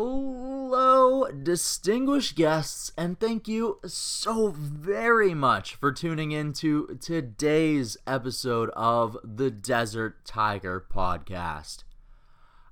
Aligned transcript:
Hello, 0.00 1.26
distinguished 1.28 2.36
guests, 2.36 2.92
and 2.96 3.18
thank 3.18 3.48
you 3.48 3.80
so 3.84 4.54
very 4.54 5.34
much 5.34 5.74
for 5.74 5.90
tuning 5.90 6.30
in 6.30 6.52
to 6.52 6.96
today's 7.00 7.96
episode 8.06 8.70
of 8.76 9.16
the 9.24 9.50
Desert 9.50 10.24
Tiger 10.24 10.86
Podcast. 10.88 11.82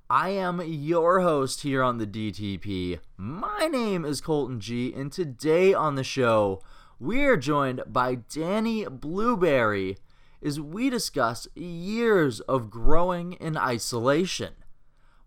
I 0.09 0.29
am 0.29 0.61
your 0.65 1.19
host 1.19 1.63
here 1.63 1.83
on 1.83 1.97
the 1.97 2.07
DTP. 2.07 2.99
My 3.17 3.67
name 3.67 4.05
is 4.05 4.21
Colton 4.21 4.61
G, 4.61 4.93
and 4.93 5.11
today 5.11 5.73
on 5.73 5.95
the 5.95 6.05
show, 6.05 6.61
we're 6.97 7.35
joined 7.35 7.81
by 7.85 8.15
Danny 8.15 8.85
Blueberry 8.85 9.97
as 10.41 10.61
we 10.61 10.89
discuss 10.89 11.45
years 11.55 12.39
of 12.39 12.69
growing 12.69 13.33
in 13.33 13.57
isolation. 13.57 14.53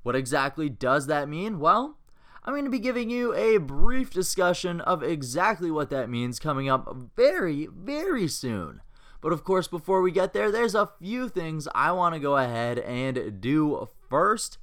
What 0.03 0.17
exactly 0.17 0.69
does 0.69 1.07
that 1.07 1.29
mean? 1.29 1.59
Well, 1.59 1.99
I'm 2.45 2.55
going 2.55 2.65
to 2.65 2.71
be 2.71 2.79
giving 2.79 3.11
you 3.11 3.35
a 3.35 3.59
brief 3.59 4.11
discussion 4.11 4.81
of 4.81 5.03
exactly 5.03 5.71
what 5.71 5.91
that 5.91 6.09
means 6.09 6.39
coming 6.39 6.69
up 6.69 6.95
very, 7.17 7.67
very 7.67 8.29
soon. 8.29 8.81
But 9.21 9.33
of 9.33 9.45
course, 9.45 9.69
before 9.69 10.01
we 10.01 10.11
get 10.11 10.33
there, 10.33 10.51
there's 10.51 10.75
a 10.75 10.91
few 10.99 11.29
things 11.29 11.69
I 11.75 11.93
want 11.93 12.15
to 12.15 12.21
go 12.21 12.39
ahead 12.39 12.79
and 12.79 13.41
do 13.41 13.89
first. 14.09 14.57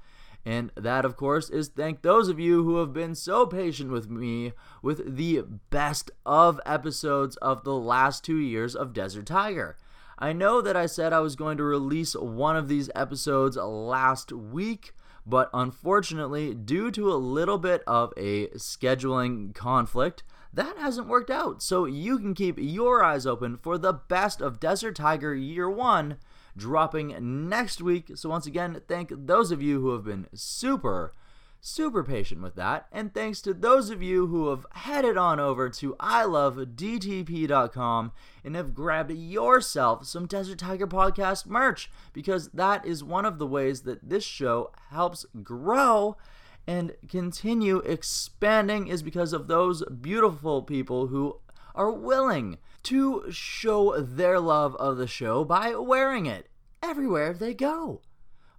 And 0.44 0.71
that, 0.75 1.05
of 1.05 1.16
course, 1.16 1.49
is 1.49 1.67
thank 1.67 2.02
those 2.02 2.30
of 2.30 2.39
you 2.39 2.63
who 2.63 2.77
have 2.77 2.94
been 2.94 3.16
so 3.16 3.45
patient 3.45 3.91
with 3.91 4.09
me 4.09 4.53
with 4.81 5.17
the 5.17 5.44
best 5.69 6.09
of 6.25 6.59
episodes 6.66 7.35
of 7.38 7.63
the 7.63 7.75
last 7.75 8.23
two 8.23 8.38
years 8.38 8.75
of 8.75 8.94
Desert 8.94 9.25
Tiger. 9.25 9.75
I 10.17 10.33
know 10.33 10.61
that 10.61 10.75
I 10.75 10.88
said 10.88 11.13
I 11.13 11.19
was 11.19 11.35
going 11.35 11.58
to 11.58 11.63
release 11.63 12.16
one 12.16 12.55
of 12.55 12.69
these 12.69 12.89
episodes 12.95 13.55
last 13.58 14.31
week, 14.31 14.94
but 15.27 15.49
unfortunately, 15.54 16.54
due 16.54 16.90
to 16.91 17.12
a 17.12 17.16
little 17.16 17.58
bit 17.58 17.84
of 17.86 18.13
a 18.16 18.48
scheduling 18.49 19.53
conflict, 19.53 20.23
that 20.53 20.77
hasn't 20.77 21.09
worked 21.09 21.30
out. 21.30 21.61
So 21.61 21.86
you 21.86 22.17
can 22.17 22.34
keep 22.34 22.58
your 22.58 23.03
eyes 23.03 23.25
open 23.25 23.58
for 23.58 23.78
the 23.78 23.94
best 23.94 24.42
of 24.42 24.59
Desert 24.59 24.95
Tiger 24.95 25.36
Year 25.36 25.69
1 25.69 26.17
dropping 26.56 27.50
next 27.50 27.81
week. 27.81 28.11
So, 28.16 28.30
once 28.30 28.47
again, 28.47 28.81
thank 28.88 29.11
those 29.14 29.52
of 29.52 29.61
you 29.61 29.81
who 29.81 29.92
have 29.92 30.06
been 30.06 30.28
super, 30.34 31.14
super 31.59 32.03
patient 32.03 32.41
with 32.41 32.55
that. 32.55 32.88
And 32.91 33.13
thanks 33.13 33.41
to 33.41 33.53
those 33.53 33.89
of 33.89 34.02
you 34.02 34.27
who 34.27 34.50
have 34.50 34.66
headed 34.73 35.17
on 35.17 35.39
over 35.39 35.69
to 35.69 35.95
ilovedtp.com 36.00 38.11
and 38.44 38.55
have 38.55 38.73
grabbed 38.73 39.11
yourself 39.11 40.05
some 40.05 40.28
Desert 40.28 40.59
Tiger 40.59 40.88
Podcast 40.88 41.45
merch, 41.45 41.89
because 42.13 42.50
that 42.50 42.85
is 42.85 43.03
one 43.03 43.25
of 43.25 43.39
the 43.39 43.47
ways 43.47 43.81
that 43.81 44.09
this 44.09 44.23
show 44.23 44.72
helps 44.89 45.25
grow 45.44 46.17
and 46.66 46.94
continue 47.08 47.78
expanding 47.80 48.88
is 48.88 49.02
because 49.02 49.33
of 49.33 49.47
those 49.47 49.83
beautiful 49.85 50.61
people 50.61 51.08
who 51.08 51.39
are 51.73 51.91
willing 51.91 52.58
to 52.83 53.25
show 53.30 54.00
their 54.00 54.39
love 54.39 54.75
of 54.75 54.97
the 54.97 55.08
show 55.08 55.45
by 55.45 55.73
wearing 55.75 56.25
it 56.25 56.47
everywhere 56.83 57.33
they 57.33 57.53
go. 57.53 58.02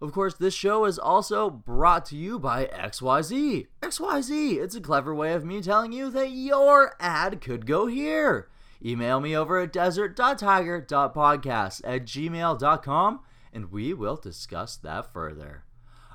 Of 0.01 0.13
course, 0.13 0.35
this 0.35 0.55
show 0.55 0.85
is 0.85 0.97
also 0.99 1.51
brought 1.51 2.05
to 2.07 2.17
you 2.17 2.39
by 2.39 2.67
XYZ. 2.67 3.67
XYZ, 3.83 4.57
it's 4.57 4.77
a 4.77 4.81
clever 4.81 5.13
way 5.13 5.33
of 5.33 5.45
me 5.45 5.61
telling 5.61 5.93
you 5.93 6.09
that 6.11 6.31
your 6.31 6.95
ad 7.01 7.41
could 7.41 7.67
go 7.67 7.89
here. 7.89 8.49
Email 8.85 9.19
me 9.19 9.37
over 9.37 9.59
at 9.59 9.73
desert.tiger.podcast 9.73 11.81
at 11.85 12.05
gmail.com 12.05 13.21
and 13.53 13.73
we 13.73 13.93
will 13.93 14.15
discuss 14.17 14.77
that 14.77 15.13
further. 15.13 15.65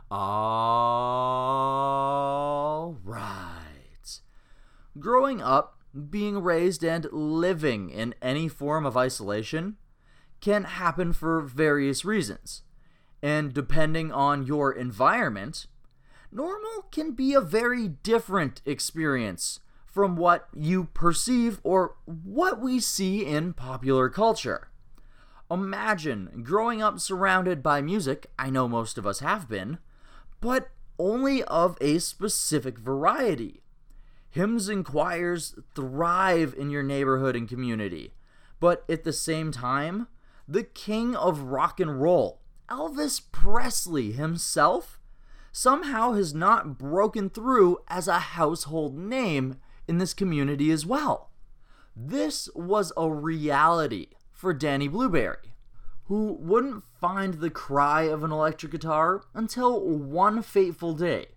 All 0.10 0.22
right. 3.04 4.22
Growing 4.98 5.42
up, 5.42 5.82
being 6.10 6.42
raised 6.42 6.86
and 6.86 7.06
living 7.12 7.90
in 7.90 8.16
any 8.22 8.48
form 8.48 8.86
of 8.86 8.96
isolation 8.96 9.76
can 10.40 10.64
happen 10.64 11.12
for 11.14 11.42
various 11.42 12.06
reasons. 12.06 12.62
And 13.24 13.54
depending 13.54 14.12
on 14.12 14.46
your 14.46 14.74
environment, 14.74 15.68
normal 16.30 16.88
can 16.92 17.14
be 17.14 17.34
a 17.34 17.40
very 17.40 17.88
different 17.88 18.62
experience 18.66 19.62
from 19.86 20.18
what 20.18 20.50
you 20.54 20.86
perceive 20.94 21.62
or 21.64 21.96
what 22.06 22.60
we 22.60 22.82
see 22.82 23.26
in 23.26 23.54
popular 23.54 24.10
culture. 24.10 24.68
Imagine 25.50 26.42
growing 26.44 26.82
up 26.82 27.00
surrounded 27.00 27.64
by 27.64 27.82
music, 27.82 28.28
I 28.38 28.50
know 28.50 28.68
most 28.68 28.98
of 28.98 29.08
us 29.08 29.20
have 29.20 29.48
been, 29.48 29.78
but 30.42 30.70
only 31.00 31.44
of 31.44 31.78
a 31.80 32.00
specific 32.00 32.78
variety. 32.78 33.62
Hymns 34.32 34.68
and 34.68 34.84
choirs 34.84 35.56
thrive 35.76 36.54
in 36.58 36.70
your 36.70 36.84
neighborhood 36.84 37.38
and 37.38 37.48
community. 37.48 38.12
But 38.60 38.84
at 38.90 39.06
the 39.06 39.14
same 39.14 39.52
time, 39.54 40.08
the 40.46 40.64
king 40.64 41.16
of 41.16 41.44
rock 41.44 41.80
and 41.80 42.02
roll, 42.02 42.42
Elvis 42.74 43.22
Presley 43.32 44.12
himself, 44.14 45.00
somehow 45.52 46.14
has 46.14 46.34
not 46.34 46.80
broken 46.80 47.30
through 47.30 47.78
as 47.88 48.08
a 48.08 48.18
household 48.18 48.98
name 48.98 49.58
in 49.88 50.00
this 50.00 50.16
community 50.16 50.72
as 50.72 50.84
well. 50.84 51.30
This 51.96 52.50
was 52.56 52.92
a 52.98 53.12
reality 53.12 54.08
for 54.32 54.56
Danny 54.56 54.88
Blueberry, 54.88 55.54
who 56.06 56.36
wouldn't 56.40 56.84
find 57.00 57.36
the 57.36 57.52
cry 57.52 58.06
of 58.06 58.24
an 58.24 58.32
electric 58.32 58.72
guitar 58.72 59.22
until 59.36 59.80
one 59.80 60.42
fateful 60.42 60.94
day 60.94 61.28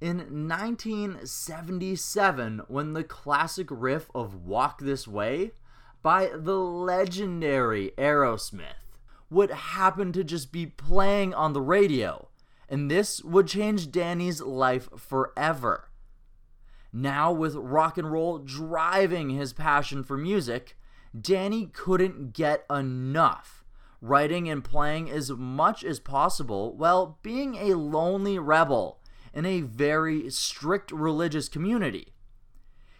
in 0.00 0.46
1977 0.46 2.62
when 2.68 2.92
the 2.92 3.02
classic 3.02 3.66
riff 3.68 4.08
of 4.14 4.46
Walk 4.46 4.78
This 4.78 5.08
Way 5.08 5.54
by 6.02 6.30
the 6.32 6.56
legendary 6.56 7.90
Aerosmith 7.98 8.83
would 9.30 9.50
happen 9.50 10.12
to 10.12 10.24
just 10.24 10.52
be 10.52 10.66
playing 10.66 11.34
on 11.34 11.52
the 11.52 11.60
radio, 11.60 12.28
and 12.68 12.90
this 12.90 13.22
would 13.22 13.46
change 13.46 13.90
Danny's 13.90 14.40
life 14.40 14.88
forever. 14.96 15.90
Now, 16.92 17.32
with 17.32 17.56
rock 17.56 17.98
and 17.98 18.12
roll 18.12 18.38
driving 18.38 19.30
his 19.30 19.52
passion 19.52 20.04
for 20.04 20.16
music, 20.16 20.76
Danny 21.18 21.66
couldn't 21.66 22.32
get 22.32 22.64
enough, 22.70 23.64
writing 24.00 24.48
and 24.48 24.62
playing 24.62 25.10
as 25.10 25.30
much 25.30 25.82
as 25.82 25.98
possible 25.98 26.76
while 26.76 27.18
being 27.22 27.56
a 27.56 27.74
lonely 27.74 28.38
rebel 28.38 29.00
in 29.32 29.44
a 29.44 29.62
very 29.62 30.30
strict 30.30 30.92
religious 30.92 31.48
community. 31.48 32.14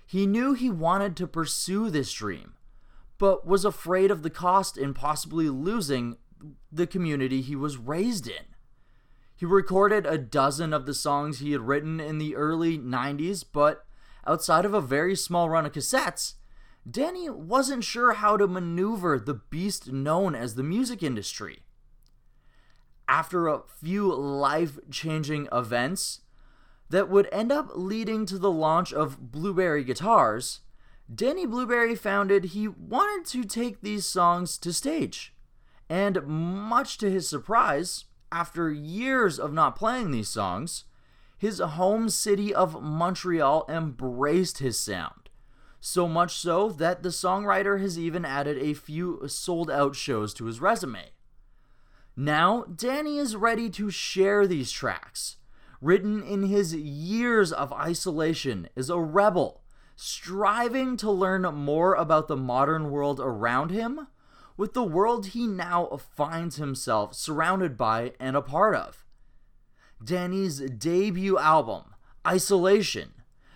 He 0.07 0.27
knew 0.27 0.55
he 0.55 0.71
wanted 0.71 1.17
to 1.17 1.27
pursue 1.27 1.91
this 1.91 2.13
dream, 2.13 2.54
but 3.25 3.47
was 3.47 3.65
afraid 3.65 4.11
of 4.11 4.23
the 4.23 4.29
cost 4.29 4.77
and 4.77 4.95
possibly 4.95 5.49
losing 5.49 6.19
the 6.71 6.87
community 6.87 7.41
he 7.41 7.57
was 7.57 7.79
raised 7.79 8.27
in. 8.27 8.45
He 9.35 9.47
recorded 9.47 10.05
a 10.05 10.19
dozen 10.19 10.75
of 10.75 10.85
the 10.85 10.93
songs 10.93 11.39
he 11.39 11.53
had 11.53 11.63
written 11.63 12.01
in 12.01 12.19
the 12.19 12.37
early 12.37 12.77
90s, 12.79 13.43
but 13.51 13.87
outside 14.27 14.67
of 14.67 14.75
a 14.75 14.81
very 14.83 15.17
small 15.17 15.49
run 15.49 15.65
of 15.65 15.73
cassettes, 15.73 16.35
Danny 16.87 17.31
wasn't 17.31 17.83
sure 17.83 18.13
how 18.13 18.37
to 18.37 18.47
maneuver 18.47 19.19
the 19.19 19.41
beast 19.49 19.91
known 19.91 20.35
as 20.35 20.55
the 20.55 20.63
music 20.63 21.03
industry. 21.03 21.63
After 23.09 23.49
a 23.49 23.63
few 23.81 24.15
life 24.15 24.79
changing 24.91 25.49
events, 25.51 26.21
that 26.91 27.09
would 27.09 27.31
end 27.33 27.51
up 27.51 27.71
leading 27.75 28.27
to 28.27 28.37
the 28.37 28.51
launch 28.51 28.93
of 28.93 29.33
Blueberry 29.33 29.83
Guitars, 29.83 30.61
Danny 31.13 31.47
Blueberry 31.47 31.95
founded 31.95 32.45
he 32.45 32.69
wanted 32.69 33.27
to 33.31 33.45
take 33.45 33.81
these 33.81 34.07
songs 34.07 34.57
to 34.59 34.73
stage. 34.73 35.35
And 35.89 36.27
much 36.27 36.99
to 36.99 37.11
his 37.11 37.29
surprise, 37.29 38.07
after 38.33 38.71
years 38.71 39.39
of 39.39 39.53
not 39.53 39.77
playing 39.77 40.11
these 40.11 40.29
songs, 40.29 40.85
his 41.37 41.59
home 41.59 42.09
city 42.09 42.55
of 42.55 42.83
Montreal 42.83 43.67
embraced 43.69 44.59
his 44.59 44.79
sound. 44.79 45.29
So 45.81 46.09
much 46.09 46.35
so 46.37 46.71
that 46.71 47.03
the 47.03 47.11
songwriter 47.11 47.81
has 47.81 47.99
even 47.99 48.25
added 48.25 48.57
a 48.57 48.73
few 48.73 49.29
sold 49.29 49.71
out 49.71 49.95
shows 49.95 50.33
to 50.35 50.47
his 50.47 50.61
resume. 50.61 51.11
Now, 52.17 52.65
Danny 52.65 53.19
is 53.19 53.37
ready 53.37 53.69
to 53.71 53.91
share 53.91 54.47
these 54.47 54.73
tracks 54.73 55.37
written 55.85 56.23
in 56.23 56.45
his 56.45 56.75
years 56.75 57.53
of 57.53 57.71
isolation, 57.75 58.69
is 58.75 58.89
a 58.89 58.99
rebel, 58.99 59.61
striving 59.97 60.97
to 60.97 61.11
learn 61.11 61.43
more 61.43 61.95
about 61.95 62.29
the 62.29 62.37
modern 62.37 62.91
world 62.91 63.21
around 63.21 63.71
him 63.71 64.09
with 64.57 64.73
the 64.73 64.85
world 64.85 65.29
he 65.29 65.47
now 65.47 65.99
finds 66.17 66.57
himself 66.57 67.15
surrounded 67.15 67.77
by 67.77 68.13
and 68.21 68.37
a 68.37 68.43
part 68.43 68.75
of. 68.75 69.05
Danny's 70.03 70.59
debut 70.59 71.39
album, 71.39 71.95
Isolation, 72.27 73.13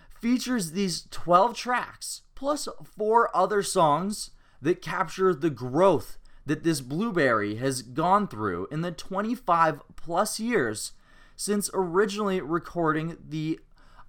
features 0.09 0.71
these 0.71 1.07
12 1.11 1.55
tracks 1.55 2.21
plus 2.35 2.67
four 2.83 3.35
other 3.35 3.63
songs 3.63 4.31
that 4.61 4.81
capture 4.81 5.33
the 5.33 5.49
growth 5.49 6.17
that 6.45 6.63
this 6.63 6.81
blueberry 6.81 7.55
has 7.55 7.81
gone 7.81 8.27
through 8.27 8.67
in 8.71 8.81
the 8.81 8.91
25 8.91 9.81
plus 9.95 10.39
years 10.39 10.93
since 11.35 11.69
originally 11.73 12.41
recording 12.41 13.17
the 13.27 13.59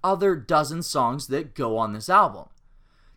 other 0.03 0.35
dozen 0.35 0.83
songs 0.83 1.27
that 1.27 1.55
go 1.55 1.77
on 1.77 1.93
this 1.93 2.09
album. 2.09 2.47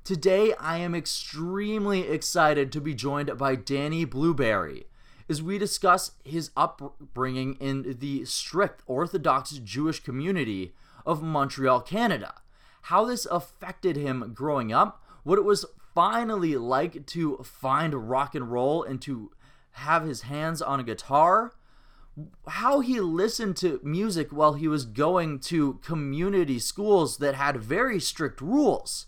Today, 0.04 0.52
I 0.60 0.78
am 0.78 0.94
extremely 0.94 2.02
excited 2.02 2.70
to 2.72 2.80
be 2.80 2.94
joined 2.94 3.38
by 3.38 3.56
Danny 3.56 4.04
Blueberry 4.04 4.84
as 5.28 5.42
we 5.42 5.58
discuss 5.58 6.12
his 6.24 6.50
upbringing 6.56 7.54
in 7.54 7.96
the 7.98 8.24
strict 8.26 8.82
Orthodox 8.86 9.52
Jewish 9.52 10.00
community 10.00 10.74
of 11.06 11.22
Montreal, 11.22 11.80
Canada, 11.80 12.34
how 12.82 13.04
this 13.04 13.26
affected 13.26 13.96
him 13.96 14.32
growing 14.34 14.72
up, 14.72 15.02
what 15.22 15.38
it 15.38 15.44
was 15.44 15.64
finally 15.94 16.56
like 16.56 17.06
to 17.06 17.38
find 17.38 18.10
rock 18.10 18.34
and 18.34 18.50
roll 18.50 18.82
and 18.82 19.00
to 19.02 19.30
have 19.72 20.04
his 20.04 20.22
hands 20.22 20.60
on 20.60 20.80
a 20.80 20.84
guitar, 20.84 21.52
how 22.48 22.80
he 22.80 23.00
listened 23.00 23.56
to 23.56 23.80
music 23.82 24.28
while 24.30 24.54
he 24.54 24.68
was 24.68 24.84
going 24.84 25.40
to 25.40 25.80
community 25.84 26.58
schools 26.58 27.16
that 27.18 27.34
had 27.34 27.56
very 27.56 27.98
strict 27.98 28.40
rules 28.40 29.06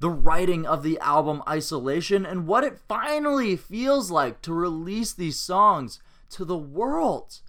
the 0.00 0.10
writing 0.10 0.66
of 0.66 0.82
the 0.82 0.98
album 0.98 1.42
Isolation, 1.48 2.24
and 2.26 2.46
what 2.46 2.64
it 2.64 2.78
finally 2.88 3.54
feels 3.54 4.10
like 4.10 4.40
to 4.42 4.52
release 4.52 5.12
these 5.12 5.38
songs 5.38 6.00
to 6.30 6.44
the 6.44 6.56
world. 6.56 7.40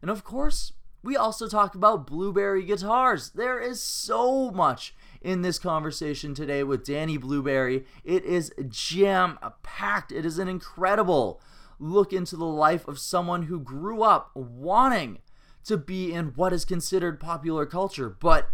And 0.00 0.10
of 0.10 0.24
course, 0.24 0.72
we 1.02 1.16
also 1.16 1.46
talk 1.46 1.74
about 1.74 2.06
Blueberry 2.06 2.64
guitars. 2.64 3.30
There 3.30 3.60
is 3.60 3.82
so 3.82 4.50
much 4.50 4.94
in 5.20 5.42
this 5.42 5.58
conversation 5.58 6.34
today 6.34 6.64
with 6.64 6.86
Danny 6.86 7.18
Blueberry. 7.18 7.84
It 8.02 8.24
is 8.24 8.50
jam 8.68 9.38
packed, 9.62 10.10
it 10.10 10.24
is 10.24 10.38
an 10.38 10.48
incredible 10.48 11.40
look 11.84 12.12
into 12.12 12.36
the 12.36 12.46
life 12.46 12.88
of 12.88 12.98
someone 12.98 13.44
who 13.44 13.60
grew 13.60 14.02
up 14.02 14.30
wanting 14.34 15.18
to 15.64 15.76
be 15.76 16.12
in 16.12 16.28
what 16.28 16.52
is 16.52 16.64
considered 16.64 17.20
popular 17.20 17.66
culture, 17.66 18.08
but 18.08 18.50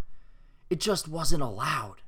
it 0.69 0.81
just 0.81 1.09
wasn't 1.09 1.43
allowed. 1.43 2.03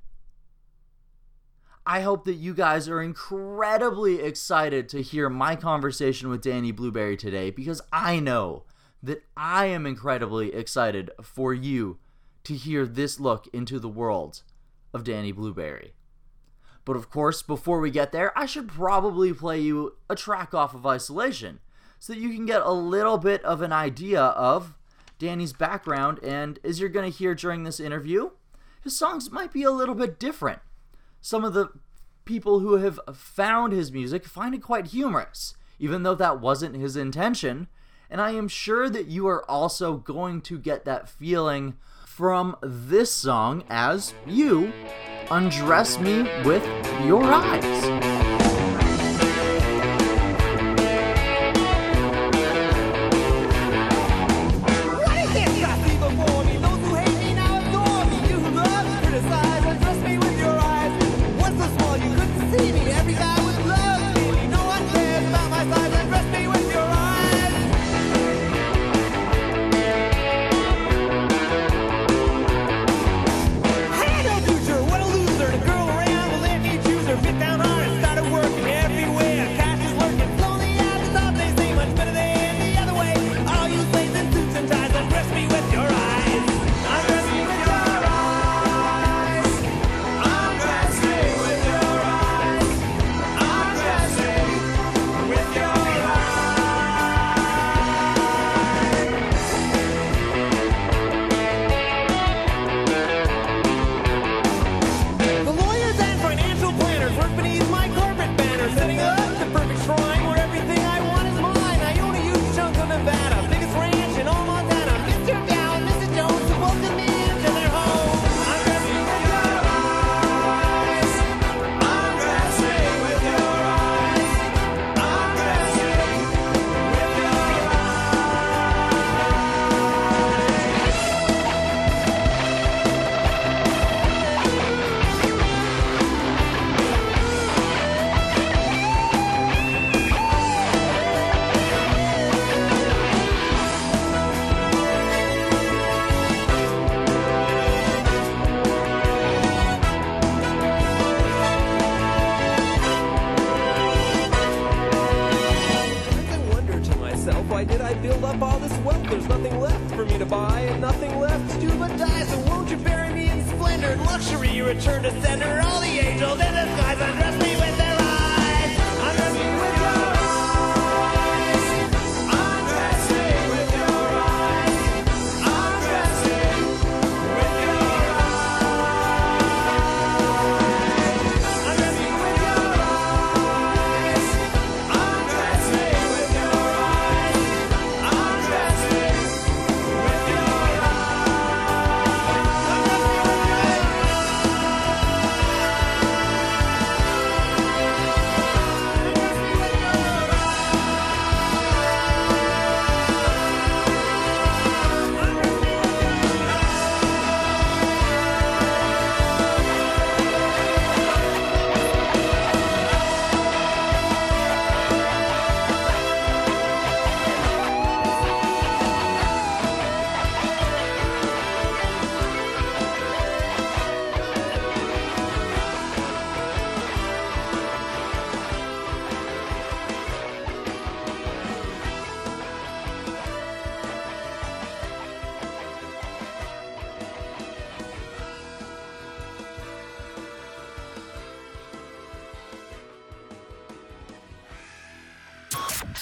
I 1.84 2.00
hope 2.02 2.24
that 2.24 2.34
you 2.34 2.54
guys 2.54 2.88
are 2.88 3.02
incredibly 3.02 4.20
excited 4.20 4.88
to 4.90 5.02
hear 5.02 5.28
my 5.28 5.56
conversation 5.56 6.28
with 6.28 6.42
Danny 6.42 6.70
Blueberry 6.70 7.16
today 7.16 7.50
because 7.50 7.80
I 7.92 8.20
know 8.20 8.64
that 9.02 9.24
I 9.36 9.66
am 9.66 9.84
incredibly 9.84 10.54
excited 10.54 11.10
for 11.20 11.52
you 11.52 11.98
to 12.44 12.54
hear 12.54 12.86
this 12.86 13.18
look 13.18 13.48
into 13.52 13.80
the 13.80 13.88
world 13.88 14.42
of 14.94 15.02
Danny 15.02 15.32
Blueberry. 15.32 15.94
But 16.84 16.96
of 16.96 17.10
course, 17.10 17.42
before 17.42 17.80
we 17.80 17.90
get 17.90 18.12
there, 18.12 18.36
I 18.36 18.46
should 18.46 18.68
probably 18.68 19.32
play 19.32 19.60
you 19.60 19.96
a 20.10 20.16
track 20.16 20.52
off 20.52 20.74
of 20.74 20.86
Isolation 20.86 21.60
so 21.98 22.12
that 22.12 22.18
you 22.18 22.30
can 22.30 22.46
get 22.46 22.62
a 22.62 22.72
little 22.72 23.18
bit 23.18 23.44
of 23.44 23.62
an 23.62 23.72
idea 23.72 24.20
of 24.20 24.74
Danny's 25.18 25.52
background. 25.52 26.18
And 26.22 26.58
as 26.64 26.80
you're 26.80 26.88
going 26.88 27.10
to 27.10 27.16
hear 27.16 27.34
during 27.34 27.62
this 27.62 27.78
interview, 27.78 28.30
his 28.82 28.96
songs 28.96 29.30
might 29.30 29.52
be 29.52 29.62
a 29.62 29.70
little 29.70 29.94
bit 29.94 30.18
different 30.18 30.60
some 31.22 31.44
of 31.44 31.54
the 31.54 31.70
people 32.26 32.58
who 32.58 32.74
have 32.74 33.00
found 33.14 33.72
his 33.72 33.90
music 33.90 34.26
find 34.26 34.54
it 34.54 34.62
quite 34.62 34.88
humorous, 34.88 35.54
even 35.78 36.02
though 36.02 36.16
that 36.16 36.40
wasn't 36.40 36.76
his 36.76 36.96
intention. 36.96 37.68
And 38.10 38.20
I 38.20 38.32
am 38.32 38.48
sure 38.48 38.90
that 38.90 39.06
you 39.06 39.26
are 39.28 39.48
also 39.48 39.96
going 39.96 40.42
to 40.42 40.58
get 40.58 40.84
that 40.84 41.08
feeling 41.08 41.76
from 42.12 42.54
this 42.60 43.10
song 43.10 43.64
as 43.70 44.12
you 44.26 44.70
undress 45.30 45.98
me 45.98 46.22
with 46.44 46.62
your 47.06 47.24
eyes. 47.24 48.11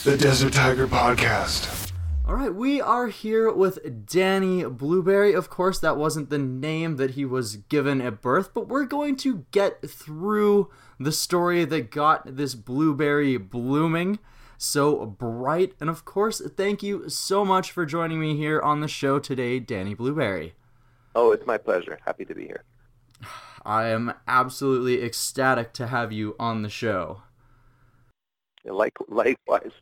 The 0.04 0.16
Desert 0.16 0.54
Tiger 0.54 0.86
Podcast. 0.86 1.92
All 2.26 2.34
right, 2.34 2.54
we 2.54 2.80
are 2.80 3.08
here 3.08 3.52
with 3.52 4.06
Danny 4.06 4.64
Blueberry. 4.64 5.34
Of 5.34 5.50
course, 5.50 5.78
that 5.80 5.98
wasn't 5.98 6.30
the 6.30 6.38
name 6.38 6.96
that 6.96 7.10
he 7.10 7.26
was 7.26 7.56
given 7.56 8.00
at 8.00 8.22
birth, 8.22 8.54
but 8.54 8.66
we're 8.66 8.86
going 8.86 9.16
to 9.16 9.44
get 9.50 9.86
through 9.86 10.70
the 10.98 11.12
story 11.12 11.66
that 11.66 11.90
got 11.90 12.36
this 12.36 12.54
blueberry 12.54 13.36
blooming 13.36 14.18
so 14.56 15.04
bright. 15.04 15.74
And 15.80 15.90
of 15.90 16.06
course, 16.06 16.40
thank 16.56 16.82
you 16.82 17.10
so 17.10 17.44
much 17.44 17.70
for 17.70 17.84
joining 17.84 18.20
me 18.20 18.36
here 18.36 18.60
on 18.60 18.80
the 18.80 18.88
show 18.88 19.18
today, 19.18 19.58
Danny 19.58 19.92
Blueberry. 19.92 20.54
Oh, 21.14 21.32
it's 21.32 21.46
my 21.46 21.58
pleasure. 21.58 21.98
Happy 22.06 22.24
to 22.24 22.34
be 22.34 22.46
here. 22.46 22.64
I 23.66 23.88
am 23.88 24.14
absolutely 24.26 25.02
ecstatic 25.02 25.74
to 25.74 25.88
have 25.88 26.10
you 26.10 26.36
on 26.40 26.62
the 26.62 26.70
show. 26.70 27.20
Like 28.64 28.96
likewise. 29.08 29.72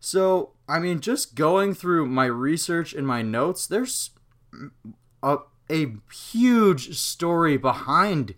So, 0.00 0.50
I 0.68 0.78
mean, 0.78 1.00
just 1.00 1.34
going 1.34 1.74
through 1.74 2.06
my 2.06 2.26
research 2.26 2.92
and 2.92 3.06
my 3.06 3.22
notes, 3.22 3.66
there's 3.66 4.10
a, 5.22 5.38
a 5.70 5.86
huge 6.12 6.96
story 6.96 7.56
behind 7.56 8.34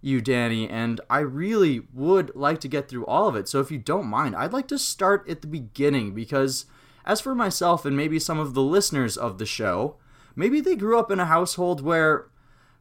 you, 0.00 0.20
Danny, 0.20 0.68
and 0.68 1.00
I 1.10 1.20
really 1.20 1.82
would 1.92 2.34
like 2.34 2.60
to 2.60 2.68
get 2.68 2.88
through 2.88 3.06
all 3.06 3.28
of 3.28 3.36
it. 3.36 3.46
So, 3.46 3.60
if 3.60 3.70
you 3.70 3.78
don't 3.78 4.06
mind, 4.06 4.34
I'd 4.34 4.52
like 4.52 4.68
to 4.68 4.78
start 4.78 5.28
at 5.28 5.42
the 5.42 5.46
beginning 5.46 6.14
because, 6.14 6.64
as 7.04 7.20
for 7.20 7.34
myself 7.34 7.84
and 7.84 7.96
maybe 7.96 8.18
some 8.18 8.38
of 8.38 8.54
the 8.54 8.62
listeners 8.62 9.16
of 9.16 9.38
the 9.38 9.46
show, 9.46 9.96
maybe 10.34 10.60
they 10.60 10.76
grew 10.76 10.98
up 10.98 11.10
in 11.10 11.20
a 11.20 11.26
household 11.26 11.82
where 11.82 12.28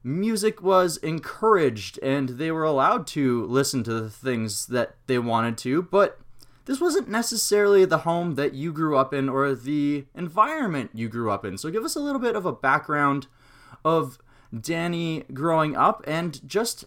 music 0.04 0.64
was 0.64 0.98
encouraged 0.98 2.00
and 2.02 2.30
they 2.30 2.50
were 2.50 2.64
allowed 2.64 3.06
to 3.06 3.46
listen 3.46 3.84
to 3.84 3.94
the 3.94 4.10
things 4.10 4.68
that 4.68 4.96
they 5.08 5.20
wanted 5.20 5.58
to, 5.60 5.84
but 5.84 6.21
this 6.66 6.80
wasn't 6.80 7.10
necessarily 7.10 7.86
the 7.86 8.00
home 8.00 8.36
that 8.36 8.54
you 8.54 8.72
grew 8.72 8.98
up 8.98 9.14
in 9.14 9.30
or 9.30 9.54
the 9.54 10.06
environment 10.16 10.92
you 10.94 11.10
grew 11.10 11.32
up 11.32 11.44
in. 11.44 11.58
So 11.58 11.72
give 11.72 11.84
us 11.84 11.96
a 11.96 12.00
little 12.00 12.22
bit 12.22 12.36
of 12.36 12.46
a 12.46 12.54
background 12.54 13.28
of 13.84 14.20
Danny 14.58 15.24
growing 15.34 15.76
up 15.76 16.04
and 16.06 16.46
just 16.48 16.86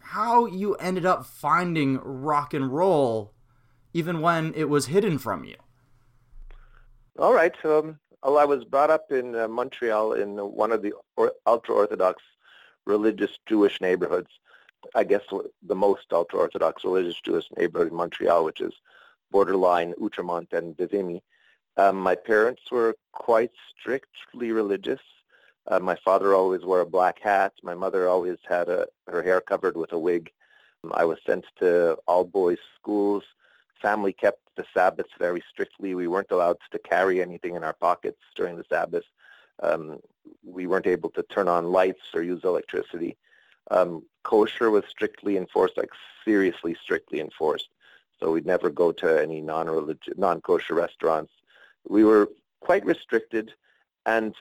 how 0.00 0.46
you 0.46 0.74
ended 0.74 1.06
up 1.06 1.24
finding 1.24 1.98
rock 2.02 2.52
and 2.52 2.72
roll 2.72 3.32
even 3.92 4.20
when 4.20 4.52
it 4.54 4.68
was 4.68 4.86
hidden 4.86 5.18
from 5.18 5.44
you. 5.44 5.56
All 7.18 7.32
right. 7.32 7.54
Um, 7.64 7.98
well, 8.22 8.38
I 8.38 8.44
was 8.44 8.64
brought 8.64 8.90
up 8.90 9.12
in 9.12 9.36
uh, 9.36 9.48
Montreal 9.48 10.14
in 10.14 10.36
one 10.36 10.72
of 10.72 10.82
the 10.82 10.92
or- 11.16 11.34
ultra-Orthodox 11.46 12.22
religious 12.86 13.38
Jewish 13.46 13.80
neighborhoods. 13.80 14.30
I 14.94 15.04
guess 15.04 15.22
the 15.62 15.74
most 15.74 16.06
ultra-Orthodox 16.12 16.84
religious 16.84 17.20
Jewish 17.20 17.46
neighborhood 17.56 17.90
in 17.90 17.96
Montreal, 17.96 18.44
which 18.44 18.60
is 18.60 18.74
borderline 19.34 19.92
Outremont 20.00 20.52
and 20.52 20.78
Vimy. 20.78 21.20
Um, 21.76 21.96
my 21.96 22.14
parents 22.14 22.62
were 22.70 22.94
quite 23.10 23.50
strictly 23.72 24.52
religious. 24.52 25.00
Uh, 25.66 25.80
my 25.80 25.96
father 26.04 26.34
always 26.34 26.62
wore 26.62 26.82
a 26.82 26.86
black 26.86 27.18
hat. 27.18 27.52
My 27.64 27.74
mother 27.74 28.08
always 28.08 28.38
had 28.48 28.68
a, 28.68 28.86
her 29.08 29.24
hair 29.24 29.40
covered 29.40 29.76
with 29.76 29.92
a 29.92 29.98
wig. 29.98 30.30
Um, 30.84 30.92
I 30.94 31.04
was 31.04 31.18
sent 31.26 31.44
to 31.58 31.98
all 32.06 32.22
boys 32.22 32.62
schools. 32.78 33.24
Family 33.82 34.12
kept 34.12 34.40
the 34.56 34.64
Sabbath 34.72 35.10
very 35.18 35.42
strictly. 35.52 35.96
We 35.96 36.06
weren't 36.06 36.30
allowed 36.30 36.58
to 36.70 36.78
carry 36.78 37.20
anything 37.20 37.56
in 37.56 37.64
our 37.64 37.78
pockets 37.88 38.22
during 38.36 38.56
the 38.56 38.70
Sabbath. 38.70 39.04
Um, 39.60 39.98
we 40.44 40.68
weren't 40.68 40.86
able 40.86 41.10
to 41.10 41.24
turn 41.24 41.48
on 41.48 41.72
lights 41.72 42.06
or 42.14 42.22
use 42.22 42.44
electricity. 42.44 43.16
Um, 43.72 44.04
kosher 44.22 44.70
was 44.70 44.84
strictly 44.88 45.36
enforced, 45.36 45.76
like 45.76 45.90
seriously 46.24 46.76
strictly 46.80 47.18
enforced. 47.18 47.70
So 48.20 48.30
we'd 48.30 48.46
never 48.46 48.70
go 48.70 48.92
to 48.92 49.22
any 49.22 49.40
non-religious, 49.40 50.14
non-kosher 50.16 50.74
restaurants. 50.74 51.32
We 51.88 52.04
were 52.04 52.30
quite 52.60 52.84
restricted 52.86 53.52
and 54.06 54.34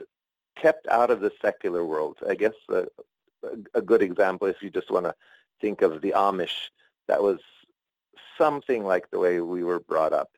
kept 0.55 0.87
out 0.87 1.09
of 1.09 1.19
the 1.19 1.31
secular 1.41 1.85
world. 1.85 2.17
I 2.27 2.35
guess 2.35 2.53
a, 2.69 2.85
a 3.73 3.81
good 3.81 4.01
example, 4.01 4.47
if 4.47 4.61
you 4.61 4.69
just 4.69 4.91
want 4.91 5.05
to 5.05 5.15
think 5.59 5.81
of 5.81 6.01
the 6.01 6.13
Amish, 6.15 6.69
that 7.07 7.21
was 7.21 7.39
something 8.37 8.83
like 8.85 9.09
the 9.09 9.19
way 9.19 9.41
we 9.41 9.63
were 9.63 9.79
brought 9.79 10.13
up. 10.13 10.29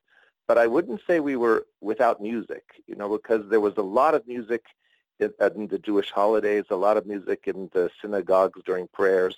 But 0.48 0.58
I 0.58 0.68
wouldn't 0.68 1.02
say 1.08 1.20
we 1.20 1.36
were 1.36 1.66
without 1.82 2.22
music, 2.22 2.64
you 2.88 2.96
know, 2.96 3.10
because 3.10 3.50
there 3.50 3.60
was 3.60 3.78
a 3.78 3.82
lot 3.82 4.14
of 4.14 4.28
music 4.28 4.64
in, 5.20 5.32
in 5.56 5.68
the 5.68 5.80
Jewish 5.80 6.12
holidays, 6.12 6.66
a 6.70 6.76
lot 6.76 6.98
of 6.98 7.06
music 7.06 7.44
in 7.48 7.70
the 7.74 7.90
synagogues 8.02 8.62
during 8.66 8.88
prayers, 8.88 9.36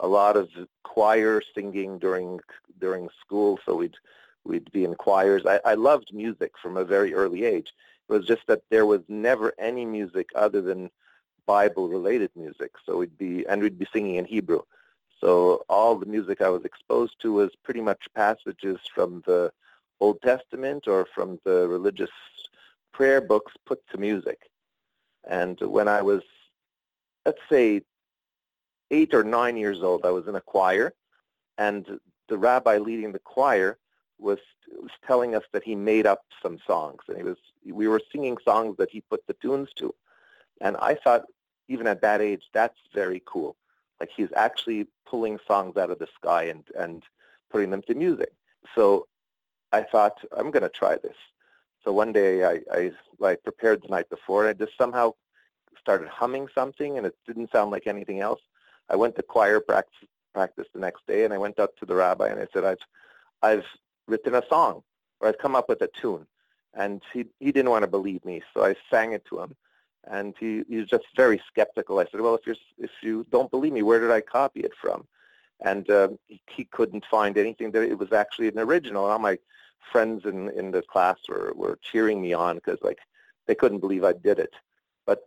a 0.00 0.06
lot 0.06 0.36
of 0.36 0.48
choir 0.84 1.40
singing 1.54 1.98
during 1.98 2.40
during 2.78 3.08
school. 3.20 3.58
So 3.64 3.76
we'd 3.76 3.96
we'd 4.44 4.70
be 4.72 4.84
in 4.84 4.94
choirs. 4.94 5.44
I, 5.46 5.60
I 5.64 5.74
loved 5.74 6.12
music 6.12 6.52
from 6.62 6.76
a 6.76 6.84
very 6.84 7.14
early 7.14 7.44
age. 7.44 7.72
It 8.08 8.12
was 8.12 8.26
just 8.26 8.46
that 8.46 8.62
there 8.70 8.86
was 8.86 9.02
never 9.08 9.52
any 9.58 9.84
music 9.84 10.30
other 10.34 10.62
than 10.62 10.90
Bible-related 11.46 12.30
music. 12.36 12.72
So 12.84 12.96
we'd 12.98 13.18
be 13.18 13.46
and 13.46 13.62
we'd 13.62 13.78
be 13.78 13.88
singing 13.92 14.16
in 14.16 14.24
Hebrew. 14.24 14.62
So 15.20 15.64
all 15.68 15.96
the 15.96 16.06
music 16.06 16.40
I 16.40 16.48
was 16.48 16.64
exposed 16.64 17.20
to 17.22 17.32
was 17.32 17.50
pretty 17.64 17.80
much 17.80 18.08
passages 18.14 18.78
from 18.94 19.22
the 19.26 19.52
Old 20.00 20.22
Testament 20.22 20.86
or 20.86 21.06
from 21.12 21.40
the 21.44 21.66
religious 21.66 22.10
prayer 22.92 23.20
books 23.20 23.52
put 23.66 23.80
to 23.88 23.98
music. 23.98 24.48
And 25.28 25.58
when 25.60 25.88
I 25.88 26.02
was, 26.02 26.22
let's 27.26 27.40
say, 27.50 27.82
eight 28.90 29.14
or 29.14 29.24
nine 29.24 29.56
years 29.56 29.82
old, 29.82 30.04
I 30.04 30.10
was 30.10 30.26
in 30.26 30.34
a 30.34 30.40
choir, 30.40 30.94
and 31.56 32.00
the 32.28 32.38
rabbi 32.38 32.78
leading 32.78 33.12
the 33.12 33.18
choir 33.18 33.78
was, 34.18 34.38
was 34.70 34.90
telling 35.06 35.34
us 35.34 35.44
that 35.52 35.64
he 35.64 35.74
made 35.74 36.06
up 36.06 36.22
some 36.42 36.58
songs, 36.66 37.00
and 37.08 37.16
he 37.16 37.22
was 37.22 37.36
we 37.70 37.88
were 37.88 38.00
singing 38.12 38.38
songs 38.44 38.76
that 38.78 38.90
he 38.90 39.00
put 39.02 39.26
the 39.26 39.34
tunes 39.34 39.68
to, 39.76 39.94
and 40.60 40.76
I 40.78 40.94
thought, 40.94 41.24
even 41.68 41.86
at 41.86 42.00
that 42.02 42.20
age, 42.20 42.44
that's 42.52 42.78
very 42.94 43.22
cool. 43.26 43.56
Like 44.00 44.10
he's 44.16 44.32
actually 44.36 44.86
pulling 45.06 45.38
songs 45.46 45.76
out 45.76 45.90
of 45.90 45.98
the 45.98 46.08
sky 46.14 46.44
and 46.44 46.64
and 46.78 47.02
putting 47.50 47.70
them 47.70 47.82
to 47.82 47.94
music. 47.94 48.32
So 48.74 49.06
I 49.72 49.82
thought 49.82 50.18
I'm 50.36 50.50
going 50.50 50.62
to 50.62 50.68
try 50.68 50.96
this. 50.96 51.16
So 51.84 51.92
one 51.92 52.12
day 52.12 52.44
I, 52.44 52.60
I, 52.72 52.92
I 53.22 53.36
prepared 53.36 53.82
the 53.82 53.88
night 53.88 54.08
before 54.10 54.46
and 54.46 54.50
I 54.50 54.64
just 54.64 54.76
somehow 54.76 55.14
started 55.80 56.08
humming 56.08 56.48
something 56.54 56.98
and 56.98 57.06
it 57.06 57.16
didn't 57.26 57.52
sound 57.52 57.70
like 57.70 57.86
anything 57.86 58.20
else. 58.20 58.40
I 58.90 58.96
went 58.96 59.16
to 59.16 59.22
choir 59.22 59.60
practice, 59.60 60.08
practice 60.32 60.66
the 60.72 60.80
next 60.80 61.06
day 61.06 61.24
and 61.24 61.34
I 61.34 61.38
went 61.38 61.58
up 61.58 61.76
to 61.78 61.86
the 61.86 61.94
rabbi 61.94 62.28
and 62.28 62.40
I 62.40 62.46
said, 62.52 62.64
I've, 62.64 62.78
I've 63.42 63.66
written 64.06 64.34
a 64.34 64.42
song 64.48 64.82
or 65.20 65.28
I've 65.28 65.38
come 65.38 65.56
up 65.56 65.68
with 65.68 65.82
a 65.82 65.88
tune. 65.88 66.26
And 66.74 67.02
he, 67.12 67.26
he 67.40 67.50
didn't 67.50 67.70
want 67.70 67.82
to 67.82 67.90
believe 67.90 68.24
me, 68.24 68.42
so 68.54 68.64
I 68.64 68.76
sang 68.90 69.12
it 69.12 69.24
to 69.26 69.40
him. 69.40 69.56
And 70.04 70.34
he, 70.38 70.62
he 70.68 70.76
was 70.76 70.86
just 70.86 71.04
very 71.16 71.40
skeptical. 71.48 71.98
I 71.98 72.06
said, 72.10 72.20
well, 72.20 72.34
if, 72.34 72.46
you're, 72.46 72.56
if 72.78 72.90
you 73.02 73.26
don't 73.30 73.50
believe 73.50 73.72
me, 73.72 73.82
where 73.82 74.00
did 74.00 74.10
I 74.10 74.20
copy 74.20 74.60
it 74.60 74.72
from? 74.80 75.06
And 75.60 75.90
uh, 75.90 76.10
he, 76.26 76.40
he 76.48 76.64
couldn't 76.64 77.04
find 77.10 77.36
anything 77.36 77.72
that 77.72 77.82
it 77.82 77.98
was 77.98 78.12
actually 78.12 78.48
an 78.48 78.58
original. 78.58 79.04
And 79.04 79.12
all 79.12 79.18
my 79.18 79.38
friends 79.90 80.24
in, 80.24 80.50
in 80.50 80.70
the 80.70 80.82
class 80.82 81.16
were, 81.28 81.52
were 81.54 81.78
cheering 81.82 82.20
me 82.20 82.32
on 82.32 82.56
because 82.56 82.78
like 82.82 82.98
they 83.46 83.54
couldn't 83.54 83.80
believe 83.80 84.04
I 84.04 84.12
did 84.12 84.38
it. 84.38 84.54
But 85.06 85.22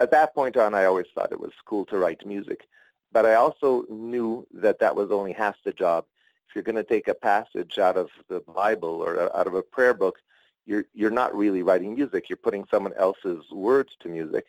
at 0.00 0.10
that 0.10 0.34
point 0.34 0.56
on, 0.56 0.74
I 0.74 0.86
always 0.86 1.06
thought 1.14 1.32
it 1.32 1.40
was 1.40 1.52
cool 1.64 1.84
to 1.86 1.98
write 1.98 2.26
music. 2.26 2.66
But 3.12 3.26
I 3.26 3.34
also 3.34 3.84
knew 3.90 4.46
that 4.54 4.78
that 4.78 4.96
was 4.96 5.10
only 5.10 5.32
half 5.32 5.56
the 5.64 5.72
job. 5.72 6.06
If 6.48 6.54
you're 6.54 6.64
going 6.64 6.76
to 6.76 6.84
take 6.84 7.08
a 7.08 7.14
passage 7.14 7.78
out 7.78 7.96
of 7.96 8.08
the 8.28 8.40
Bible 8.40 9.02
or 9.02 9.34
out 9.36 9.46
of 9.46 9.54
a 9.54 9.62
prayer 9.62 9.94
book, 9.94 10.18
you're 10.64 10.84
you're 10.94 11.10
not 11.10 11.34
really 11.34 11.62
writing 11.62 11.94
music. 11.94 12.28
You're 12.28 12.36
putting 12.36 12.64
someone 12.70 12.92
else's 12.94 13.44
words 13.50 13.92
to 14.00 14.08
music. 14.08 14.46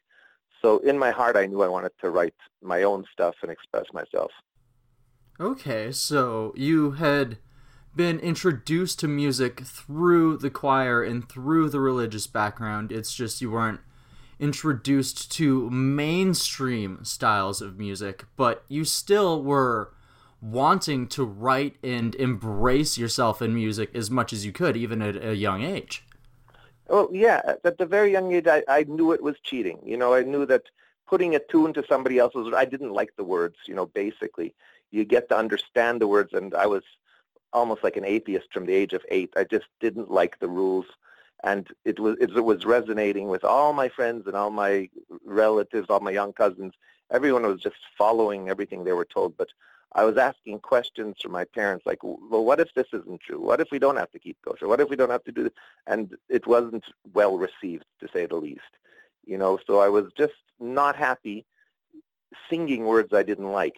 So 0.62 0.78
in 0.80 0.98
my 0.98 1.12
heart, 1.12 1.36
I 1.36 1.46
knew 1.46 1.62
I 1.62 1.68
wanted 1.68 1.92
to 2.02 2.10
write 2.10 2.36
my 2.62 2.84
own 2.84 3.06
stuff 3.12 3.36
and 3.42 3.52
express 3.52 3.86
myself. 3.94 4.32
Okay, 5.40 5.92
so 5.92 6.54
you 6.56 6.92
had 6.92 7.38
been 7.96 8.20
introduced 8.20 9.00
to 9.00 9.08
music 9.08 9.62
through 9.62 10.38
the 10.38 10.50
choir 10.50 11.04
and 11.04 11.28
through 11.28 11.70
the 11.70 11.80
religious 11.80 12.28
background. 12.28 12.92
It's 12.92 13.14
just 13.14 13.42
you 13.42 13.52
weren't 13.52 13.82
introduced 14.44 15.32
to 15.32 15.70
mainstream 15.70 17.00
styles 17.06 17.62
of 17.62 17.80
music, 17.80 18.26
but 18.36 18.66
you 18.68 18.84
still 18.84 19.42
were 19.42 19.94
wanting 20.42 21.08
to 21.08 21.24
write 21.24 21.78
and 21.82 22.14
embrace 22.16 22.98
yourself 22.98 23.42
in 23.42 23.56
music 23.56 23.96
as 23.96 24.12
much 24.12 24.34
as 24.34 24.46
you 24.46 24.52
could, 24.52 24.76
even 24.76 25.02
at 25.02 25.16
a 25.24 25.34
young 25.34 25.64
age. 25.64 26.04
Well, 26.90 27.08
yeah, 27.14 27.54
at 27.64 27.78
the 27.78 27.86
very 27.86 28.12
young 28.12 28.34
age, 28.34 28.46
I, 28.46 28.64
I 28.68 28.84
knew 28.84 29.14
it 29.14 29.24
was 29.24 29.38
cheating. 29.42 29.80
You 29.86 29.96
know, 29.96 30.14
I 30.14 30.24
knew 30.24 30.46
that 30.48 30.64
putting 31.08 31.34
a 31.36 31.40
tune 31.40 31.72
to 31.76 31.86
somebody 31.88 32.20
else's, 32.20 32.54
I 32.54 32.66
didn't 32.66 32.92
like 32.92 33.16
the 33.16 33.24
words, 33.24 33.56
you 33.66 33.74
know, 33.74 33.86
basically. 33.86 34.54
You 34.92 35.06
get 35.06 35.30
to 35.30 35.38
understand 35.38 36.02
the 36.02 36.08
words, 36.08 36.34
and 36.34 36.54
I 36.54 36.68
was 36.68 36.84
almost 37.54 37.82
like 37.82 37.96
an 37.96 38.04
atheist 38.04 38.52
from 38.52 38.66
the 38.66 38.74
age 38.74 38.92
of 38.92 39.06
eight. 39.08 39.32
I 39.38 39.46
just 39.46 39.68
didn't 39.80 40.12
like 40.12 40.40
the 40.40 40.50
rules, 40.50 40.88
and 41.44 41.68
it 41.86 42.00
was 42.00 42.18
it 42.20 42.32
was 42.44 42.66
resonating 42.66 43.28
with 43.28 43.44
all 43.44 43.74
my 43.74 43.90
friends 43.90 44.28
and 44.28 44.36
all 44.36 44.50
my 44.50 44.90
relatives, 45.26 45.88
all 45.90 46.00
my 46.00 46.12
young 46.12 46.34
cousins. 46.34 46.74
Everyone 47.12 47.44
was 47.44 47.62
just 47.62 47.76
following 47.98 48.50
everything 48.50 48.84
they 48.84 48.94
were 48.94 49.06
told, 49.06 49.38
but 49.38 49.50
I 49.96 50.06
was 50.06 50.18
asking 50.18 50.60
questions 50.60 51.18
from 51.22 51.34
my 51.34 51.46
parents 51.46 51.86
like, 51.86 52.04
well, 52.04 52.44
what 52.44 52.60
if 52.60 52.74
this 52.74 52.88
isn't 52.94 53.22
true? 53.22 53.40
What 53.40 53.62
if 53.62 53.70
we 53.72 53.78
don't 53.78 53.98
have 53.98 54.12
to 54.12 54.20
keep 54.20 54.38
kosher? 54.44 54.68
What 54.68 54.80
if 54.80 54.90
we 54.90 54.96
don't 54.96 55.12
have 55.12 55.24
to 55.26 55.32
do 55.32 55.44
this? 55.44 55.54
And 55.86 56.16
it 56.30 56.48
wasn't 56.48 56.86
well 57.14 57.38
received, 57.38 57.86
to 58.00 58.08
say 58.12 58.26
the 58.26 58.36
least. 58.36 58.62
You 59.26 59.38
know, 59.38 59.60
so 59.68 59.80
I 59.80 59.90
was 59.90 60.12
just 60.18 60.34
not 60.60 60.96
happy 60.96 61.46
singing 62.50 62.86
words 62.86 63.14
I 63.14 63.24
didn't 63.24 63.52
like. 63.52 63.76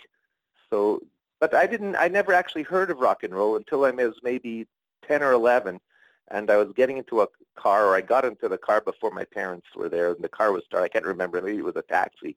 So, 0.69 1.01
but 1.39 1.53
I 1.53 1.67
didn't, 1.67 1.97
I 1.97 2.07
never 2.07 2.31
actually 2.31 2.63
heard 2.63 2.89
of 2.89 2.99
rock 2.99 3.23
and 3.23 3.35
roll 3.35 3.57
until 3.57 3.83
I 3.83 3.91
was 3.91 4.15
maybe 4.23 4.67
10 5.07 5.21
or 5.21 5.33
11. 5.33 5.81
And 6.29 6.49
I 6.49 6.57
was 6.57 6.71
getting 6.75 6.97
into 6.97 7.21
a 7.21 7.27
car, 7.55 7.85
or 7.87 7.95
I 7.95 8.01
got 8.01 8.25
into 8.25 8.49
the 8.49 8.57
car 8.57 8.81
before 8.81 9.11
my 9.11 9.25
parents 9.25 9.67
were 9.75 9.89
there, 9.89 10.11
and 10.11 10.23
the 10.23 10.29
car 10.29 10.51
was 10.51 10.63
started. 10.65 10.85
I 10.85 10.89
can't 10.89 11.05
remember. 11.05 11.41
Maybe 11.41 11.59
it 11.59 11.63
was 11.63 11.75
a 11.75 11.83
taxi. 11.83 12.35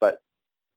But 0.00 0.22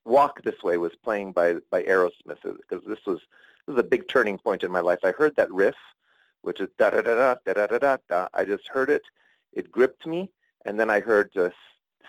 Walk 0.06 0.44
This 0.44 0.62
Way 0.62 0.78
was 0.78 0.92
playing 1.04 1.32
by, 1.32 1.56
by 1.72 1.84
Aerosmith 1.84 2.42
because 2.44 2.86
this 2.86 3.06
was, 3.06 3.20
this 3.66 3.76
was 3.76 3.78
a 3.78 3.84
big 3.84 4.08
turning 4.10 4.38
point 4.38 4.64
in 4.64 4.72
my 4.72 4.82
life. 4.82 5.00
I 5.04 5.12
heard 5.12 5.36
that 5.38 5.52
riff, 5.52 5.78
which 6.42 6.60
is 6.60 6.68
da-da-da-da, 6.78 7.36
da-da-da-da. 7.46 8.28
I 8.34 8.44
just 8.44 8.68
heard 8.68 8.90
it. 8.90 9.04
It 9.54 9.72
gripped 9.72 10.06
me. 10.06 10.30
And 10.66 10.78
then 10.78 10.90
I 10.90 11.00
heard 11.00 11.32
just 11.34 11.56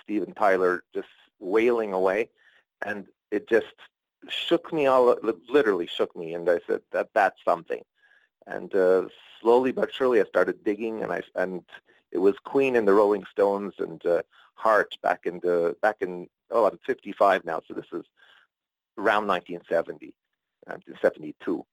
Steven 0.02 0.34
Tyler 0.34 0.82
just 0.92 1.08
wailing 1.38 1.92
away. 1.92 2.30
And 2.84 3.06
it 3.30 3.48
just 3.48 3.74
shook 4.28 4.72
me 4.72 4.86
all, 4.86 5.16
literally 5.48 5.86
shook 5.86 6.16
me. 6.16 6.34
And 6.34 6.50
I 6.50 6.58
said, 6.66 6.80
that 6.90 7.10
that's 7.14 7.38
something. 7.44 7.82
And 8.46 8.74
uh, 8.74 9.04
slowly 9.40 9.72
but 9.72 9.92
surely 9.92 10.20
I 10.20 10.24
started 10.24 10.64
digging 10.64 11.02
and 11.02 11.12
I, 11.12 11.22
and 11.34 11.62
it 12.12 12.18
was 12.18 12.34
Queen 12.44 12.76
and 12.76 12.86
the 12.86 12.94
Rolling 12.94 13.24
Stones 13.30 13.74
and 13.78 14.04
uh, 14.06 14.22
Heart 14.54 14.96
back 15.02 15.26
in 15.26 15.40
the, 15.40 15.76
back 15.82 15.96
in, 16.00 16.28
oh, 16.50 16.66
I'm 16.66 16.78
55 16.86 17.44
now. 17.44 17.60
So 17.66 17.74
this 17.74 17.86
is 17.92 18.04
around 18.98 19.26
1970, 19.26 20.14
1972. 20.66 21.64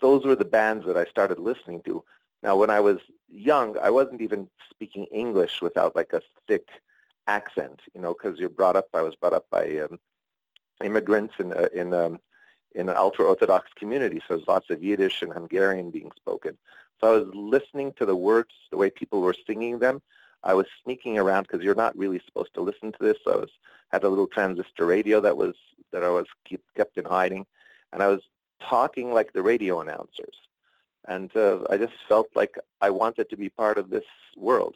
Those 0.00 0.24
were 0.24 0.36
the 0.36 0.44
bands 0.44 0.86
that 0.86 0.96
I 0.96 1.04
started 1.06 1.38
listening 1.38 1.82
to. 1.82 2.04
Now, 2.42 2.56
when 2.56 2.70
I 2.70 2.80
was 2.80 2.98
young, 3.28 3.76
I 3.78 3.90
wasn't 3.90 4.20
even 4.20 4.48
speaking 4.70 5.06
English 5.06 5.60
without 5.60 5.96
like 5.96 6.12
a 6.12 6.22
thick 6.46 6.68
accent, 7.26 7.80
you 7.94 8.00
know, 8.00 8.14
because 8.14 8.38
you're 8.38 8.48
brought 8.48 8.76
up. 8.76 8.86
I 8.94 9.02
was 9.02 9.16
brought 9.16 9.32
up 9.32 9.46
by 9.50 9.78
um, 9.78 9.98
immigrants 10.84 11.34
in 11.40 11.52
a, 11.52 11.68
in 11.74 11.92
um, 11.92 12.20
in 12.74 12.88
an 12.88 12.96
ultra-Orthodox 12.96 13.70
community, 13.76 14.20
so 14.20 14.36
there's 14.36 14.48
lots 14.48 14.70
of 14.70 14.82
Yiddish 14.82 15.22
and 15.22 15.32
Hungarian 15.32 15.90
being 15.90 16.10
spoken. 16.16 16.56
So 17.00 17.08
I 17.08 17.18
was 17.18 17.28
listening 17.34 17.92
to 17.98 18.06
the 18.06 18.16
words, 18.16 18.50
the 18.70 18.76
way 18.76 18.90
people 18.90 19.20
were 19.20 19.34
singing 19.46 19.78
them. 19.78 20.02
I 20.44 20.54
was 20.54 20.66
sneaking 20.84 21.18
around 21.18 21.42
because 21.42 21.62
you're 21.64 21.74
not 21.74 21.96
really 21.96 22.20
supposed 22.24 22.54
to 22.54 22.60
listen 22.60 22.92
to 22.92 22.98
this. 23.00 23.16
So 23.24 23.32
I 23.32 23.36
was 23.36 23.50
had 23.92 24.04
a 24.04 24.08
little 24.08 24.26
transistor 24.26 24.86
radio 24.86 25.20
that 25.20 25.36
was 25.36 25.54
that 25.92 26.04
I 26.04 26.10
was 26.10 26.26
keep, 26.44 26.62
kept 26.76 26.98
in 26.98 27.04
hiding, 27.04 27.46
and 27.92 28.02
I 28.02 28.08
was 28.08 28.20
talking 28.60 29.12
like 29.12 29.32
the 29.32 29.42
radio 29.42 29.80
announcers 29.80 30.34
and 31.08 31.34
uh, 31.34 31.60
I 31.70 31.78
just 31.78 31.94
felt 32.08 32.28
like 32.34 32.56
I 32.80 32.90
wanted 32.90 33.30
to 33.30 33.36
be 33.36 33.48
part 33.48 33.78
of 33.78 33.90
this 33.90 34.04
world. 34.36 34.74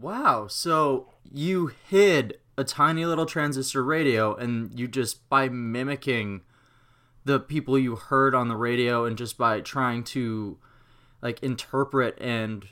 Wow! 0.00 0.48
So 0.48 1.10
you 1.30 1.70
hid 1.88 2.38
a 2.56 2.64
tiny 2.64 3.04
little 3.04 3.26
transistor 3.26 3.82
radio, 3.82 4.34
and 4.34 4.78
you 4.78 4.88
just 4.88 5.28
by 5.28 5.48
mimicking 5.48 6.42
the 7.24 7.40
people 7.40 7.78
you 7.78 7.96
heard 7.96 8.34
on 8.34 8.48
the 8.48 8.56
radio, 8.56 9.04
and 9.04 9.16
just 9.16 9.38
by 9.38 9.60
trying 9.60 10.04
to 10.04 10.58
like 11.22 11.42
interpret 11.42 12.16
and 12.20 12.66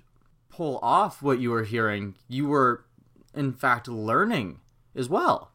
pull 0.51 0.79
off 0.83 1.23
what 1.23 1.41
you 1.41 1.51
were 1.51 1.65
hearing, 1.65 2.15
you 2.29 2.47
were 2.47 2.85
in 3.35 3.53
fact 3.53 3.89
learning 3.89 4.61
as 4.95 5.09
well. 5.09 5.51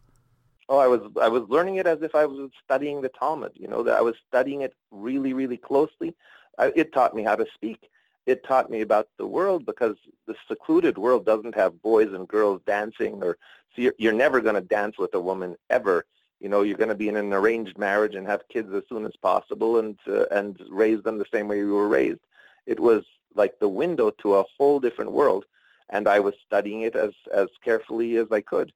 Oh, 0.69 0.79
I 0.79 0.88
was 0.88 1.01
I 1.22 1.29
was 1.29 1.43
learning 1.48 1.75
it 1.75 1.88
as 1.88 2.01
if 2.01 2.13
I 2.15 2.25
was 2.25 2.50
studying 2.63 3.01
the 3.01 3.10
Talmud. 3.10 3.53
You 3.55 3.67
know 3.67 3.84
that 3.84 3.96
I 3.96 4.01
was 4.01 4.15
studying 4.27 4.62
it 4.62 4.73
really, 4.91 5.34
really 5.34 5.58
closely. 5.58 6.13
I, 6.58 6.73
it 6.75 6.91
taught 6.91 7.15
me 7.15 7.23
how 7.23 7.36
to 7.36 7.45
speak. 7.54 7.89
It 8.25 8.43
taught 8.43 8.69
me 8.69 8.82
about 8.82 9.08
the 9.17 9.28
world 9.28 9.65
because 9.65 9.95
the 10.25 10.36
secluded 10.49 10.97
world 10.97 11.25
doesn't 11.25 11.56
have 11.56 11.82
boys 11.82 12.12
and 12.12 12.28
girls 12.28 12.62
dancing, 12.67 13.23
or 13.23 13.38
so 13.77 13.83
you're, 13.83 13.93
you're 13.99 14.13
never 14.13 14.41
going 14.41 14.55
to 14.55 14.61
dance 14.61 14.97
with 14.97 15.13
a 15.13 15.21
woman 15.21 15.55
ever. 15.69 16.05
You 16.39 16.49
know, 16.49 16.63
you're 16.63 16.77
going 16.77 16.89
to 16.89 16.95
be 16.95 17.09
in 17.09 17.15
an 17.15 17.31
arranged 17.31 17.77
marriage 17.77 18.15
and 18.15 18.25
have 18.25 18.47
kids 18.49 18.73
as 18.73 18.83
soon 18.89 19.05
as 19.05 19.15
possible, 19.21 19.77
and 19.77 19.97
uh, 20.07 20.25
and 20.31 20.59
raise 20.69 21.03
them 21.03 21.17
the 21.17 21.25
same 21.31 21.47
way 21.47 21.59
you 21.59 21.73
were 21.73 21.87
raised. 21.87 22.19
It 22.65 22.79
was 22.79 23.03
like 23.35 23.59
the 23.59 23.69
window 23.69 24.09
to 24.21 24.35
a 24.35 24.45
whole 24.57 24.79
different 24.79 25.11
world, 25.11 25.45
and 25.89 26.07
I 26.07 26.19
was 26.19 26.33
studying 26.45 26.81
it 26.81 26.95
as 26.95 27.11
as 27.33 27.47
carefully 27.63 28.17
as 28.17 28.27
I 28.31 28.41
could. 28.41 28.71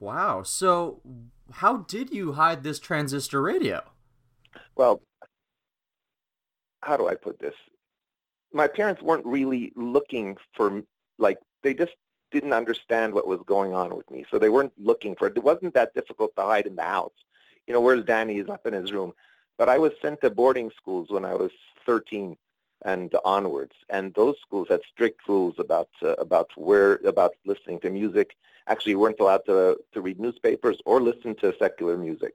Wow. 0.00 0.42
So, 0.42 1.00
how 1.52 1.78
did 1.78 2.12
you 2.12 2.32
hide 2.32 2.62
this 2.62 2.78
transistor 2.78 3.42
radio? 3.42 3.82
Well, 4.76 5.02
how 6.82 6.96
do 6.96 7.08
I 7.08 7.14
put 7.14 7.38
this? 7.38 7.54
My 8.52 8.68
parents 8.68 9.02
weren't 9.02 9.26
really 9.26 9.72
looking 9.74 10.36
for, 10.56 10.82
like, 11.18 11.38
they 11.62 11.74
just 11.74 11.92
didn't 12.34 12.60
understand 12.62 13.14
what 13.14 13.26
was 13.32 13.40
going 13.46 13.72
on 13.72 13.96
with 13.96 14.08
me. 14.10 14.24
So 14.30 14.38
they 14.38 14.48
weren't 14.54 14.72
looking 14.90 15.14
for 15.14 15.28
it. 15.28 15.36
It 15.36 15.44
wasn't 15.52 15.74
that 15.74 15.94
difficult 15.94 16.34
to 16.36 16.42
hide 16.42 16.66
in 16.66 16.76
the 16.76 16.82
house. 16.98 17.18
You 17.66 17.72
know, 17.72 17.80
where's 17.80 18.04
Danny? 18.04 18.34
He's 18.34 18.48
up 18.48 18.66
in 18.66 18.74
his 18.74 18.92
room. 18.92 19.12
But 19.56 19.68
I 19.68 19.78
was 19.78 19.92
sent 20.02 20.20
to 20.20 20.30
boarding 20.30 20.70
schools 20.76 21.06
when 21.10 21.24
I 21.24 21.34
was 21.34 21.52
13 21.86 22.36
and 22.84 23.14
onwards. 23.24 23.76
And 23.88 24.12
those 24.14 24.36
schools 24.44 24.68
had 24.68 24.80
strict 24.92 25.20
rules 25.28 25.54
about 25.58 25.90
uh, 26.02 26.16
about 26.26 26.50
where 26.56 26.94
about 27.12 27.32
listening 27.46 27.78
to 27.80 27.90
music. 27.90 28.28
Actually, 28.66 28.92
you 28.92 28.98
weren't 28.98 29.20
allowed 29.20 29.44
to 29.46 29.78
to 29.92 30.00
read 30.00 30.18
newspapers 30.20 30.78
or 30.84 31.00
listen 31.00 31.34
to 31.36 31.54
secular 31.58 31.96
music. 31.96 32.34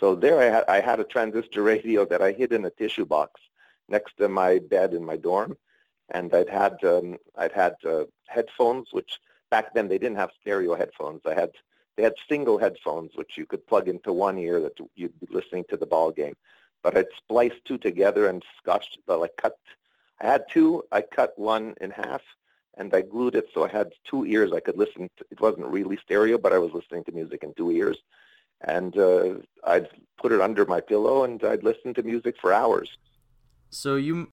So 0.00 0.14
there, 0.14 0.38
I 0.40 0.48
had 0.56 0.64
I 0.76 0.80
had 0.80 1.00
a 1.00 1.10
transistor 1.14 1.62
radio 1.72 2.00
that 2.10 2.22
I 2.28 2.32
hid 2.32 2.52
in 2.52 2.64
a 2.64 2.70
tissue 2.80 3.06
box 3.06 3.32
next 3.88 4.16
to 4.18 4.28
my 4.28 4.58
bed 4.58 4.92
in 4.94 5.04
my 5.04 5.16
dorm, 5.16 5.56
and 6.10 6.34
I'd 6.34 6.52
had 6.60 6.74
um, 6.84 7.16
I'd 7.42 7.52
had 7.62 7.74
uh, 7.94 8.04
headphones, 8.26 8.88
which 8.92 9.12
back 9.50 9.74
then 9.74 9.88
they 9.88 9.98
didn't 9.98 10.16
have 10.16 10.30
stereo 10.40 10.74
headphones. 10.74 11.22
I 11.26 11.34
had 11.34 11.50
they 11.96 12.04
had 12.04 12.14
single 12.28 12.58
headphones, 12.58 13.12
which 13.16 13.32
you 13.36 13.44
could 13.44 13.66
plug 13.66 13.88
into 13.88 14.12
one 14.12 14.38
ear 14.38 14.60
that 14.60 14.78
you'd 14.94 15.18
be 15.18 15.26
listening 15.30 15.64
to 15.68 15.76
the 15.76 15.86
ball 15.86 16.12
game. 16.12 16.36
But 16.82 16.96
I'd 16.96 17.06
spliced 17.16 17.64
two 17.64 17.76
together 17.76 18.28
and 18.28 18.44
scotched, 18.60 18.98
like 19.08 19.36
cut 19.36 19.56
I 20.20 20.26
had 20.26 20.44
two. 20.52 20.84
I 20.92 21.02
cut 21.02 21.36
one 21.36 21.74
in 21.80 21.90
half, 21.90 22.22
and 22.76 22.92
I 22.94 23.02
glued 23.02 23.34
it 23.34 23.48
so 23.54 23.64
I 23.64 23.68
had 23.68 23.92
two 24.08 24.24
ears. 24.26 24.52
I 24.52 24.60
could 24.60 24.76
listen. 24.76 25.10
To, 25.18 25.24
it 25.30 25.40
wasn't 25.40 25.66
really 25.66 25.98
stereo, 26.04 26.38
but 26.38 26.52
I 26.52 26.58
was 26.58 26.72
listening 26.72 27.04
to 27.04 27.12
music 27.12 27.42
in 27.42 27.54
two 27.54 27.70
ears. 27.70 27.98
And 28.60 28.96
uh, 28.98 29.34
I'd 29.64 29.88
put 30.20 30.32
it 30.32 30.40
under 30.40 30.64
my 30.66 30.80
pillow, 30.80 31.24
and 31.24 31.42
I'd 31.44 31.62
listen 31.62 31.94
to 31.94 32.02
music 32.02 32.36
for 32.40 32.52
hours. 32.52 32.96
So 33.70 33.96
you 33.96 34.32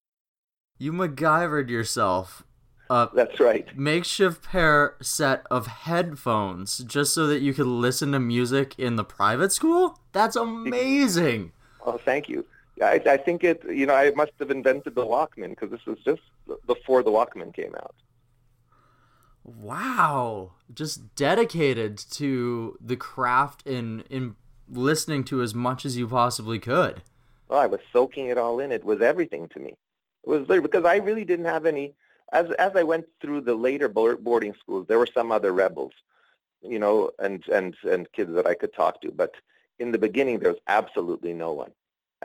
you 0.77 0.91
MacGyvered 0.91 1.69
yourself 1.69 2.43
a 2.89 3.09
That's 3.13 3.39
right. 3.39 3.65
makeshift 3.77 4.43
pair 4.43 4.95
set 5.01 5.45
of 5.49 5.67
headphones 5.67 6.79
just 6.79 7.13
so 7.13 7.27
that 7.27 7.41
you 7.41 7.53
could 7.53 7.67
listen 7.67 8.11
to 8.11 8.19
music 8.19 8.77
in 8.77 8.95
the 8.95 9.03
private 9.03 9.51
school? 9.51 9.99
That's 10.11 10.35
amazing. 10.35 11.51
Oh, 11.85 11.97
thank 11.97 12.29
you. 12.29 12.45
I, 12.81 13.01
I 13.05 13.17
think 13.17 13.43
it, 13.43 13.63
you 13.69 13.85
know, 13.85 13.95
I 13.95 14.11
must 14.11 14.33
have 14.39 14.51
invented 14.51 14.95
the 14.95 15.05
Walkman 15.05 15.49
because 15.49 15.71
this 15.71 15.85
was 15.85 15.97
just 16.03 16.21
before 16.67 17.03
the 17.03 17.11
Walkman 17.11 17.53
came 17.53 17.73
out. 17.75 17.95
Wow. 19.43 20.53
Just 20.73 21.15
dedicated 21.15 21.97
to 22.11 22.77
the 22.81 22.97
craft 22.97 23.65
in 23.65 24.01
in 24.09 24.35
listening 24.67 25.23
to 25.25 25.41
as 25.41 25.53
much 25.53 25.85
as 25.85 25.95
you 25.95 26.07
possibly 26.07 26.59
could. 26.59 27.03
Well, 27.47 27.59
I 27.59 27.67
was 27.67 27.79
soaking 27.93 28.27
it 28.27 28.37
all 28.37 28.59
in. 28.59 28.71
It 28.71 28.83
was 28.83 29.01
everything 29.01 29.47
to 29.49 29.59
me. 29.59 29.75
It 30.23 30.29
was 30.29 30.47
because 30.47 30.85
I 30.85 30.97
really 30.97 31.23
didn't 31.23 31.45
have 31.45 31.65
any. 31.65 31.93
As 32.31 32.49
as 32.51 32.71
I 32.75 32.83
went 32.83 33.05
through 33.21 33.41
the 33.41 33.55
later 33.55 33.87
boarding 33.87 34.55
schools, 34.59 34.87
there 34.87 34.99
were 34.99 35.07
some 35.13 35.31
other 35.31 35.51
rebels, 35.51 35.93
you 36.61 36.79
know, 36.79 37.11
and 37.19 37.43
and 37.49 37.75
and 37.83 38.11
kids 38.11 38.33
that 38.33 38.47
I 38.47 38.55
could 38.55 38.73
talk 38.73 39.01
to. 39.01 39.11
But 39.11 39.35
in 39.79 39.91
the 39.91 39.97
beginning, 39.97 40.39
there 40.39 40.51
was 40.51 40.61
absolutely 40.67 41.33
no 41.33 41.53
one 41.53 41.71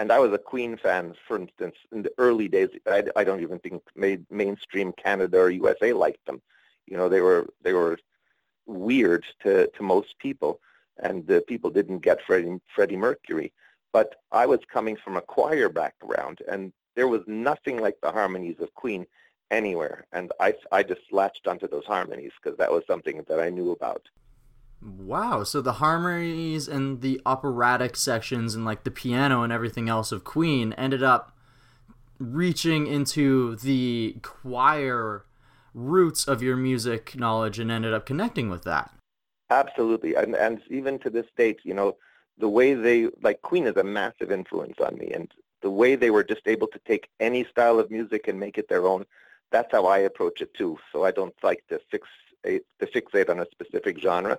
and 0.01 0.11
I 0.11 0.19
was 0.19 0.33
a 0.33 0.39
Queen 0.39 0.79
fan, 0.79 1.15
for 1.29 1.37
instance, 1.37 1.77
in 1.93 2.03
the 2.03 2.13
early 2.17 2.49
days. 2.49 2.71
I, 2.87 3.05
I 3.17 3.23
don't 3.23 3.43
even 3.43 3.59
think 3.59 3.83
made 3.95 4.25
mainstream 4.31 4.93
Canada 4.93 5.39
or 5.39 5.51
USA 5.51 5.93
liked 5.93 6.25
them. 6.27 6.41
You 6.87 6.97
know, 6.97 7.11
they 7.11 7.21
were 7.21 7.47
they 7.63 7.75
were 7.75 7.99
weird 8.67 9.25
to 9.43 9.67
to 9.69 9.83
most 9.83 10.19
people, 10.19 10.61
and 11.03 11.27
the 11.27 11.43
people 11.43 11.69
didn't 11.69 11.99
get 11.99 12.23
Freddie 12.27 12.61
Freddie 12.75 12.97
Mercury. 12.97 13.53
But 13.93 14.17
I 14.33 14.47
was 14.47 14.61
coming 14.73 14.97
from 14.97 15.17
a 15.17 15.21
choir 15.21 15.69
background, 15.69 16.39
and 16.51 16.73
there 16.97 17.09
was 17.09 17.23
nothing 17.27 17.79
like 17.79 17.97
the 18.01 18.13
harmonies 18.13 18.61
of 18.61 18.73
Queen 18.75 19.07
anywhere, 19.51 20.07
and 20.13 20.33
I 20.41 20.55
I 20.73 20.83
just 20.83 21.03
latched 21.11 21.47
onto 21.47 21.69
those 21.69 21.87
harmonies 21.87 22.33
because 22.43 22.59
that 22.59 22.71
was 22.71 22.83
something 22.87 23.25
that 23.29 23.41
I 23.41 23.51
knew 23.51 23.73
about. 23.73 24.03
Wow, 24.83 25.45
so 25.45 25.61
the 25.61 25.75
harmonies 25.75 26.67
and 26.67 27.03
the 27.03 27.21
operatic 27.27 27.97
sections 27.97 28.55
and 28.55 28.65
like 28.65 28.85
the 28.85 28.91
piano 28.91 29.43
and 29.43 29.53
everything 29.53 29.89
else 29.89 30.11
of 30.11 30.25
Queen 30.25 30.73
ended 30.75 31.03
up 31.03 31.37
reaching 32.19 32.87
into 32.87 33.57
the 33.57 34.17
choir 34.23 35.25
roots 35.75 36.27
of 36.27 36.43
your 36.43 36.57
music 36.57 37.17
knowledge 37.17 37.59
and 37.59 37.71
ended 37.71 37.93
up 37.93 38.07
connecting 38.07 38.49
with 38.49 38.65
that. 38.65 38.91
Absolutely. 39.51 40.15
And 40.15 40.35
and 40.35 40.61
even 40.71 40.99
to 41.01 41.11
this 41.11 41.27
date, 41.37 41.61
you 41.65 41.75
know, 41.75 41.97
the 42.39 42.49
way 42.49 42.75
they 42.75 43.09
like 43.23 43.43
Queen 43.43 43.67
is 43.67 43.77
a 43.77 43.85
massive 43.85 44.31
influence 44.31 44.79
on 44.81 44.97
me, 44.97 45.11
and 45.13 45.31
the 45.61 45.71
way 45.71 45.95
they 45.95 46.11
were 46.11 46.25
just 46.25 46.47
able 46.47 46.69
to 46.69 46.81
take 46.87 47.09
any 47.19 47.45
style 47.45 47.79
of 47.79 47.91
music 47.91 48.29
and 48.29 48.41
make 48.41 48.57
it 48.57 48.69
their 48.69 48.87
own. 48.87 49.05
That's 49.51 49.71
how 49.73 49.87
I 49.87 49.99
approach 49.99 50.41
it 50.41 50.55
too. 50.55 50.79
So 50.93 51.05
I 51.05 51.11
don't 51.11 51.35
like 51.43 51.65
to 51.69 51.81
fix 51.91 52.09
to 52.45 52.87
fixate 52.87 53.29
on 53.29 53.41
a 53.41 53.47
specific 53.51 53.99
genre. 53.99 54.39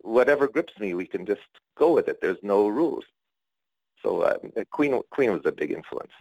Whatever 0.00 0.48
grips 0.48 0.72
me, 0.80 0.94
we 0.94 1.06
can 1.06 1.24
just 1.24 1.42
go 1.76 1.92
with 1.92 2.08
it. 2.08 2.20
There's 2.20 2.42
no 2.42 2.68
rules. 2.68 3.04
So 4.02 4.22
uh, 4.22 4.38
Queen 4.70 5.00
Queen 5.10 5.32
was 5.32 5.42
a 5.44 5.52
big 5.52 5.70
influence. 5.70 6.12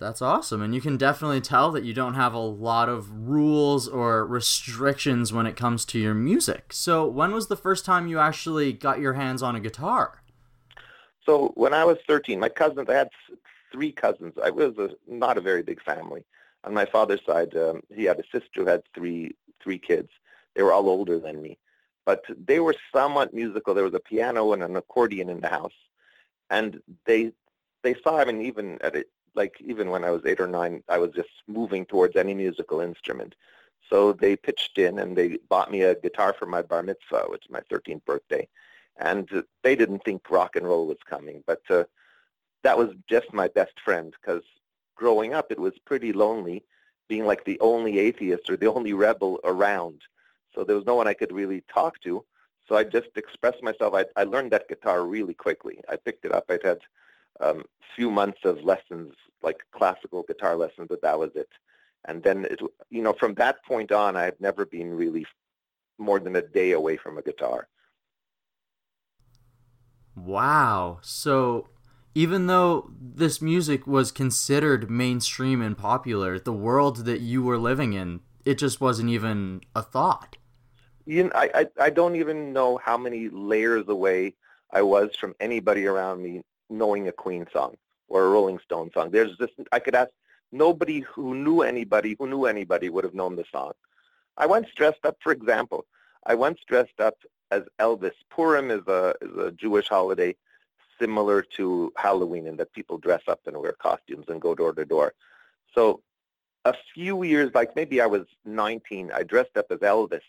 That's 0.00 0.22
awesome. 0.22 0.62
And 0.62 0.74
you 0.74 0.80
can 0.80 0.96
definitely 0.96 1.42
tell 1.42 1.70
that 1.72 1.84
you 1.84 1.92
don't 1.92 2.14
have 2.14 2.32
a 2.32 2.38
lot 2.38 2.88
of 2.88 3.10
rules 3.28 3.86
or 3.86 4.26
restrictions 4.26 5.30
when 5.30 5.46
it 5.46 5.56
comes 5.56 5.84
to 5.86 5.98
your 5.98 6.14
music. 6.14 6.72
So, 6.72 7.06
when 7.06 7.32
was 7.32 7.48
the 7.48 7.56
first 7.56 7.84
time 7.84 8.06
you 8.08 8.18
actually 8.18 8.72
got 8.72 9.00
your 9.00 9.12
hands 9.12 9.42
on 9.42 9.54
a 9.54 9.60
guitar? 9.60 10.22
So, 11.26 11.52
when 11.54 11.74
I 11.74 11.84
was 11.84 11.98
13, 12.08 12.40
my 12.40 12.48
cousins, 12.48 12.88
I 12.88 12.94
had 12.94 13.10
three 13.70 13.92
cousins. 13.92 14.32
I 14.42 14.48
was 14.48 14.78
a, 14.78 14.90
not 15.06 15.36
a 15.36 15.42
very 15.42 15.62
big 15.62 15.82
family. 15.82 16.24
On 16.64 16.74
my 16.74 16.84
father's 16.84 17.24
side, 17.24 17.56
um, 17.56 17.82
he 17.94 18.04
had 18.04 18.20
a 18.20 18.24
sister 18.24 18.60
who 18.62 18.66
had 18.66 18.82
three 18.94 19.34
three 19.62 19.78
kids. 19.78 20.10
They 20.54 20.62
were 20.62 20.72
all 20.72 20.88
older 20.88 21.18
than 21.18 21.40
me, 21.40 21.58
but 22.04 22.24
they 22.46 22.60
were 22.60 22.74
somewhat 22.94 23.32
musical. 23.34 23.74
There 23.74 23.84
was 23.84 23.94
a 23.94 24.00
piano 24.00 24.52
and 24.52 24.62
an 24.62 24.76
accordion 24.76 25.30
in 25.30 25.40
the 25.40 25.48
house, 25.48 25.78
and 26.50 26.82
they 27.06 27.32
they 27.82 27.94
saw. 28.02 28.18
I 28.18 28.24
mean, 28.24 28.42
even 28.42 28.78
at 28.82 28.96
it, 28.96 29.08
like 29.34 29.54
even 29.60 29.90
when 29.90 30.04
I 30.04 30.10
was 30.10 30.22
eight 30.26 30.40
or 30.40 30.46
nine, 30.46 30.82
I 30.88 30.98
was 30.98 31.10
just 31.14 31.30
moving 31.46 31.86
towards 31.86 32.16
any 32.16 32.34
musical 32.34 32.80
instrument. 32.80 33.34
So 33.88 34.12
they 34.12 34.36
pitched 34.36 34.78
in 34.78 34.98
and 35.00 35.16
they 35.16 35.38
bought 35.48 35.70
me 35.70 35.82
a 35.82 35.96
guitar 35.96 36.34
for 36.38 36.46
my 36.46 36.62
bar 36.62 36.82
mitzvah, 36.82 37.24
which 37.28 37.44
is 37.44 37.50
my 37.50 37.60
13th 37.72 38.04
birthday. 38.04 38.46
And 38.98 39.28
they 39.62 39.74
didn't 39.74 40.04
think 40.04 40.30
rock 40.30 40.56
and 40.56 40.66
roll 40.66 40.86
was 40.86 40.98
coming, 41.08 41.42
but 41.46 41.62
uh, 41.70 41.84
that 42.62 42.76
was 42.78 42.90
just 43.08 43.32
my 43.32 43.48
best 43.48 43.72
friend 43.84 44.14
because 44.20 44.42
growing 45.00 45.32
up, 45.32 45.50
it 45.50 45.58
was 45.58 45.72
pretty 45.90 46.12
lonely 46.12 46.62
being 47.08 47.24
like 47.24 47.44
the 47.44 47.58
only 47.60 47.98
atheist 47.98 48.48
or 48.50 48.56
the 48.56 48.70
only 48.70 48.92
rebel 48.92 49.40
around. 49.44 49.98
So 50.54 50.62
there 50.62 50.76
was 50.76 50.84
no 50.86 50.94
one 50.94 51.08
I 51.08 51.14
could 51.20 51.32
really 51.32 51.64
talk 51.72 51.94
to. 52.02 52.24
So 52.66 52.76
I 52.76 52.84
just 52.84 53.08
expressed 53.16 53.62
myself. 53.62 53.94
I, 53.94 54.04
I 54.20 54.24
learned 54.24 54.50
that 54.52 54.68
guitar 54.68 54.98
really 55.04 55.34
quickly. 55.34 55.80
I 55.88 55.96
picked 55.96 56.24
it 56.26 56.32
up. 56.32 56.44
I'd 56.48 56.62
had 56.62 56.82
a 57.40 57.50
um, 57.50 57.64
few 57.96 58.10
months 58.10 58.40
of 58.44 58.62
lessons, 58.62 59.14
like 59.42 59.58
classical 59.72 60.22
guitar 60.22 60.54
lessons, 60.56 60.88
but 60.90 61.02
that 61.02 61.18
was 61.18 61.30
it. 61.34 61.48
And 62.04 62.22
then, 62.22 62.44
it, 62.44 62.60
you 62.90 63.02
know, 63.02 63.14
from 63.14 63.34
that 63.34 63.64
point 63.64 63.90
on, 63.90 64.16
I've 64.16 64.40
never 64.40 64.64
been 64.66 64.92
really 64.94 65.26
more 65.98 66.20
than 66.20 66.36
a 66.36 66.42
day 66.42 66.72
away 66.72 66.96
from 66.96 67.18
a 67.18 67.22
guitar. 67.22 67.66
Wow. 70.14 70.98
So 71.02 71.68
even 72.14 72.46
though 72.46 72.90
this 73.00 73.40
music 73.40 73.86
was 73.86 74.10
considered 74.10 74.90
mainstream 74.90 75.62
and 75.62 75.76
popular, 75.76 76.38
the 76.38 76.52
world 76.52 77.04
that 77.04 77.20
you 77.20 77.42
were 77.42 77.58
living 77.58 77.92
in, 77.92 78.20
it 78.44 78.58
just 78.58 78.80
wasn't 78.80 79.10
even 79.10 79.60
a 79.74 79.82
thought. 79.82 80.36
You 81.06 81.24
know, 81.24 81.30
I, 81.34 81.50
I, 81.54 81.66
I 81.80 81.90
don't 81.90 82.16
even 82.16 82.52
know 82.52 82.78
how 82.78 82.96
many 82.96 83.28
layers 83.28 83.88
away 83.88 84.34
I 84.72 84.82
was 84.82 85.14
from 85.16 85.34
anybody 85.40 85.86
around 85.86 86.22
me 86.22 86.42
knowing 86.68 87.08
a 87.08 87.12
Queen 87.12 87.46
song 87.52 87.76
or 88.08 88.24
a 88.24 88.30
Rolling 88.30 88.58
Stone 88.64 88.90
song. 88.92 89.10
There's 89.10 89.36
just 89.36 89.52
I 89.72 89.78
could 89.78 89.94
ask 89.94 90.10
nobody 90.52 91.00
who 91.00 91.34
knew 91.34 91.62
anybody 91.62 92.16
who 92.18 92.28
knew 92.28 92.46
anybody 92.46 92.88
would 92.88 93.04
have 93.04 93.14
known 93.14 93.36
the 93.36 93.44
song. 93.50 93.72
I 94.36 94.46
once 94.46 94.68
dressed 94.76 95.04
up, 95.04 95.16
for 95.22 95.32
example, 95.32 95.86
I 96.26 96.34
once 96.34 96.60
dressed 96.66 97.00
up 97.00 97.14
as 97.50 97.62
Elvis. 97.78 98.12
Purim 98.30 98.70
is 98.70 98.86
a 98.86 99.14
is 99.20 99.36
a 99.36 99.52
Jewish 99.52 99.88
holiday 99.88 100.36
similar 101.00 101.42
to 101.56 101.92
Halloween 101.96 102.46
in 102.46 102.56
that 102.56 102.72
people 102.72 102.98
dress 102.98 103.22
up 103.28 103.40
and 103.46 103.56
wear 103.56 103.72
costumes 103.72 104.26
and 104.28 104.40
go 104.40 104.54
door 104.54 104.72
to 104.72 104.84
door. 104.84 105.14
So 105.74 106.02
a 106.64 106.74
few 106.94 107.22
years, 107.22 107.50
like 107.54 107.74
maybe 107.74 108.00
I 108.00 108.06
was 108.06 108.26
19, 108.44 109.10
I 109.14 109.22
dressed 109.22 109.56
up 109.56 109.66
as 109.70 109.78
Elvis 109.78 110.20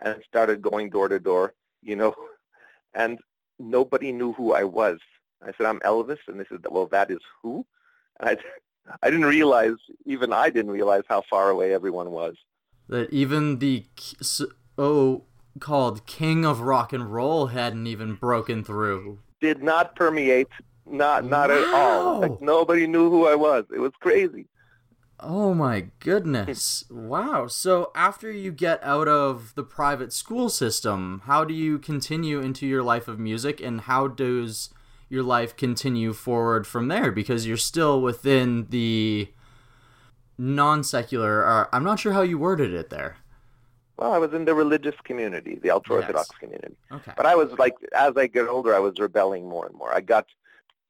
and 0.00 0.22
started 0.26 0.62
going 0.62 0.90
door 0.90 1.08
to 1.08 1.18
door, 1.18 1.54
you 1.82 1.96
know, 1.96 2.14
and 2.94 3.18
nobody 3.58 4.12
knew 4.12 4.32
who 4.32 4.54
I 4.54 4.64
was. 4.64 4.98
I 5.42 5.52
said, 5.56 5.66
I'm 5.66 5.80
Elvis, 5.80 6.18
and 6.26 6.40
they 6.40 6.44
said, 6.48 6.64
well, 6.70 6.86
that 6.86 7.10
is 7.10 7.20
who? 7.42 7.64
And 8.20 8.30
I, 8.30 8.36
I 9.02 9.10
didn't 9.10 9.26
realize, 9.26 9.76
even 10.06 10.32
I 10.32 10.50
didn't 10.50 10.70
realize 10.70 11.02
how 11.08 11.22
far 11.28 11.50
away 11.50 11.74
everyone 11.74 12.10
was. 12.10 12.36
That 12.88 13.12
even 13.12 13.58
the 13.58 13.84
oh 14.78 15.24
called 15.60 16.06
King 16.06 16.46
of 16.46 16.60
Rock 16.60 16.92
and 16.92 17.12
Roll 17.12 17.48
hadn't 17.48 17.86
even 17.86 18.14
broken 18.14 18.64
through 18.64 19.18
did 19.40 19.62
not 19.62 19.96
permeate, 19.96 20.48
not 20.86 21.24
not 21.24 21.50
wow. 21.50 21.56
at 21.56 21.74
all. 21.74 22.20
Like, 22.20 22.40
nobody 22.40 22.86
knew 22.86 23.10
who 23.10 23.26
I 23.26 23.34
was. 23.34 23.64
It 23.74 23.78
was 23.78 23.92
crazy. 24.00 24.46
Oh 25.20 25.52
my 25.52 25.86
goodness. 25.98 26.84
wow. 26.90 27.48
So 27.48 27.90
after 27.94 28.30
you 28.30 28.52
get 28.52 28.82
out 28.84 29.08
of 29.08 29.54
the 29.56 29.64
private 29.64 30.12
school 30.12 30.48
system, 30.48 31.22
how 31.24 31.44
do 31.44 31.52
you 31.54 31.78
continue 31.78 32.40
into 32.40 32.66
your 32.66 32.84
life 32.84 33.08
of 33.08 33.18
music 33.18 33.60
and 33.60 33.82
how 33.82 34.06
does 34.06 34.70
your 35.08 35.24
life 35.24 35.56
continue 35.56 36.12
forward 36.12 36.66
from 36.66 36.88
there 36.88 37.10
because 37.10 37.46
you're 37.46 37.56
still 37.56 38.00
within 38.00 38.66
the 38.68 39.28
non-secular 40.36 41.44
uh, 41.44 41.66
I'm 41.72 41.82
not 41.82 41.98
sure 41.98 42.12
how 42.12 42.22
you 42.22 42.38
worded 42.38 42.72
it 42.72 42.90
there. 42.90 43.16
Well, 43.98 44.12
I 44.12 44.18
was 44.18 44.32
in 44.32 44.44
the 44.44 44.54
religious 44.54 44.94
community, 45.02 45.58
the 45.60 45.72
ultra-Orthodox 45.72 46.28
yes. 46.32 46.38
community. 46.38 46.76
Okay. 46.92 47.12
But 47.16 47.26
I 47.26 47.34
was 47.34 47.50
like, 47.58 47.74
as 47.92 48.16
I 48.16 48.28
get 48.28 48.46
older, 48.46 48.72
I 48.72 48.78
was 48.78 49.00
rebelling 49.00 49.48
more 49.48 49.66
and 49.66 49.76
more. 49.76 49.92
I 49.92 50.00
got 50.00 50.26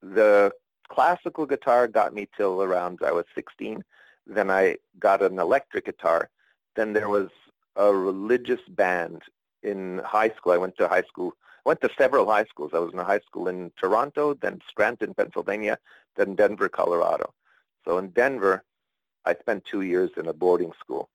the 0.03 0.53
classical 0.89 1.47
guitar 1.47 1.89
got 1.89 2.13
me 2.13 2.29
till 2.37 2.63
around 2.63 2.99
I 3.03 3.13
was 3.13 3.25
16. 3.35 3.83
Then 4.27 4.51
I 4.51 4.77
got 5.01 5.23
an 5.23 5.39
electric 5.39 5.87
guitar. 5.87 6.29
Then 6.77 6.93
there 6.93 7.09
was 7.09 7.31
a 7.77 7.95
religious 7.95 8.61
band 8.69 9.23
in 9.63 10.03
high 10.05 10.29
school. 10.37 10.53
I 10.53 10.59
went 10.59 10.77
to 10.77 10.87
high 10.87 11.03
school. 11.03 11.33
I 11.65 11.71
went 11.71 11.81
to 11.81 11.91
several 11.97 12.27
high 12.27 12.45
schools. 12.45 12.73
I 12.75 12.79
was 12.79 12.93
in 12.93 12.99
a 12.99 13.05
high 13.05 13.21
school 13.21 13.49
in 13.49 13.73
Toronto, 13.79 14.35
then 14.35 14.61
Scranton, 14.69 15.15
Pennsylvania, 15.15 15.79
then 16.17 16.35
Denver, 16.35 16.69
Colorado. 16.69 17.33
So 17.87 17.97
in 17.97 18.11
Denver, 18.11 18.65
I 19.25 19.35
spent 19.35 19.65
two 19.65 19.81
years 19.81 20.11
in 20.19 20.27
a 20.27 20.35
boarding 20.35 20.73
school 20.79 21.09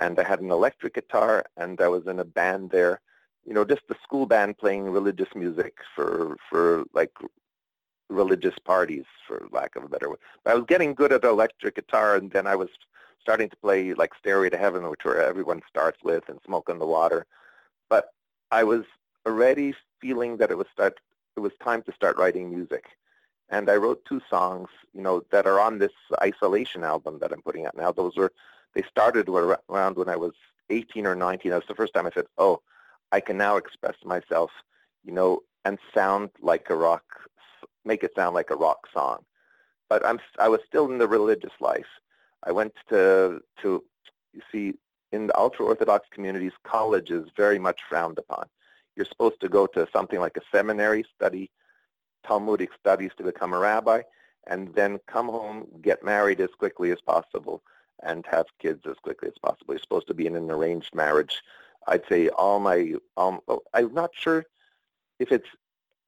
and 0.00 0.18
I 0.18 0.24
had 0.24 0.40
an 0.40 0.50
electric 0.50 0.94
guitar, 0.94 1.44
and 1.56 1.80
I 1.80 1.88
was 1.88 2.06
in 2.06 2.18
a 2.18 2.24
band 2.24 2.70
there. 2.70 3.00
You 3.44 3.54
know, 3.54 3.64
just 3.64 3.82
the 3.88 3.96
school 4.02 4.26
band 4.26 4.58
playing 4.58 4.84
religious 4.84 5.28
music 5.34 5.74
for 5.94 6.36
for 6.48 6.84
like 6.92 7.12
religious 8.08 8.58
parties, 8.64 9.04
for 9.26 9.46
lack 9.52 9.76
of 9.76 9.84
a 9.84 9.88
better 9.88 10.08
word. 10.08 10.18
But 10.44 10.52
I 10.52 10.54
was 10.54 10.64
getting 10.66 10.94
good 10.94 11.12
at 11.12 11.24
electric 11.24 11.76
guitar, 11.76 12.16
and 12.16 12.30
then 12.30 12.46
I 12.46 12.56
was 12.56 12.68
starting 13.20 13.48
to 13.50 13.56
play 13.56 13.94
like 13.94 14.12
Stairway 14.18 14.50
to 14.50 14.58
Heaven, 14.58 14.88
which 14.88 15.04
where 15.04 15.22
everyone 15.22 15.62
starts 15.68 16.02
with, 16.02 16.28
and 16.28 16.40
Smoke 16.44 16.68
on 16.70 16.78
the 16.78 16.86
Water. 16.86 17.26
But 17.88 18.12
I 18.50 18.64
was 18.64 18.84
already 19.26 19.74
feeling 20.00 20.38
that 20.38 20.50
it 20.50 20.58
was 20.58 20.66
start 20.72 20.98
it 21.36 21.40
was 21.40 21.52
time 21.62 21.82
to 21.82 21.92
start 21.92 22.16
writing 22.18 22.50
music. 22.50 22.84
And 23.50 23.68
I 23.68 23.76
wrote 23.76 24.04
two 24.04 24.20
songs, 24.30 24.68
you 24.94 25.02
know, 25.02 25.22
that 25.32 25.46
are 25.46 25.58
on 25.60 25.78
this 25.78 25.92
isolation 26.22 26.84
album 26.84 27.18
that 27.20 27.32
I'm 27.32 27.42
putting 27.42 27.66
out 27.66 27.76
now. 27.76 27.90
Those 27.90 28.16
were 28.16 28.32
they 28.74 28.82
started 28.82 29.28
around 29.28 29.96
when 29.96 30.08
I 30.08 30.16
was 30.16 30.32
18 30.70 31.06
or 31.06 31.14
19. 31.14 31.50
That 31.50 31.56
was 31.56 31.66
the 31.68 31.74
first 31.74 31.94
time 31.94 32.06
I 32.06 32.10
said, 32.10 32.26
oh, 32.38 32.62
I 33.12 33.20
can 33.20 33.36
now 33.36 33.56
express 33.56 33.96
myself, 34.04 34.50
you 35.04 35.12
know, 35.12 35.40
and 35.64 35.78
sound 35.94 36.30
like 36.40 36.70
a 36.70 36.76
rock, 36.76 37.04
make 37.84 38.04
it 38.04 38.14
sound 38.14 38.34
like 38.34 38.50
a 38.50 38.56
rock 38.56 38.86
song. 38.92 39.24
But 39.88 40.06
I'm, 40.06 40.20
I 40.38 40.48
was 40.48 40.60
still 40.66 40.90
in 40.90 40.98
the 40.98 41.08
religious 41.08 41.52
life. 41.60 41.88
I 42.44 42.52
went 42.52 42.72
to, 42.88 43.40
to 43.62 43.84
you 44.32 44.40
see, 44.52 44.74
in 45.12 45.26
the 45.26 45.36
ultra-Orthodox 45.36 46.06
communities, 46.10 46.52
college 46.62 47.10
is 47.10 47.26
very 47.36 47.58
much 47.58 47.80
frowned 47.88 48.18
upon. 48.18 48.46
You're 48.94 49.06
supposed 49.06 49.40
to 49.40 49.48
go 49.48 49.66
to 49.68 49.88
something 49.92 50.20
like 50.20 50.36
a 50.36 50.56
seminary, 50.56 51.04
study 51.16 51.50
Talmudic 52.26 52.70
studies 52.78 53.10
to 53.16 53.24
become 53.24 53.52
a 53.52 53.58
rabbi, 53.58 54.02
and 54.46 54.74
then 54.74 55.00
come 55.06 55.28
home, 55.28 55.66
get 55.82 56.04
married 56.04 56.40
as 56.40 56.50
quickly 56.58 56.90
as 56.90 57.00
possible, 57.00 57.62
and 58.02 58.24
have 58.30 58.46
kids 58.58 58.82
as 58.88 58.96
quickly 58.96 59.28
as 59.28 59.38
possible. 59.42 59.74
You're 59.74 59.80
supposed 59.80 60.08
to 60.08 60.14
be 60.14 60.26
in 60.26 60.36
an 60.36 60.50
arranged 60.50 60.94
marriage. 60.94 61.42
I'd 61.86 62.06
say 62.08 62.28
all 62.28 62.60
my, 62.60 62.94
um, 63.16 63.40
I'm 63.74 63.94
not 63.94 64.10
sure 64.14 64.44
if 65.18 65.32
it's 65.32 65.48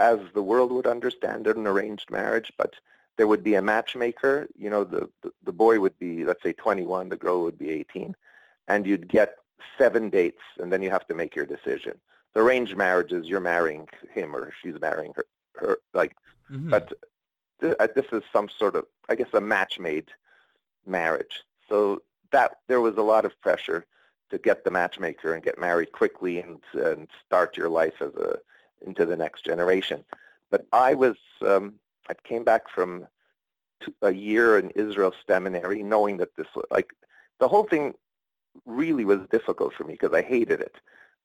as 0.00 0.18
the 0.34 0.42
world 0.42 0.72
would 0.72 0.86
understand 0.86 1.46
it, 1.46 1.56
an 1.56 1.66
arranged 1.66 2.10
marriage, 2.10 2.52
but 2.58 2.74
there 3.16 3.28
would 3.28 3.44
be 3.44 3.54
a 3.54 3.62
matchmaker. 3.62 4.48
You 4.56 4.70
know, 4.70 4.84
the, 4.84 5.08
the, 5.22 5.30
the 5.44 5.52
boy 5.52 5.78
would 5.78 5.98
be, 5.98 6.24
let's 6.24 6.42
say, 6.42 6.52
21, 6.52 7.08
the 7.08 7.16
girl 7.16 7.42
would 7.42 7.58
be 7.58 7.70
18, 7.70 8.14
and 8.68 8.86
you'd 8.86 9.08
get 9.08 9.36
seven 9.78 10.10
dates, 10.10 10.42
and 10.58 10.72
then 10.72 10.82
you 10.82 10.90
have 10.90 11.06
to 11.06 11.14
make 11.14 11.36
your 11.36 11.46
decision. 11.46 12.00
The 12.34 12.40
arranged 12.40 12.76
marriage 12.76 13.12
is 13.12 13.26
you're 13.26 13.40
marrying 13.40 13.88
him 14.12 14.34
or 14.34 14.52
she's 14.60 14.80
marrying 14.80 15.12
her, 15.14 15.24
her 15.56 15.78
like, 15.92 16.16
mm-hmm. 16.50 16.70
but 16.70 16.92
th- 17.60 17.76
uh, 17.78 17.88
this 17.94 18.06
is 18.12 18.22
some 18.32 18.48
sort 18.48 18.74
of, 18.74 18.86
I 19.08 19.14
guess, 19.14 19.28
a 19.34 19.40
match-made 19.40 20.08
marriage. 20.86 21.44
So 21.72 22.02
that 22.32 22.58
there 22.68 22.82
was 22.82 22.98
a 22.98 23.02
lot 23.02 23.24
of 23.24 23.40
pressure 23.40 23.86
to 24.28 24.36
get 24.36 24.62
the 24.62 24.70
matchmaker 24.70 25.32
and 25.32 25.42
get 25.42 25.58
married 25.58 25.92
quickly 25.92 26.38
and, 26.38 26.58
and 26.74 27.08
start 27.24 27.56
your 27.56 27.70
life 27.70 27.94
as 28.02 28.14
a 28.14 28.38
into 28.86 29.06
the 29.06 29.16
next 29.16 29.44
generation. 29.44 30.04
but 30.50 30.66
I 30.72 30.92
was, 30.92 31.16
um, 31.46 31.74
I 32.10 32.14
came 32.24 32.44
back 32.44 32.68
from 32.68 33.06
a 34.02 34.12
year 34.12 34.58
in 34.58 34.68
Israel 34.70 35.14
seminary 35.26 35.82
knowing 35.82 36.18
that 36.18 36.36
this, 36.36 36.48
like, 36.70 36.92
the 37.40 37.48
whole 37.48 37.64
thing 37.64 37.94
really 38.66 39.06
was 39.06 39.20
difficult 39.30 39.72
for 39.72 39.84
me 39.84 39.94
because 39.94 40.12
I 40.12 40.20
hated 40.20 40.60
it. 40.60 40.76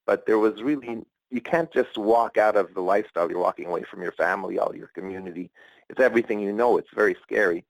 But 0.06 0.26
there 0.28 0.40
was 0.40 0.62
really, 0.62 1.04
you 1.30 1.42
can't 1.42 1.72
just 1.74 1.98
walk 1.98 2.38
out 2.38 2.56
of 2.56 2.74
the 2.74 2.82
lifestyle. 2.82 3.30
You're 3.30 3.40
walking 3.40 3.66
away 3.66 3.84
from 3.84 4.02
your 4.02 4.14
family, 4.14 4.58
all 4.60 4.74
your 4.74 4.88
community. 4.88 5.52
It's 5.90 6.00
everything 6.00 6.40
you 6.40 6.54
know. 6.54 6.78
It's 6.78 6.94
very 6.96 7.18
scary. 7.22 7.66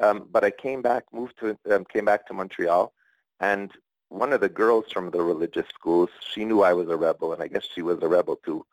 Um, 0.00 0.28
but 0.30 0.44
I 0.44 0.50
came 0.50 0.82
back, 0.82 1.04
moved 1.12 1.38
to, 1.40 1.58
um, 1.74 1.84
came 1.84 2.04
back 2.04 2.26
to 2.26 2.34
Montreal, 2.34 2.92
and 3.40 3.70
one 4.08 4.32
of 4.32 4.40
the 4.40 4.48
girls 4.48 4.86
from 4.92 5.10
the 5.10 5.20
religious 5.22 5.66
schools, 5.68 6.10
she 6.32 6.44
knew 6.44 6.62
I 6.62 6.72
was 6.72 6.88
a 6.88 6.96
rebel, 6.96 7.32
and 7.32 7.42
I 7.42 7.48
guess 7.48 7.66
she 7.74 7.82
was 7.82 7.98
a 8.02 8.08
rebel 8.08 8.36
too. 8.44 8.64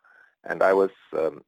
And 0.43 0.61
I 0.61 0.73
was, 0.73 0.91
um, 1.17 1.43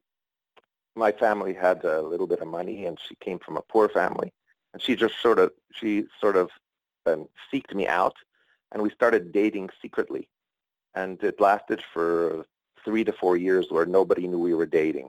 my 0.94 1.12
family 1.12 1.54
had 1.54 1.84
a 1.84 2.02
little 2.02 2.26
bit 2.26 2.40
of 2.40 2.48
money, 2.48 2.86
and 2.86 2.98
she 3.00 3.14
came 3.16 3.38
from 3.38 3.56
a 3.56 3.62
poor 3.62 3.88
family, 3.88 4.32
and 4.72 4.82
she 4.82 4.96
just 4.96 5.20
sort 5.22 5.38
of, 5.38 5.52
she 5.72 6.06
sort 6.20 6.36
of 6.36 6.50
um, 7.06 7.28
seeked 7.52 7.74
me 7.74 7.86
out, 7.86 8.16
and 8.72 8.82
we 8.82 8.90
started 8.90 9.32
dating 9.32 9.70
secretly, 9.80 10.28
and 10.94 11.22
it 11.22 11.40
lasted 11.40 11.82
for 11.94 12.44
three 12.84 13.04
to 13.04 13.12
four 13.12 13.36
years 13.36 13.66
where 13.70 13.86
nobody 13.86 14.26
knew 14.26 14.38
we 14.38 14.54
were 14.54 14.66
dating, 14.66 15.08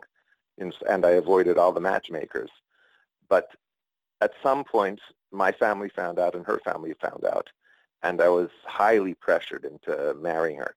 and, 0.60 0.74
and 0.90 1.06
I 1.06 1.12
avoided 1.12 1.58
all 1.58 1.72
the 1.72 1.82
matchmakers. 1.82 2.52
But 3.28 3.50
at 4.22 4.32
some 4.44 4.64
point, 4.64 5.00
my 5.32 5.52
family 5.52 5.90
found 5.90 6.20
out, 6.20 6.36
and 6.36 6.46
her 6.46 6.60
family 6.60 6.94
found 7.02 7.26
out, 7.26 7.50
and 8.04 8.22
I 8.22 8.30
was 8.30 8.50
highly 8.66 9.14
pressured 9.14 9.66
into 9.66 10.16
marrying 10.16 10.58
her. 10.58 10.76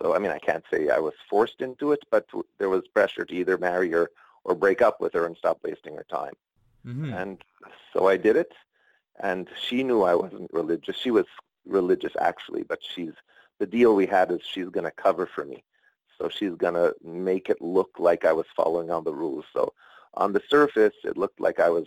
So, 0.00 0.14
I 0.14 0.18
mean, 0.18 0.30
I 0.30 0.38
can't 0.38 0.64
say 0.70 0.90
I 0.90 0.98
was 0.98 1.14
forced 1.28 1.60
into 1.60 1.92
it, 1.92 2.00
but 2.10 2.26
there 2.58 2.68
was 2.68 2.86
pressure 2.88 3.24
to 3.24 3.34
either 3.34 3.58
marry 3.58 3.90
her 3.90 4.10
or 4.44 4.54
break 4.54 4.80
up 4.82 5.00
with 5.00 5.12
her 5.14 5.26
and 5.26 5.36
stop 5.36 5.58
wasting 5.62 5.96
her 5.96 6.06
time. 6.08 6.34
Mm-hmm. 6.86 7.12
And 7.12 7.38
so 7.92 8.08
I 8.08 8.16
did 8.16 8.36
it, 8.36 8.52
and 9.20 9.48
she 9.60 9.82
knew 9.82 10.02
I 10.02 10.14
wasn't 10.14 10.52
religious. 10.52 10.96
She 10.96 11.10
was 11.10 11.26
religious 11.66 12.12
actually, 12.20 12.62
but 12.62 12.80
she's 12.82 13.12
the 13.58 13.66
deal 13.66 13.94
we 13.94 14.06
had 14.06 14.30
is 14.30 14.40
she's 14.42 14.68
going 14.68 14.84
to 14.84 14.90
cover 14.92 15.26
for 15.26 15.44
me. 15.44 15.64
So 16.16 16.28
she's 16.28 16.54
going 16.54 16.74
to 16.74 16.94
make 17.04 17.48
it 17.48 17.60
look 17.60 17.90
like 17.98 18.24
I 18.24 18.32
was 18.32 18.46
following 18.56 18.90
all 18.90 19.02
the 19.02 19.14
rules. 19.14 19.44
So 19.52 19.72
on 20.14 20.32
the 20.32 20.42
surface, 20.48 20.94
it 21.04 21.16
looked 21.16 21.40
like 21.40 21.60
I 21.60 21.68
was 21.68 21.86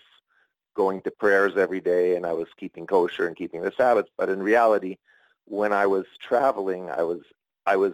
going 0.76 1.02
to 1.02 1.12
prayers 1.12 1.58
every 1.58 1.82
day 1.82 2.16
and 2.16 2.26
I 2.26 2.34
was 2.34 2.48
keeping 2.58 2.88
kosher 2.88 3.28
and 3.28 3.36
keeping 3.36 3.62
the 3.62 3.72
Sabbath. 3.76 4.08
But 4.18 4.30
in 4.30 4.42
reality, 4.42 4.98
when 5.46 5.74
I 5.74 5.86
was 5.86 6.06
traveling, 6.20 6.90
I 6.90 7.04
was 7.04 7.22
I 7.66 7.76
was 7.76 7.94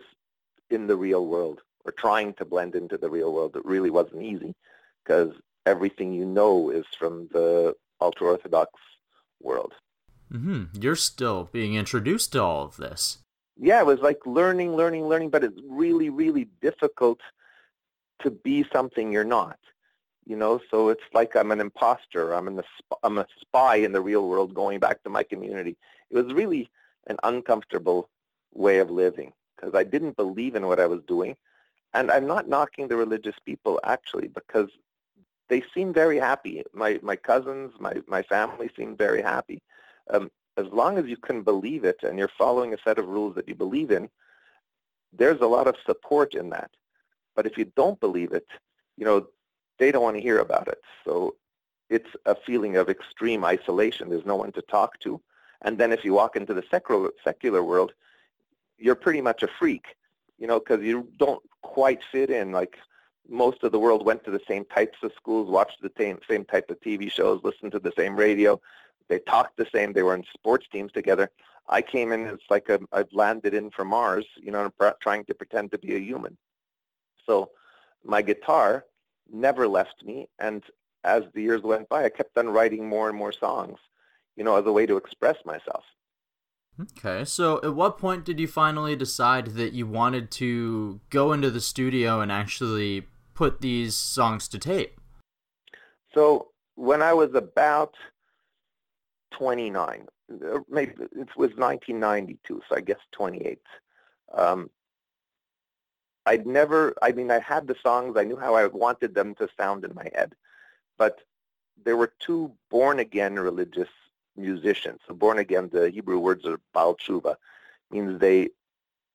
in 0.70 0.88
the 0.88 0.96
real 0.96 1.26
world 1.26 1.62
or 1.86 1.92
trying 1.92 2.34
to 2.34 2.46
blend 2.46 2.76
into 2.76 2.98
the 2.98 3.10
real 3.10 3.34
world. 3.34 3.56
It 3.56 3.66
really 3.66 3.90
wasn't 3.90 4.24
easy 4.24 4.54
because 5.04 5.34
everything 5.66 6.14
you 6.14 6.26
know 6.26 6.70
is 6.70 6.86
from 6.98 7.28
the 7.32 7.76
ultra-Orthodox 8.02 8.72
world. 9.42 9.74
Mm-hmm. 10.32 10.82
You're 10.82 10.96
still 10.96 11.50
being 11.52 11.76
introduced 11.76 12.34
to 12.34 12.44
all 12.44 12.66
of 12.66 12.78
this. 12.78 13.20
Yeah, 13.58 13.80
it 13.80 13.86
was 13.86 14.00
like 14.00 14.20
learning, 14.26 14.76
learning, 14.76 15.08
learning, 15.08 15.30
but 15.30 15.44
it's 15.44 15.60
really, 15.68 16.10
really 16.10 16.48
difficult 16.62 17.22
to 18.22 18.30
be 18.30 18.66
something 18.72 19.12
you're 19.12 19.24
not 19.24 19.58
you 20.28 20.36
know 20.36 20.60
so 20.70 20.90
it's 20.90 21.04
like 21.14 21.36
i'm 21.36 21.52
an 21.52 21.62
imposter. 21.62 22.34
I'm 22.34 22.56
the 22.56 22.64
i'm 23.04 23.18
a 23.18 23.28
spy 23.40 23.78
in 23.78 23.94
the 23.94 24.02
real 24.02 24.28
world 24.28 24.54
going 24.54 24.80
back 24.80 25.02
to 25.04 25.10
my 25.10 25.24
community. 25.24 25.78
It 26.12 26.16
was 26.16 26.34
really 26.34 26.70
an 27.08 27.18
uncomfortable 27.24 28.10
way 28.54 28.80
of 28.80 28.92
living 28.92 29.32
because 29.56 29.74
i 29.74 29.84
didn't 29.84 30.18
believe 30.18 30.56
in 30.56 30.68
what 30.68 30.80
i 30.80 30.86
was 30.86 31.02
doing. 31.08 31.36
And 31.94 32.12
i'm 32.12 32.28
not 32.28 32.50
knocking 32.50 32.88
the 32.88 32.98
religious 32.98 33.36
people 33.46 33.80
actually 33.84 34.28
because 34.28 34.70
they 35.50 35.64
seem 35.74 35.94
very 35.94 36.18
happy. 36.18 36.64
My 36.74 37.00
my 37.02 37.16
cousins 37.16 37.72
my 37.80 37.94
my 38.08 38.22
family 38.22 38.70
seemed 38.76 38.98
very 38.98 39.22
happy. 39.22 39.62
Um, 40.10 40.30
as 40.58 40.68
long 40.72 40.98
as 40.98 41.06
you 41.06 41.18
can 41.18 41.44
believe 41.44 41.84
it 41.86 42.00
and 42.04 42.18
you're 42.18 42.38
following 42.44 42.74
a 42.74 42.78
set 42.84 42.98
of 42.98 43.08
rules 43.08 43.36
that 43.36 43.48
you 43.48 43.56
believe 43.56 43.92
in 43.92 44.10
there's 45.14 45.42
a 45.42 45.48
lot 45.48 45.68
of 45.68 45.76
support 45.86 46.34
in 46.34 46.50
that. 46.50 46.70
But 47.36 47.46
if 47.46 47.58
you 47.58 47.66
don't 47.82 48.00
believe 48.00 48.34
it 48.34 48.48
you 48.98 49.06
know 49.06 49.28
they 49.80 49.92
don't 49.92 50.04
want 50.04 50.16
to 50.16 50.22
hear 50.22 50.40
about 50.40 50.68
it. 50.68 50.82
So 51.06 51.36
it's 51.90 52.10
a 52.26 52.36
feeling 52.36 52.78
of 52.78 52.90
extreme 52.90 53.46
isolation. 53.46 54.10
There's 54.10 54.26
no 54.26 54.36
one 54.36 54.52
to 54.54 54.62
talk 54.64 55.00
to. 55.02 55.22
And 55.62 55.78
then 55.78 55.92
if 55.92 56.04
you 56.04 56.14
walk 56.14 56.36
into 56.36 56.54
the 56.54 56.64
secular, 56.70 57.10
secular 57.24 57.64
world, 57.64 57.94
you're 58.78 58.96
pretty 58.96 59.22
much 59.22 59.44
a 59.44 59.48
freak, 59.48 59.96
you 60.38 60.48
know, 60.48 60.60
because 60.60 60.84
you 60.84 61.08
don't 61.18 61.42
quite 61.62 62.02
fit 62.12 62.30
in. 62.30 62.52
Like 62.52 62.78
most 63.28 63.64
of 63.64 63.72
the 63.72 63.80
world 63.80 64.06
went 64.06 64.24
to 64.26 64.32
the 64.32 64.42
same 64.48 64.66
types 64.66 64.98
of 65.04 65.12
schools, 65.16 65.50
watched 65.50 65.82
the 65.82 65.92
same, 65.98 66.20
same 66.30 66.46
type 66.46 66.70
of 66.70 66.80
TV 66.82 67.12
shows, 67.12 67.42
listened 67.44 67.72
to 67.72 67.80
the 67.80 67.94
same 67.98 68.16
radio. 68.16 68.60
They 69.08 69.20
talked 69.20 69.58
the 69.58 69.68
same. 69.74 69.94
They 69.94 70.04
were 70.04 70.16
in 70.16 70.24
sports 70.34 70.68
teams 70.72 70.92
together. 70.92 71.32
I 71.70 71.82
came 71.82 72.12
in, 72.12 72.28
it's 72.28 72.44
like 72.50 72.70
i 72.70 72.78
I've 72.94 73.12
landed 73.12 73.54
in 73.54 73.72
from 73.72 73.90
Mars, 73.90 74.26
you 74.38 74.52
know, 74.52 74.72
trying 75.02 75.26
to 75.26 75.34
pretend 75.34 75.72
to 75.72 75.78
be 75.78 75.96
a 75.96 76.00
human. 76.00 76.38
So 77.26 77.52
my 78.06 78.22
guitar 78.22 78.86
never 79.32 79.68
left 79.68 80.04
me. 80.04 80.28
And 80.40 80.64
as 81.04 81.24
the 81.34 81.42
years 81.42 81.62
went 81.62 81.90
by, 81.90 82.06
I 82.06 82.10
kept 82.10 82.38
on 82.38 82.50
writing 82.50 82.88
more 82.88 83.10
and 83.10 83.18
more 83.18 83.32
songs, 83.32 83.80
you 84.36 84.44
know, 84.44 84.56
as 84.56 84.66
a 84.66 84.72
way 84.72 84.86
to 84.86 84.98
express 84.98 85.38
myself. 85.46 85.84
Okay, 86.80 87.26
so 87.26 87.60
at 87.64 87.74
what 87.74 87.98
point 87.98 88.24
did 88.24 88.40
you 88.40 88.48
finally 88.48 88.96
decide 88.96 89.48
that 89.48 89.74
you 89.74 89.88
wanted 89.88 90.30
to 90.32 91.00
go 91.10 91.34
into 91.34 91.50
the 91.50 91.62
studio 91.62 92.22
and 92.22 92.32
actually 92.32 93.08
put 93.34 93.62
these 93.62 93.96
songs 93.96 94.48
to 94.50 94.60
tape? 94.60 95.00
So 96.14 96.50
when 96.76 97.02
I 97.02 97.14
was 97.14 97.34
about 97.34 97.96
29, 99.32 100.08
uh, 100.32 100.60
maybe 100.70 100.94
it 101.00 101.36
was 101.36 101.52
1992, 101.56 102.62
so 102.70 102.76
I 102.76 102.82
guess 102.82 102.98
28. 103.12 103.60
Um, 104.36 104.70
I'd 106.28 106.46
never, 106.46 106.94
I 107.02 107.14
mean, 107.14 107.32
I 107.32 107.40
had 107.40 107.68
the 107.68 107.76
songs, 107.82 108.18
I 108.18 108.26
knew 108.26 108.36
how 108.36 108.54
I 108.56 108.68
wanted 108.68 109.16
them 109.16 109.34
to 109.36 109.48
sound 109.58 109.86
in 109.86 109.96
my 109.96 110.10
head, 110.14 110.36
but 110.98 111.22
there 111.86 111.96
were 111.96 112.12
two 112.20 112.52
born-again 112.70 113.36
religious 113.40 113.94
musicians. 114.36 115.00
So 115.08 115.14
born 115.14 115.38
again, 115.40 115.70
the 115.72 115.90
Hebrew 115.90 116.20
words 116.20 116.46
are 116.46 116.60
Baal 116.74 116.96
Tshuva, 116.96 117.36
means 117.92 118.20
they, 118.20 118.50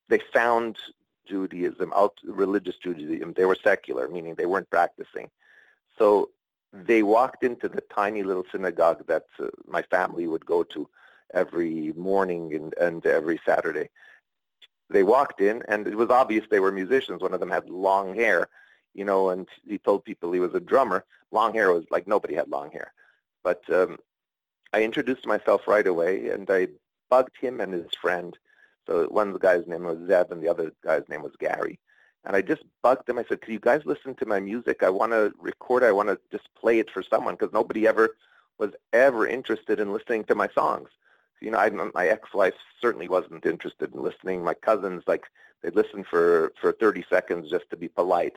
they 0.08 0.20
found 0.32 0.78
Judaism, 1.26 1.92
out, 1.94 2.14
religious 2.24 2.76
Judaism. 2.76 3.34
They 3.34 3.44
were 3.44 3.58
secular, 3.62 4.08
meaning 4.08 4.34
they 4.34 4.46
weren't 4.46 4.70
practicing. 4.70 5.28
So 5.98 6.30
they 6.72 7.02
walked 7.02 7.44
into 7.44 7.68
the 7.68 7.82
tiny 7.94 8.22
little 8.22 8.46
synagogue 8.50 9.06
that 9.06 9.26
uh, 9.38 9.48
my 9.66 9.82
family 9.82 10.26
would 10.26 10.46
go 10.46 10.62
to 10.64 10.88
every 11.34 11.92
morning 11.94 12.54
and, 12.54 12.74
and 12.80 13.04
every 13.04 13.38
Saturday 13.44 13.90
they 14.92 15.02
walked 15.02 15.40
in, 15.40 15.62
and 15.68 15.86
it 15.86 15.96
was 15.96 16.10
obvious 16.10 16.44
they 16.50 16.60
were 16.60 16.72
musicians. 16.72 17.22
One 17.22 17.34
of 17.34 17.40
them 17.40 17.50
had 17.50 17.68
long 17.68 18.14
hair, 18.14 18.48
you 18.94 19.04
know, 19.04 19.30
and 19.30 19.48
he 19.66 19.78
told 19.78 20.04
people 20.04 20.32
he 20.32 20.40
was 20.40 20.54
a 20.54 20.60
drummer. 20.60 21.04
Long 21.30 21.52
hair 21.54 21.72
was 21.72 21.84
like 21.90 22.06
nobody 22.06 22.34
had 22.34 22.48
long 22.48 22.70
hair. 22.70 22.92
But 23.42 23.62
um, 23.72 23.98
I 24.72 24.82
introduced 24.82 25.26
myself 25.26 25.66
right 25.66 25.86
away, 25.86 26.28
and 26.28 26.48
I 26.50 26.68
bugged 27.10 27.36
him 27.40 27.60
and 27.60 27.72
his 27.72 27.90
friend. 28.00 28.36
So 28.86 29.06
one 29.08 29.34
guy's 29.34 29.66
name 29.66 29.84
was 29.84 29.98
Zeb, 30.06 30.32
and 30.32 30.42
the 30.42 30.48
other 30.48 30.72
guy's 30.84 31.08
name 31.08 31.22
was 31.22 31.32
Gary. 31.38 31.78
And 32.24 32.36
I 32.36 32.42
just 32.42 32.62
bugged 32.82 33.06
them. 33.06 33.18
I 33.18 33.24
said, 33.24 33.40
"Can 33.40 33.52
you 33.52 33.60
guys 33.60 33.82
listen 33.84 34.14
to 34.16 34.26
my 34.26 34.40
music? 34.40 34.82
I 34.82 34.90
want 34.90 35.12
to 35.12 35.32
record. 35.38 35.82
I 35.82 35.92
want 35.92 36.08
to 36.08 36.18
just 36.30 36.48
play 36.54 36.78
it 36.78 36.90
for 36.90 37.02
someone 37.02 37.34
because 37.34 37.52
nobody 37.52 37.86
ever 37.86 38.10
was 38.58 38.70
ever 38.92 39.26
interested 39.26 39.80
in 39.80 39.92
listening 39.92 40.24
to 40.24 40.34
my 40.34 40.48
songs." 40.54 40.90
You 41.42 41.50
know, 41.50 41.58
I, 41.58 41.70
my 41.70 42.06
ex-wife 42.06 42.54
certainly 42.80 43.08
wasn't 43.08 43.44
interested 43.44 43.92
in 43.92 44.02
listening. 44.02 44.44
My 44.44 44.54
cousins, 44.54 45.02
like, 45.06 45.24
they'd 45.62 45.74
listen 45.74 46.04
for, 46.04 46.52
for 46.60 46.72
30 46.72 47.04
seconds 47.10 47.50
just 47.50 47.68
to 47.70 47.76
be 47.76 47.88
polite, 47.88 48.36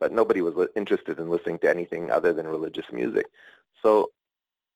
but 0.00 0.12
nobody 0.12 0.40
was 0.40 0.68
interested 0.74 1.18
in 1.18 1.28
listening 1.28 1.58
to 1.60 1.70
anything 1.70 2.10
other 2.10 2.32
than 2.32 2.48
religious 2.48 2.86
music. 2.92 3.26
So 3.82 4.10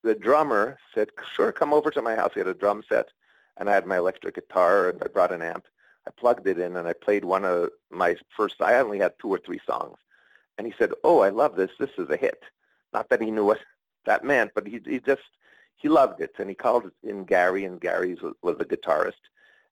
the 0.02 0.14
drummer 0.14 0.78
said, 0.94 1.08
sure, 1.34 1.52
come 1.52 1.72
over 1.72 1.90
to 1.90 2.02
my 2.02 2.14
house. 2.14 2.32
He 2.34 2.40
had 2.40 2.48
a 2.48 2.54
drum 2.54 2.82
set, 2.88 3.08
and 3.56 3.68
I 3.68 3.74
had 3.74 3.86
my 3.86 3.96
electric 3.96 4.34
guitar, 4.34 4.90
and 4.90 5.02
I 5.02 5.08
brought 5.08 5.32
an 5.32 5.42
amp. 5.42 5.64
I 6.06 6.10
plugged 6.10 6.46
it 6.46 6.58
in, 6.58 6.76
and 6.76 6.86
I 6.86 6.92
played 6.92 7.24
one 7.24 7.44
of 7.44 7.70
my 7.90 8.16
first, 8.36 8.60
I 8.60 8.78
only 8.78 8.98
had 8.98 9.14
two 9.18 9.28
or 9.28 9.38
three 9.38 9.60
songs. 9.66 9.96
And 10.58 10.66
he 10.66 10.74
said, 10.78 10.92
oh, 11.04 11.20
I 11.20 11.30
love 11.30 11.56
this. 11.56 11.70
This 11.78 11.90
is 11.96 12.10
a 12.10 12.16
hit. 12.16 12.42
Not 12.92 13.08
that 13.08 13.22
he 13.22 13.30
knew 13.30 13.44
what 13.44 13.60
that 14.04 14.24
meant, 14.24 14.52
but 14.54 14.66
he, 14.66 14.80
he 14.84 15.00
just 15.00 15.22
he 15.80 15.88
loved 15.88 16.20
it, 16.20 16.34
and 16.38 16.48
he 16.50 16.54
called 16.54 16.90
in 17.02 17.24
Gary, 17.24 17.64
and 17.64 17.80
Gary 17.80 18.16
was, 18.42 18.56
a 18.60 18.64
guitarist. 18.64 19.22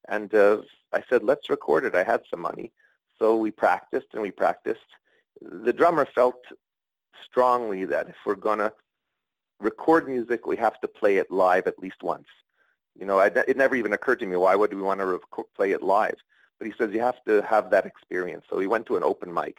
And 0.08 0.34
uh, 0.34 0.62
I 0.92 1.02
said, 1.08 1.22
let's 1.22 1.50
record 1.50 1.84
it. 1.84 1.94
I 1.94 2.02
had 2.02 2.22
some 2.30 2.40
money. 2.40 2.72
So 3.18 3.36
we 3.36 3.50
practiced 3.50 4.06
and 4.14 4.22
we 4.22 4.30
practiced. 4.30 4.88
The 5.42 5.72
drummer 5.72 6.06
felt 6.06 6.42
strongly 7.28 7.84
that 7.84 8.08
if 8.08 8.14
we're 8.24 8.36
going 8.36 8.60
to 8.60 8.72
record 9.60 10.08
music, 10.08 10.46
we 10.46 10.56
have 10.56 10.80
to 10.80 10.88
play 10.88 11.16
it 11.16 11.30
live 11.30 11.66
at 11.66 11.78
least 11.78 12.02
once. 12.02 12.28
You 12.98 13.04
know, 13.04 13.18
I, 13.18 13.26
it 13.26 13.58
never 13.58 13.76
even 13.76 13.92
occurred 13.92 14.20
to 14.20 14.26
me, 14.26 14.36
why 14.36 14.54
would 14.56 14.72
we 14.72 14.80
want 14.80 15.00
to 15.00 15.06
rec- 15.06 15.46
play 15.54 15.72
it 15.72 15.82
live? 15.82 16.16
But 16.58 16.68
he 16.68 16.74
says 16.78 16.90
you 16.92 17.00
have 17.00 17.22
to 17.26 17.42
have 17.42 17.70
that 17.70 17.84
experience. 17.84 18.44
So 18.48 18.56
we 18.56 18.66
went 18.66 18.86
to 18.86 18.96
an 18.96 19.04
open 19.04 19.32
mic, 19.32 19.58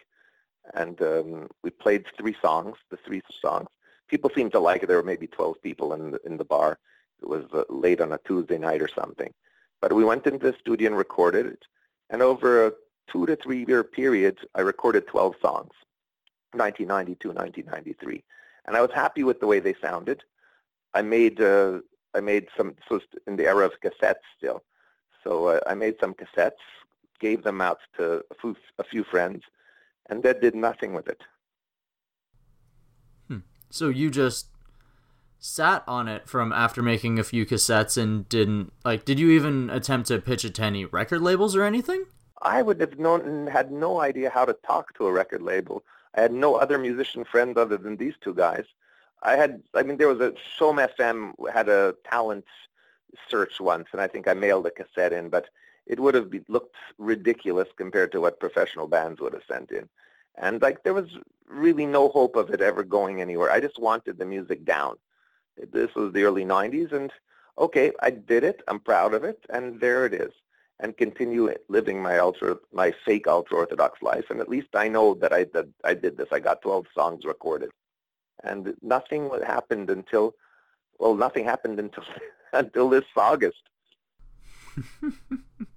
and 0.73 0.99
um, 1.01 1.47
we 1.63 1.69
played 1.69 2.05
three 2.17 2.35
songs, 2.41 2.75
the 2.89 2.97
three 3.05 3.21
songs. 3.39 3.69
People 4.09 4.31
seemed 4.35 4.51
to 4.53 4.59
like 4.59 4.83
it. 4.83 4.87
There 4.87 4.97
were 4.97 5.03
maybe 5.03 5.27
12 5.27 5.61
people 5.61 5.93
in 5.93 6.11
the, 6.11 6.19
in 6.25 6.37
the 6.37 6.45
bar. 6.45 6.79
It 7.21 7.27
was 7.27 7.45
uh, 7.53 7.63
late 7.69 8.01
on 8.01 8.11
a 8.11 8.19
Tuesday 8.19 8.57
night 8.57 8.81
or 8.81 8.89
something. 8.89 9.33
But 9.81 9.93
we 9.93 10.03
went 10.03 10.25
into 10.25 10.51
the 10.51 10.57
studio 10.59 10.87
and 10.87 10.97
recorded 10.97 11.45
it. 11.45 11.63
And 12.09 12.21
over 12.21 12.67
a 12.67 12.73
two 13.11 13.25
to 13.25 13.35
three 13.35 13.65
year 13.67 13.83
period, 13.83 14.39
I 14.55 14.61
recorded 14.61 15.07
12 15.07 15.35
songs, 15.41 15.73
1992, 16.53 17.29
1993. 17.29 18.23
And 18.65 18.75
I 18.75 18.81
was 18.81 18.91
happy 18.93 19.23
with 19.23 19.39
the 19.39 19.47
way 19.47 19.59
they 19.59 19.75
sounded. 19.81 20.23
I 20.93 21.01
made, 21.01 21.41
uh, 21.41 21.79
I 22.15 22.19
made 22.19 22.47
some, 22.57 22.75
was 22.89 23.03
in 23.27 23.35
the 23.35 23.45
era 23.45 23.65
of 23.65 23.79
cassettes 23.81 24.25
still. 24.37 24.63
So 25.23 25.47
uh, 25.47 25.59
I 25.67 25.75
made 25.75 25.95
some 25.99 26.13
cassettes, 26.13 26.63
gave 27.19 27.43
them 27.43 27.61
out 27.61 27.79
to 27.97 28.23
a 28.31 28.35
few, 28.41 28.55
a 28.79 28.83
few 28.83 29.03
friends, 29.03 29.43
and 30.09 30.23
that 30.23 30.41
did 30.41 30.55
nothing 30.55 30.93
with 30.93 31.07
it. 31.07 31.21
So 33.69 33.89
you 33.89 34.09
just 34.09 34.47
sat 35.39 35.83
on 35.87 36.07
it 36.07 36.27
from 36.27 36.51
after 36.51 36.81
making 36.81 37.17
a 37.17 37.23
few 37.23 37.45
cassettes 37.45 37.97
and 38.01 38.27
didn't 38.27 38.73
like 38.83 39.05
did 39.05 39.19
you 39.19 39.29
even 39.31 39.69
attempt 39.69 40.09
to 40.09 40.19
pitch 40.19 40.43
it 40.43 40.55
to 40.55 40.63
any 40.63 40.85
record 40.85 41.21
labels 41.21 41.55
or 41.55 41.63
anything? 41.63 42.05
I 42.41 42.61
would 42.61 42.79
have 42.81 42.99
known 42.99 43.47
had 43.47 43.71
no 43.71 44.01
idea 44.01 44.29
how 44.29 44.45
to 44.45 44.53
talk 44.65 44.93
to 44.95 45.07
a 45.07 45.11
record 45.11 45.41
label. 45.41 45.83
I 46.15 46.21
had 46.21 46.33
no 46.33 46.55
other 46.55 46.77
musician 46.77 47.23
friends 47.23 47.57
other 47.57 47.77
than 47.77 47.97
these 47.97 48.15
two 48.21 48.33
guys. 48.33 48.65
I 49.21 49.35
had 49.35 49.61
i 49.75 49.83
mean 49.83 49.97
there 49.97 50.07
was 50.07 50.21
a 50.21 50.33
CHOM 50.57 50.77
fm 50.77 51.33
had 51.51 51.69
a 51.69 51.95
talent 52.09 52.45
search 53.27 53.59
once 53.59 53.87
and 53.91 53.99
i 53.99 54.07
think 54.07 54.27
i 54.27 54.33
mailed 54.33 54.65
a 54.67 54.71
cassette 54.71 55.11
in 55.11 55.29
but 55.29 55.49
it 55.87 55.99
would 55.99 56.13
have 56.13 56.31
looked 56.47 56.75
ridiculous 56.99 57.67
compared 57.75 58.11
to 58.11 58.21
what 58.21 58.39
professional 58.39 58.87
bands 58.87 59.19
would 59.19 59.33
have 59.33 59.43
sent 59.49 59.71
in 59.71 59.89
and 60.39 60.61
like 60.61 60.83
there 60.83 60.93
was 60.93 61.09
really 61.47 61.85
no 61.85 62.09
hope 62.09 62.35
of 62.35 62.49
it 62.49 62.61
ever 62.61 62.83
going 62.83 63.21
anywhere 63.21 63.51
i 63.51 63.59
just 63.59 63.79
wanted 63.79 64.17
the 64.17 64.25
music 64.25 64.65
down 64.65 64.95
this 65.71 65.93
was 65.95 66.13
the 66.13 66.23
early 66.23 66.45
90s, 66.45 66.91
and 66.93 67.11
okay, 67.57 67.91
I 68.01 68.11
did 68.11 68.43
it. 68.43 68.61
I'm 68.67 68.79
proud 68.79 69.13
of 69.13 69.23
it, 69.23 69.39
and 69.49 69.79
there 69.79 70.05
it 70.05 70.13
is. 70.13 70.31
And 70.79 70.95
continue 70.95 71.53
living 71.67 72.01
my 72.01 72.19
ultra, 72.19 72.57
my 72.71 72.93
fake 73.05 73.27
ultra-Orthodox 73.27 74.01
life. 74.01 74.25
And 74.29 74.39
at 74.39 74.47
least 74.47 74.69
I 74.73 74.87
know 74.87 75.13
that 75.15 75.33
I, 75.33 75.43
that 75.53 75.67
I 75.83 75.93
did 75.93 76.15
this. 76.17 76.29
I 76.31 76.39
got 76.39 76.61
12 76.61 76.85
songs 76.95 77.25
recorded. 77.25 77.69
And 78.45 78.73
nothing 78.81 79.29
happened 79.45 79.89
until, 79.89 80.35
well, 80.97 81.15
nothing 81.15 81.43
happened 81.43 81.79
until, 81.79 82.05
until 82.53 82.89
this 82.89 83.03
August. 83.17 83.61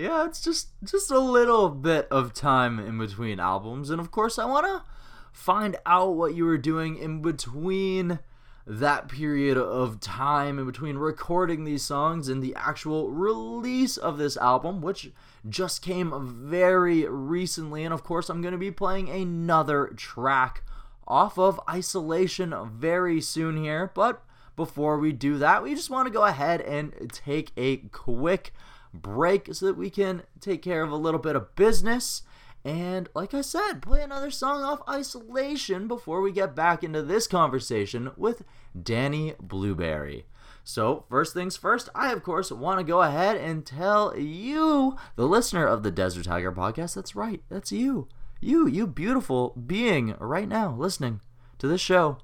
yeah, 0.00 0.24
it's 0.24 0.40
just 0.40 0.68
just 0.82 1.10
a 1.10 1.18
little 1.18 1.68
bit 1.68 2.08
of 2.10 2.32
time 2.32 2.78
in 2.78 2.98
between 2.98 3.38
albums, 3.38 3.90
and 3.90 4.00
of 4.00 4.10
course, 4.10 4.38
I 4.38 4.46
want 4.46 4.66
to 4.66 4.82
find 5.30 5.76
out 5.84 6.16
what 6.16 6.34
you 6.34 6.44
were 6.46 6.58
doing 6.58 6.96
in 6.96 7.20
between 7.20 8.18
that 8.66 9.08
period 9.08 9.58
of 9.58 10.00
time 10.00 10.58
in 10.58 10.64
between 10.64 10.96
recording 10.96 11.64
these 11.64 11.82
songs 11.82 12.28
and 12.28 12.42
the 12.42 12.54
actual 12.54 13.10
release 13.10 13.96
of 13.96 14.16
this 14.16 14.36
album, 14.36 14.80
which 14.80 15.10
just 15.48 15.82
came 15.82 16.12
very 16.48 17.06
recently. 17.06 17.84
And 17.84 17.92
of 17.92 18.04
course, 18.04 18.28
I'm 18.28 18.40
going 18.40 18.52
to 18.52 18.58
be 18.58 18.70
playing 18.70 19.08
another 19.08 19.88
track 19.96 20.62
off 21.06 21.38
of 21.38 21.60
Isolation 21.68 22.54
very 22.72 23.20
soon 23.20 23.56
here. 23.56 23.90
But 23.92 24.22
before 24.56 24.98
we 24.98 25.12
do 25.12 25.36
that, 25.38 25.62
we 25.62 25.74
just 25.74 25.90
want 25.90 26.06
to 26.06 26.12
go 26.12 26.24
ahead 26.24 26.60
and 26.60 26.94
take 27.12 27.50
a 27.56 27.78
quick 27.78 28.52
break 28.92 29.54
so 29.54 29.66
that 29.66 29.76
we 29.76 29.90
can 29.90 30.22
take 30.40 30.62
care 30.62 30.82
of 30.82 30.90
a 30.90 30.96
little 30.96 31.20
bit 31.20 31.36
of 31.36 31.54
business 31.54 32.22
and 32.64 33.08
like 33.14 33.32
I 33.32 33.40
said, 33.40 33.80
play 33.80 34.02
another 34.02 34.30
song 34.30 34.62
off 34.62 34.86
Isolation 34.88 35.88
before 35.88 36.20
we 36.20 36.30
get 36.30 36.54
back 36.54 36.84
into 36.84 37.02
this 37.02 37.26
conversation 37.26 38.10
with 38.16 38.44
Danny 38.80 39.34
Blueberry. 39.40 40.26
So, 40.62 41.06
first 41.08 41.32
things 41.32 41.56
first, 41.56 41.88
I 41.94 42.12
of 42.12 42.22
course 42.22 42.52
want 42.52 42.78
to 42.78 42.84
go 42.84 43.00
ahead 43.00 43.38
and 43.38 43.64
tell 43.64 44.14
you, 44.16 44.96
the 45.16 45.26
listener 45.26 45.66
of 45.66 45.82
the 45.82 45.90
Desert 45.90 46.26
Tiger 46.26 46.52
podcast, 46.52 46.94
that's 46.94 47.16
right, 47.16 47.42
that's 47.48 47.72
you. 47.72 48.08
You, 48.40 48.66
you 48.66 48.86
beautiful 48.86 49.54
being 49.54 50.14
right 50.18 50.48
now 50.48 50.74
listening 50.74 51.20
to 51.58 51.66
this 51.66 51.80
show. 51.80 52.18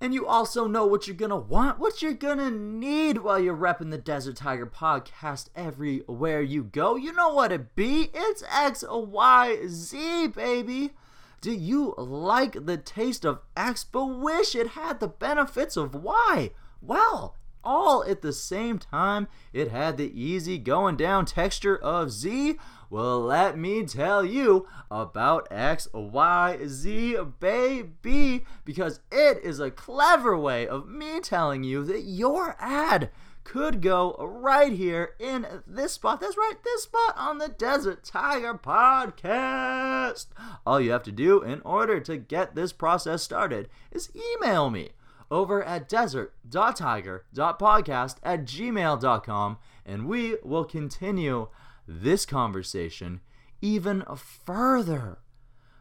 and 0.00 0.14
you 0.14 0.26
also 0.26 0.66
know 0.66 0.86
what 0.86 1.06
you're 1.06 1.16
gonna 1.16 1.36
want, 1.36 1.78
what 1.78 2.02
you're 2.02 2.12
gonna 2.12 2.50
need 2.50 3.18
while 3.18 3.38
you're 3.38 3.56
repping 3.56 3.90
the 3.90 3.98
Desert 3.98 4.36
Tiger 4.36 4.66
podcast 4.66 5.48
everywhere 5.56 6.40
you 6.40 6.64
go. 6.64 6.96
You 6.96 7.12
know 7.12 7.32
what 7.32 7.52
it 7.52 7.74
be? 7.74 8.10
It's 8.14 8.44
X 8.52 8.84
Y 8.88 9.58
Z, 9.66 10.28
baby. 10.28 10.92
Do 11.40 11.52
you 11.52 11.94
like 11.96 12.66
the 12.66 12.76
taste 12.76 13.24
of 13.24 13.40
X 13.56 13.84
but 13.84 14.06
wish 14.06 14.54
it 14.54 14.68
had 14.68 15.00
the 15.00 15.08
benefits 15.08 15.76
of 15.76 15.94
Y? 15.94 16.50
Well, 16.82 17.36
all 17.64 18.04
at 18.04 18.22
the 18.22 18.32
same 18.32 18.78
time, 18.78 19.28
it 19.52 19.70
had 19.70 19.96
the 19.96 20.20
easy 20.20 20.58
going 20.58 20.96
down 20.96 21.26
texture 21.26 21.76
of 21.76 22.10
Z 22.10 22.56
well, 22.90 23.20
let 23.20 23.58
me 23.58 23.84
tell 23.84 24.24
you 24.24 24.66
about 24.90 25.50
XYZ 25.50 27.32
Baby 27.38 28.44
because 28.64 29.00
it 29.12 29.38
is 29.42 29.60
a 29.60 29.70
clever 29.70 30.34
way 30.36 30.66
of 30.66 30.88
me 30.88 31.20
telling 31.20 31.62
you 31.64 31.84
that 31.84 32.02
your 32.02 32.56
ad 32.58 33.10
could 33.44 33.80
go 33.80 34.14
right 34.18 34.72
here 34.72 35.14
in 35.18 35.46
this 35.66 35.92
spot. 35.92 36.20
That's 36.20 36.36
right, 36.36 36.56
this 36.62 36.82
spot 36.82 37.14
on 37.16 37.38
the 37.38 37.48
Desert 37.48 38.04
Tiger 38.04 38.52
podcast. 38.54 40.26
All 40.66 40.78
you 40.80 40.90
have 40.90 41.04
to 41.04 41.12
do 41.12 41.40
in 41.42 41.62
order 41.62 41.98
to 42.00 42.18
get 42.18 42.54
this 42.54 42.74
process 42.74 43.22
started 43.22 43.70
is 43.90 44.10
email 44.14 44.68
me 44.68 44.90
over 45.30 45.62
at 45.62 45.88
desert.tiger.podcast 45.88 48.16
at 48.22 48.44
gmail.com 48.44 49.58
and 49.84 50.06
we 50.06 50.36
will 50.42 50.64
continue 50.64 51.48
this 51.88 52.26
conversation 52.26 53.20
even 53.60 54.04
further. 54.14 55.18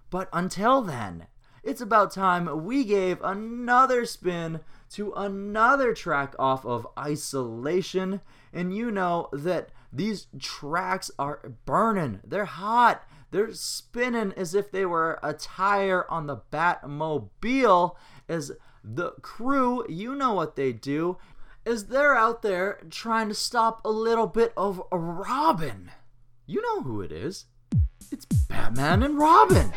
But 0.09 0.29
until 0.31 0.81
then, 0.81 1.27
it's 1.63 1.81
about 1.81 2.11
time 2.11 2.63
we 2.63 2.85
gave 2.85 3.21
another 3.21 4.05
spin 4.05 4.61
to 4.91 5.11
another 5.11 5.93
track 5.93 6.33
off 6.39 6.65
of 6.65 6.87
Isolation. 6.97 8.21
And 8.53 8.73
you 8.73 8.89
know 8.89 9.27
that 9.33 9.69
these 9.91 10.27
tracks 10.39 11.11
are 11.19 11.53
burning, 11.65 12.21
they're 12.25 12.45
hot, 12.45 13.03
they're 13.31 13.53
spinning 13.53 14.33
as 14.37 14.55
if 14.55 14.71
they 14.71 14.85
were 14.85 15.19
a 15.21 15.33
tire 15.33 16.09
on 16.09 16.27
the 16.27 16.37
Batmobile. 16.51 17.95
As 18.29 18.53
the 18.81 19.11
crew, 19.21 19.85
you 19.89 20.15
know 20.15 20.33
what 20.33 20.55
they 20.55 20.71
do. 20.71 21.17
is 21.67 21.87
they're 21.87 22.15
out 22.15 22.41
there 22.41 22.79
trying 22.89 23.27
to 23.27 23.33
stop 23.33 23.81
a 23.83 23.89
little 23.89 24.27
bit 24.27 24.53
of 24.55 24.81
Robin. 24.89 25.91
You 26.49 26.61
know 26.61 26.81
who 26.81 27.01
it 27.01 27.11
is. 27.11 27.43
It's 28.09 28.25
Batman 28.25 29.03
and 29.03 29.19
Robin. 29.19 29.73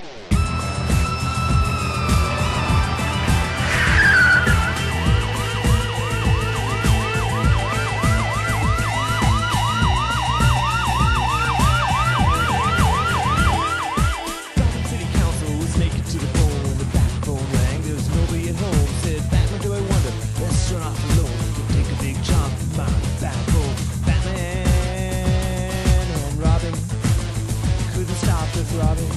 Stop 28.50 28.58
the 28.58 28.64
throbbing. 28.64 29.10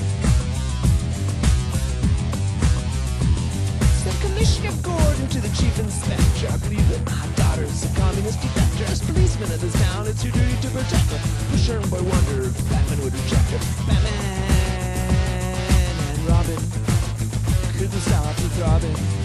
Said 4.04 4.16
Commissioner 4.22 4.74
Gordon 4.82 5.28
to 5.30 5.40
the 5.42 5.50
chief 5.50 5.80
inspector. 5.80 6.48
I 6.50 6.58
believe 6.58 6.88
that 6.90 7.06
my 7.06 7.28
daughter's 7.36 7.84
a 7.84 8.00
communist 8.00 8.40
defector. 8.40 8.90
As 8.92 9.02
policeman 9.02 9.52
of 9.52 9.62
this 9.62 9.74
town, 9.90 10.08
it's 10.08 10.24
your 10.24 10.34
duty 10.34 10.56
to 10.62 10.68
protect 10.70 11.10
her. 11.12 11.18
Her 11.68 11.78
and 11.80 11.90
boy 11.90 12.04
wonder 12.04 12.44
if 12.46 12.70
Batman 12.70 13.02
would 13.04 13.14
reject 13.14 13.50
her. 13.52 13.60
Batman 13.88 14.74
and 16.10 16.20
Robin 16.28 16.60
couldn't 17.78 18.02
stop 18.02 18.36
the 18.36 18.50
throbbing. 18.50 19.23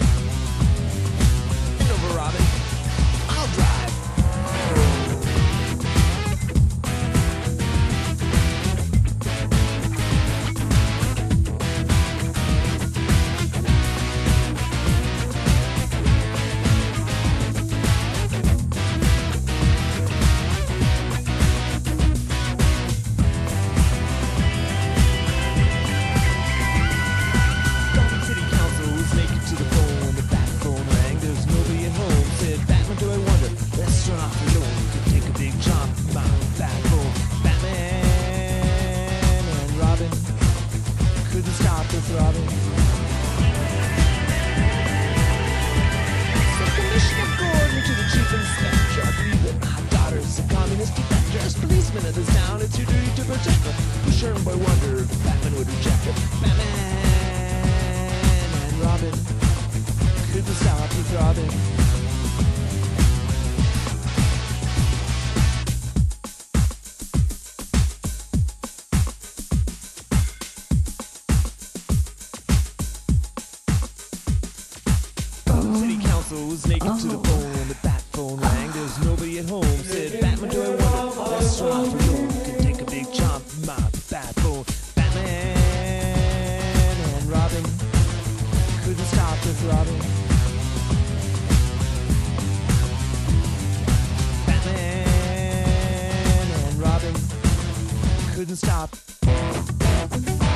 Couldn't 98.61 100.48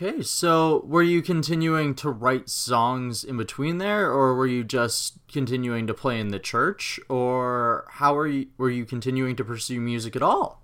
Okay, 0.00 0.22
so 0.22 0.84
were 0.86 1.02
you 1.02 1.22
continuing 1.22 1.92
to 1.96 2.08
write 2.08 2.48
songs 2.48 3.24
in 3.24 3.36
between 3.36 3.78
there, 3.78 4.12
or 4.12 4.36
were 4.36 4.46
you 4.46 4.62
just 4.62 5.18
continuing 5.26 5.88
to 5.88 5.94
play 5.94 6.20
in 6.20 6.28
the 6.28 6.38
church, 6.38 7.00
or 7.08 7.84
how 7.90 8.16
are 8.16 8.28
you? 8.28 8.46
Were 8.58 8.70
you 8.70 8.84
continuing 8.84 9.34
to 9.34 9.44
pursue 9.44 9.80
music 9.80 10.14
at 10.14 10.22
all? 10.22 10.62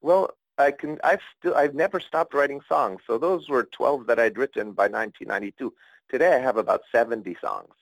Well, 0.00 0.30
I 0.56 0.70
can. 0.70 0.98
I've 1.04 1.20
still. 1.38 1.54
I've 1.54 1.74
never 1.74 2.00
stopped 2.00 2.32
writing 2.32 2.62
songs. 2.66 3.02
So 3.06 3.18
those 3.18 3.50
were 3.50 3.64
12 3.64 4.06
that 4.06 4.18
I'd 4.18 4.38
written 4.38 4.72
by 4.72 4.84
1992. 4.84 5.70
Today 6.10 6.34
I 6.34 6.38
have 6.38 6.56
about 6.56 6.80
70 6.90 7.36
songs. 7.42 7.74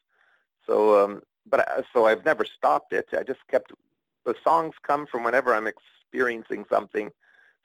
So, 0.66 1.05
um, 1.05 1.22
but 1.49 1.68
I, 1.68 1.84
so 1.93 2.07
I've 2.07 2.24
never 2.24 2.45
stopped 2.45 2.93
it. 2.93 3.07
I 3.16 3.22
just 3.22 3.47
kept. 3.49 3.70
The 4.26 4.34
songs 4.43 4.74
come 4.82 5.07
from 5.07 5.22
whenever 5.22 5.55
I'm 5.55 5.68
experiencing 5.68 6.64
something, 6.68 7.11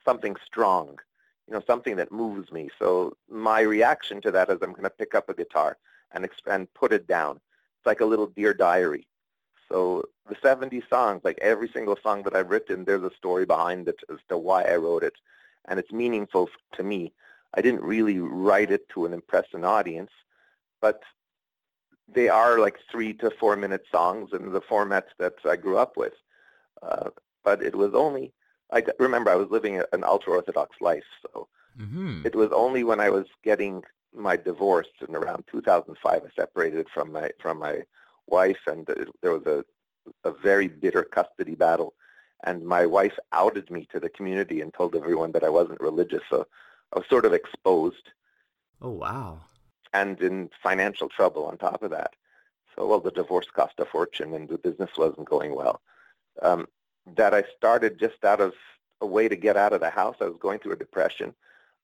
something 0.04 0.36
strong, 0.46 0.98
you 1.46 1.54
know, 1.54 1.62
something 1.66 1.96
that 1.96 2.12
moves 2.12 2.50
me. 2.50 2.70
So 2.78 3.16
my 3.30 3.60
reaction 3.60 4.20
to 4.22 4.30
that 4.32 4.50
is 4.50 4.58
I'm 4.62 4.72
going 4.72 4.82
to 4.82 4.90
pick 4.90 5.14
up 5.14 5.28
a 5.28 5.34
guitar 5.34 5.78
and 6.12 6.24
exp- 6.24 6.52
and 6.52 6.72
put 6.74 6.92
it 6.92 7.06
down. 7.06 7.36
It's 7.78 7.86
like 7.86 8.00
a 8.00 8.04
little 8.06 8.26
dear 8.26 8.52
diary. 8.52 9.06
So 9.68 10.04
the 10.28 10.36
70 10.42 10.82
songs, 10.88 11.22
like 11.24 11.38
every 11.40 11.68
single 11.68 11.96
song 12.02 12.22
that 12.24 12.34
I've 12.34 12.50
written, 12.50 12.84
there's 12.84 13.02
a 13.02 13.14
story 13.16 13.46
behind 13.46 13.88
it 13.88 14.00
as 14.10 14.18
to 14.28 14.38
why 14.38 14.62
I 14.64 14.76
wrote 14.76 15.02
it. 15.02 15.14
And 15.68 15.78
it's 15.78 15.92
meaningful 15.92 16.48
to 16.74 16.82
me. 16.82 17.12
I 17.54 17.60
didn't 17.62 17.82
really 17.82 18.18
write 18.18 18.70
it 18.70 18.88
to 18.90 19.06
an 19.06 19.12
impress 19.12 19.46
an 19.52 19.64
audience, 19.64 20.10
but 20.80 21.02
they 22.08 22.28
are 22.28 22.58
like 22.58 22.78
three 22.90 23.12
to 23.14 23.30
four 23.30 23.56
minute 23.56 23.84
songs 23.90 24.30
in 24.32 24.52
the 24.52 24.60
formats 24.60 25.10
that 25.18 25.34
I 25.44 25.56
grew 25.56 25.78
up 25.78 25.96
with. 25.96 26.12
Uh, 26.82 27.10
but 27.42 27.62
it 27.62 27.74
was 27.74 27.94
only, 27.94 28.32
I 28.72 28.82
remember 28.98 29.30
I 29.30 29.36
was 29.36 29.50
living 29.50 29.82
an 29.92 30.04
ultra-Orthodox 30.04 30.76
life. 30.80 31.04
So 31.22 31.48
Mm-hmm. 31.78 32.24
it 32.24 32.34
was 32.34 32.50
only 32.52 32.84
when 32.84 33.00
I 33.00 33.10
was 33.10 33.26
getting 33.44 33.82
my 34.14 34.36
divorce 34.36 34.88
in 35.06 35.14
around 35.14 35.44
2005, 35.50 36.22
I 36.24 36.30
separated 36.40 36.86
from 36.92 37.12
my 37.12 37.30
from 37.40 37.58
my 37.58 37.82
wife, 38.26 38.58
and 38.66 38.88
it, 38.90 39.08
there 39.22 39.32
was 39.32 39.46
a 39.46 39.64
a 40.24 40.32
very 40.32 40.68
bitter 40.68 41.02
custody 41.04 41.54
battle, 41.54 41.94
and 42.44 42.64
my 42.66 42.86
wife 42.86 43.16
outed 43.32 43.70
me 43.70 43.86
to 43.92 44.00
the 44.00 44.10
community 44.10 44.60
and 44.60 44.72
told 44.74 44.94
everyone 44.96 45.32
that 45.32 45.44
I 45.44 45.48
wasn't 45.50 45.80
religious. 45.80 46.22
So 46.30 46.46
I 46.94 46.98
was 46.98 47.08
sort 47.08 47.24
of 47.26 47.32
exposed 47.34 48.10
Oh 48.80 48.90
wow. 48.92 49.44
and 49.92 50.20
in 50.20 50.50
financial 50.62 51.08
trouble 51.08 51.44
on 51.46 51.56
top 51.58 51.82
of 51.82 51.90
that. 51.90 52.14
So, 52.74 52.86
well, 52.86 53.00
the 53.00 53.10
divorce 53.10 53.46
cost 53.54 53.74
a 53.78 53.86
fortune 53.86 54.34
and 54.34 54.48
the 54.48 54.58
business 54.58 54.90
wasn't 54.96 55.28
going 55.28 55.54
well. 55.54 55.80
Um, 56.42 56.66
that 57.14 57.34
I 57.34 57.44
started 57.56 57.98
just 57.98 58.24
out 58.24 58.40
of 58.40 58.54
a 59.00 59.06
way 59.06 59.28
to 59.28 59.36
get 59.36 59.56
out 59.56 59.72
of 59.72 59.80
the 59.80 59.90
house. 59.90 60.16
I 60.20 60.24
was 60.24 60.38
going 60.40 60.58
through 60.58 60.72
a 60.72 60.76
depression. 60.76 61.34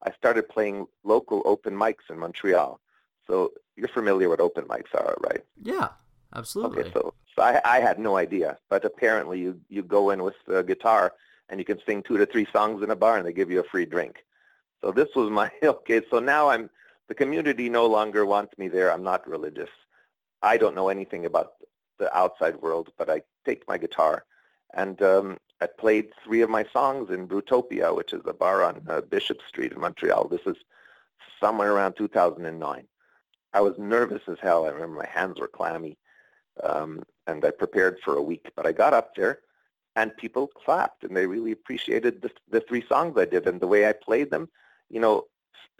I 0.05 0.13
started 0.13 0.49
playing 0.49 0.87
local 1.05 1.43
open 1.45 1.75
mics 1.75 2.11
in 2.11 2.19
Montreal. 2.19 2.81
So 3.27 3.53
you're 3.77 3.89
familiar 3.89 4.29
with 4.29 4.41
open 4.41 4.65
mics 4.65 4.95
are, 4.95 5.17
right? 5.21 5.43
Yeah, 5.63 5.91
absolutely. 6.35 6.81
Okay, 6.81 6.91
so, 6.93 7.15
so 7.37 7.43
I, 7.43 7.61
I 7.65 7.81
had 7.81 7.99
no 7.99 8.17
idea, 8.17 8.59
but 8.69 8.85
apparently 8.85 9.39
you, 9.41 9.61
you 9.69 9.83
go 9.83 10.11
in 10.11 10.23
with 10.23 10.35
a 10.49 10.63
guitar 10.63 11.13
and 11.49 11.61
you 11.61 11.65
can 11.65 11.79
sing 11.87 12.03
two 12.03 12.19
to 12.19 12.27
three 12.27 12.47
songs 12.53 12.83
in 12.83 12.91
a 12.91 12.97
bar 12.97 13.19
and 13.19 13.27
they 13.27 13.33
give 13.33 13.51
you 13.51 13.61
a 13.61 13.65
free 13.65 13.87
drink. 13.87 14.25
So 14.81 14.91
this 14.91 15.09
was 15.15 15.31
my, 15.31 15.51
okay, 15.63 16.03
so 16.11 16.19
now 16.19 16.49
I'm, 16.49 16.69
the 17.09 17.15
community 17.15 17.69
no 17.69 17.87
longer 17.87 18.27
wants 18.27 18.57
me 18.59 18.69
there. 18.69 18.91
I'm 18.91 19.05
not 19.05 19.29
religious. 19.29 19.71
I 20.43 20.57
don't 20.57 20.75
know 20.75 20.89
anything 20.89 21.27
about 21.27 21.53
the 21.99 22.15
outside 22.17 22.57
world, 22.57 22.91
but 22.99 23.09
I 23.09 23.23
take 23.45 23.69
my 23.69 23.79
guitar 23.79 24.25
and 24.75 25.01
um, 25.03 25.39
I 25.61 25.67
played 25.67 26.09
three 26.25 26.41
of 26.41 26.51
my 26.51 26.65
songs 26.73 27.11
in 27.11 27.29
Brutopia, 27.29 27.95
which 27.95 28.13
is 28.13 28.23
a 28.27 28.33
bar 28.33 28.65
on 28.65 28.83
uh, 28.89 29.01
Bishop 29.03 29.39
Street 29.49 29.73
in 29.73 29.81
Montreal. 29.81 30.29
This 30.29 30.47
is 30.47 30.57
somewhere 31.41 31.73
around 31.73 31.95
2009. 31.95 32.87
I 33.55 33.61
was 33.61 33.79
nervous 33.79 34.23
as 34.29 34.39
hell. 34.41 34.65
I 34.65 34.71
remember 34.71 34.97
my 34.99 35.09
hands 35.09 35.39
were 35.39 35.49
clammy, 35.49 35.99
um, 36.63 37.03
and 37.27 37.45
I 37.45 37.51
prepared 37.51 37.99
for 38.05 38.17
a 38.17 38.23
week. 38.23 38.51
But 38.57 38.67
I 38.67 38.73
got 38.73 38.95
up 38.95 39.15
there, 39.15 39.41
and 39.95 40.17
people 40.17 40.47
clapped, 40.49 41.05
and 41.05 41.17
they 41.17 41.27
really 41.27 41.53
appreciated 41.53 42.23
the, 42.23 42.31
the 42.51 42.61
three 42.61 42.85
songs 42.89 43.17
I 43.19 43.27
did 43.27 43.47
and 43.47 43.61
the 43.61 43.67
way 43.67 43.87
I 43.87 43.93
played 43.93 44.31
them. 44.31 44.49
You 44.89 45.01
know, 45.01 45.25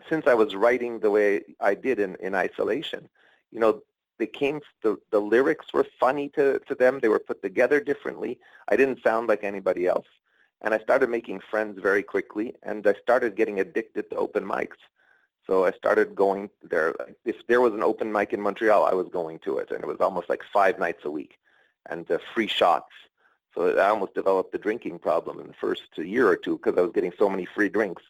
since 0.09 0.27
I 0.27 0.35
was 0.35 0.55
writing 0.55 1.01
the 1.01 1.11
way 1.11 1.43
I 1.61 1.75
did 1.75 1.99
in, 1.99 2.17
in 2.17 2.35
isolation, 2.35 3.09
you 3.51 3.61
know, 3.61 3.81
they 4.19 4.27
came, 4.27 4.61
the, 4.83 4.97
the 5.11 5.21
lyrics 5.21 5.73
were 5.73 5.87
funny 5.99 6.29
to, 6.31 6.61
to 6.61 6.75
them. 6.75 7.01
They 7.01 7.09
were 7.09 7.19
put 7.19 7.43
together 7.43 7.81
differently. 7.81 8.39
I 8.69 8.77
didn't 8.77 9.03
sound 9.03 9.29
like 9.29 9.45
anybody 9.45 9.87
else. 9.87 10.07
And 10.61 10.73
I 10.73 10.79
started 10.79 11.11
making 11.11 11.41
friends 11.41 11.81
very 11.81 12.03
quickly, 12.03 12.55
and 12.63 12.87
I 12.87 12.95
started 12.95 13.35
getting 13.35 13.59
addicted 13.59 14.11
to 14.11 14.17
open 14.17 14.45
mics. 14.45 14.79
So 15.47 15.65
I 15.65 15.73
started 15.73 16.15
going 16.15 16.51
there. 16.63 16.95
If 17.25 17.45
there 17.49 17.61
was 17.61 17.75
an 17.75 17.83
open 17.83 18.13
mic 18.13 18.33
in 18.33 18.41
Montreal, 18.41 18.85
I 18.85 18.95
was 18.95 19.09
going 19.09 19.41
to 19.41 19.59
it, 19.59 19.73
and 19.73 19.83
it 19.83 19.87
was 19.89 20.01
almost 20.01 20.29
like 20.29 20.43
five 20.53 20.79
nights 20.79 21.05
a 21.05 21.11
week, 21.11 21.39
and 21.91 22.09
uh, 22.11 22.19
free 22.33 22.47
shots. 22.47 22.93
So 23.55 23.77
I 23.77 23.89
almost 23.89 24.15
developed 24.15 24.55
a 24.55 24.59
drinking 24.59 25.01
problem 25.01 25.41
in 25.41 25.49
the 25.49 25.53
first 25.55 25.99
year 25.99 26.29
or 26.29 26.37
two 26.37 26.59
because 26.59 26.79
I 26.79 26.83
was 26.83 26.93
getting 26.93 27.13
so 27.19 27.29
many 27.29 27.45
free 27.45 27.69
drinks, 27.69 28.03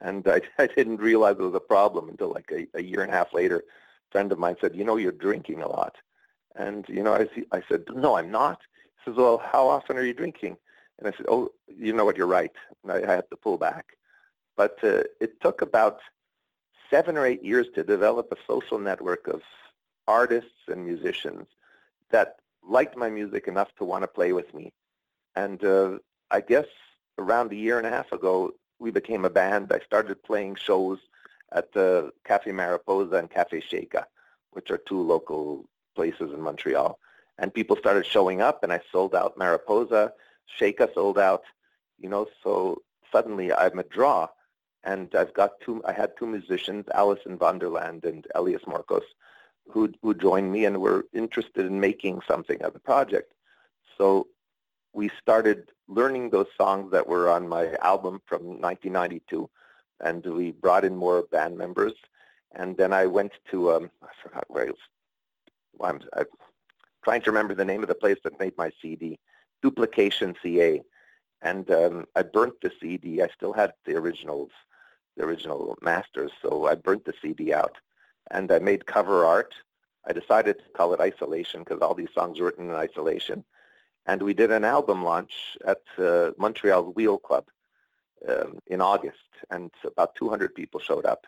and 0.00 0.26
I, 0.28 0.40
I 0.58 0.68
didn't 0.68 0.98
realize 0.98 1.36
it 1.38 1.42
was 1.42 1.54
a 1.54 1.60
problem 1.60 2.08
until 2.08 2.32
like 2.32 2.50
a, 2.52 2.68
a 2.78 2.82
year 2.82 3.02
and 3.02 3.12
a 3.12 3.16
half 3.16 3.34
later. 3.34 3.64
Friend 4.10 4.30
of 4.32 4.38
mine 4.38 4.56
said, 4.60 4.74
"You 4.74 4.84
know, 4.84 4.96
you're 4.96 5.12
drinking 5.12 5.62
a 5.62 5.68
lot," 5.68 5.96
and 6.56 6.84
you 6.88 7.02
know, 7.02 7.14
I, 7.14 7.28
see, 7.34 7.44
I 7.52 7.62
said, 7.68 7.84
"No, 7.94 8.16
I'm 8.16 8.30
not." 8.30 8.60
He 8.84 9.10
says, 9.10 9.16
"Well, 9.16 9.38
how 9.38 9.68
often 9.68 9.96
are 9.96 10.04
you 10.04 10.14
drinking?" 10.14 10.56
And 10.98 11.08
I 11.08 11.12
said, 11.16 11.26
"Oh, 11.28 11.50
you 11.66 11.92
know 11.92 12.04
what? 12.04 12.16
You're 12.16 12.26
right." 12.26 12.52
I, 12.88 13.02
I 13.02 13.14
had 13.16 13.30
to 13.30 13.36
pull 13.36 13.58
back, 13.58 13.96
but 14.56 14.78
uh, 14.82 15.02
it 15.20 15.40
took 15.40 15.62
about 15.62 16.00
seven 16.90 17.16
or 17.16 17.26
eight 17.26 17.44
years 17.44 17.66
to 17.74 17.82
develop 17.82 18.32
a 18.32 18.36
social 18.46 18.78
network 18.78 19.28
of 19.28 19.42
artists 20.06 20.62
and 20.68 20.84
musicians 20.84 21.46
that 22.10 22.36
liked 22.66 22.96
my 22.96 23.10
music 23.10 23.46
enough 23.46 23.68
to 23.76 23.84
want 23.84 24.02
to 24.02 24.08
play 24.08 24.32
with 24.32 24.52
me. 24.54 24.72
And 25.36 25.62
uh, 25.64 25.98
I 26.30 26.40
guess 26.40 26.66
around 27.18 27.52
a 27.52 27.56
year 27.56 27.78
and 27.78 27.86
a 27.86 27.90
half 27.90 28.10
ago, 28.12 28.54
we 28.78 28.90
became 28.90 29.24
a 29.24 29.30
band. 29.30 29.72
I 29.72 29.80
started 29.80 30.22
playing 30.22 30.54
shows 30.56 30.98
at 31.52 31.72
the 31.72 32.12
Cafe 32.24 32.52
Mariposa 32.52 33.16
and 33.16 33.30
Cafe 33.30 33.60
Shaka, 33.60 34.06
which 34.50 34.70
are 34.70 34.78
two 34.78 35.00
local 35.00 35.64
places 35.94 36.32
in 36.32 36.40
Montreal. 36.40 36.98
And 37.38 37.54
people 37.54 37.76
started 37.76 38.04
showing 38.04 38.40
up, 38.40 38.62
and 38.62 38.72
I 38.72 38.80
sold 38.90 39.14
out 39.14 39.38
Mariposa. 39.38 40.12
Shaka 40.46 40.90
sold 40.94 41.18
out, 41.18 41.44
you 41.98 42.08
know, 42.08 42.26
so 42.42 42.82
suddenly 43.12 43.52
I'm 43.52 43.78
a 43.78 43.84
draw 43.84 44.28
and 44.84 45.14
I've 45.14 45.34
got 45.34 45.60
two. 45.60 45.82
I 45.84 45.92
had 45.92 46.16
two 46.16 46.26
musicians, 46.26 46.86
Alison 46.94 47.36
Vonderland 47.36 48.04
and 48.04 48.26
Elias 48.34 48.66
Marcos, 48.66 49.02
who 49.70 49.92
who 50.02 50.14
joined 50.14 50.50
me 50.52 50.64
and 50.64 50.80
were 50.80 51.06
interested 51.12 51.66
in 51.66 51.80
making 51.80 52.20
something 52.26 52.62
of 52.62 52.72
the 52.72 52.78
project. 52.78 53.32
So 53.96 54.28
we 54.92 55.10
started 55.20 55.70
learning 55.88 56.30
those 56.30 56.46
songs 56.56 56.90
that 56.92 57.06
were 57.06 57.28
on 57.30 57.48
my 57.48 57.74
album 57.82 58.20
from 58.26 58.42
1992, 58.60 59.48
and 60.00 60.24
we 60.24 60.52
brought 60.52 60.84
in 60.84 60.96
more 60.96 61.22
band 61.22 61.56
members. 61.56 61.94
And 62.52 62.76
then 62.76 62.92
I 62.92 63.06
went 63.06 63.32
to 63.50 63.72
um, 63.72 63.90
I 64.02 64.08
forgot 64.22 64.44
where 64.48 64.64
I 64.64 64.70
was. 64.70 64.76
I'm, 65.80 66.00
I'm 66.16 66.26
trying 67.04 67.22
to 67.22 67.30
remember 67.30 67.54
the 67.54 67.64
name 67.64 67.82
of 67.82 67.88
the 67.88 67.94
place 67.94 68.18
that 68.24 68.40
made 68.40 68.56
my 68.56 68.70
CD, 68.80 69.18
Duplication 69.62 70.34
CA 70.42 70.82
and 71.42 71.70
um, 71.70 72.06
I 72.16 72.22
burnt 72.22 72.54
the 72.62 72.72
CD. 72.80 73.22
I 73.22 73.28
still 73.28 73.52
had 73.52 73.72
the 73.84 73.96
originals, 73.96 74.50
the 75.16 75.24
original 75.24 75.76
masters, 75.82 76.32
so 76.42 76.66
I 76.66 76.74
burnt 76.74 77.04
the 77.04 77.14
CD 77.22 77.52
out, 77.52 77.76
and 78.30 78.50
I 78.50 78.58
made 78.58 78.86
cover 78.86 79.24
art. 79.24 79.54
I 80.06 80.12
decided 80.12 80.58
to 80.58 80.70
call 80.74 80.94
it 80.94 81.00
Isolation 81.00 81.62
because 81.62 81.80
all 81.80 81.94
these 81.94 82.12
songs 82.14 82.38
were 82.38 82.46
written 82.46 82.70
in 82.70 82.74
isolation, 82.74 83.44
and 84.06 84.22
we 84.22 84.34
did 84.34 84.50
an 84.50 84.64
album 84.64 85.04
launch 85.04 85.56
at 85.66 85.82
uh, 85.98 86.30
Montreal's 86.38 86.94
Wheel 86.94 87.18
Club 87.18 87.46
um, 88.28 88.58
in 88.66 88.80
August, 88.80 89.18
and 89.50 89.70
about 89.84 90.14
200 90.14 90.54
people 90.54 90.80
showed 90.80 91.06
up. 91.06 91.26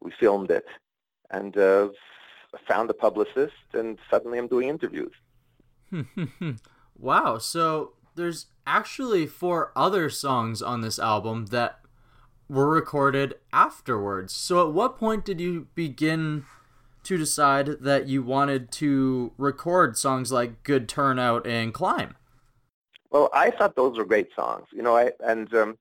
We 0.00 0.12
filmed 0.18 0.50
it, 0.50 0.66
and 1.30 1.56
uh, 1.56 1.88
found 2.66 2.90
a 2.90 2.94
publicist, 2.94 3.54
and 3.72 3.98
suddenly 4.10 4.38
I'm 4.38 4.48
doing 4.48 4.68
interviews. 4.68 5.12
wow. 6.98 7.38
So 7.38 7.92
there's 8.14 8.46
actually 8.66 9.26
four 9.26 9.72
other 9.74 10.10
songs 10.10 10.62
on 10.62 10.80
this 10.80 10.98
album 10.98 11.46
that 11.46 11.80
were 12.48 12.68
recorded 12.68 13.34
afterwards. 13.52 14.32
So 14.32 14.66
at 14.66 14.74
what 14.74 14.98
point 14.98 15.24
did 15.24 15.40
you 15.40 15.68
begin 15.74 16.44
to 17.04 17.16
decide 17.16 17.66
that 17.80 18.08
you 18.08 18.22
wanted 18.22 18.70
to 18.72 19.32
record 19.38 19.96
songs 19.96 20.30
like 20.30 20.62
Good 20.62 20.88
Turnout 20.88 21.46
and 21.46 21.72
Climb? 21.72 22.16
Well, 23.10 23.30
I 23.32 23.50
thought 23.50 23.74
those 23.74 23.98
were 23.98 24.04
great 24.04 24.28
songs. 24.36 24.66
You 24.72 24.82
know, 24.82 24.96
I 24.96 25.12
and 25.20 25.52
um, 25.54 25.78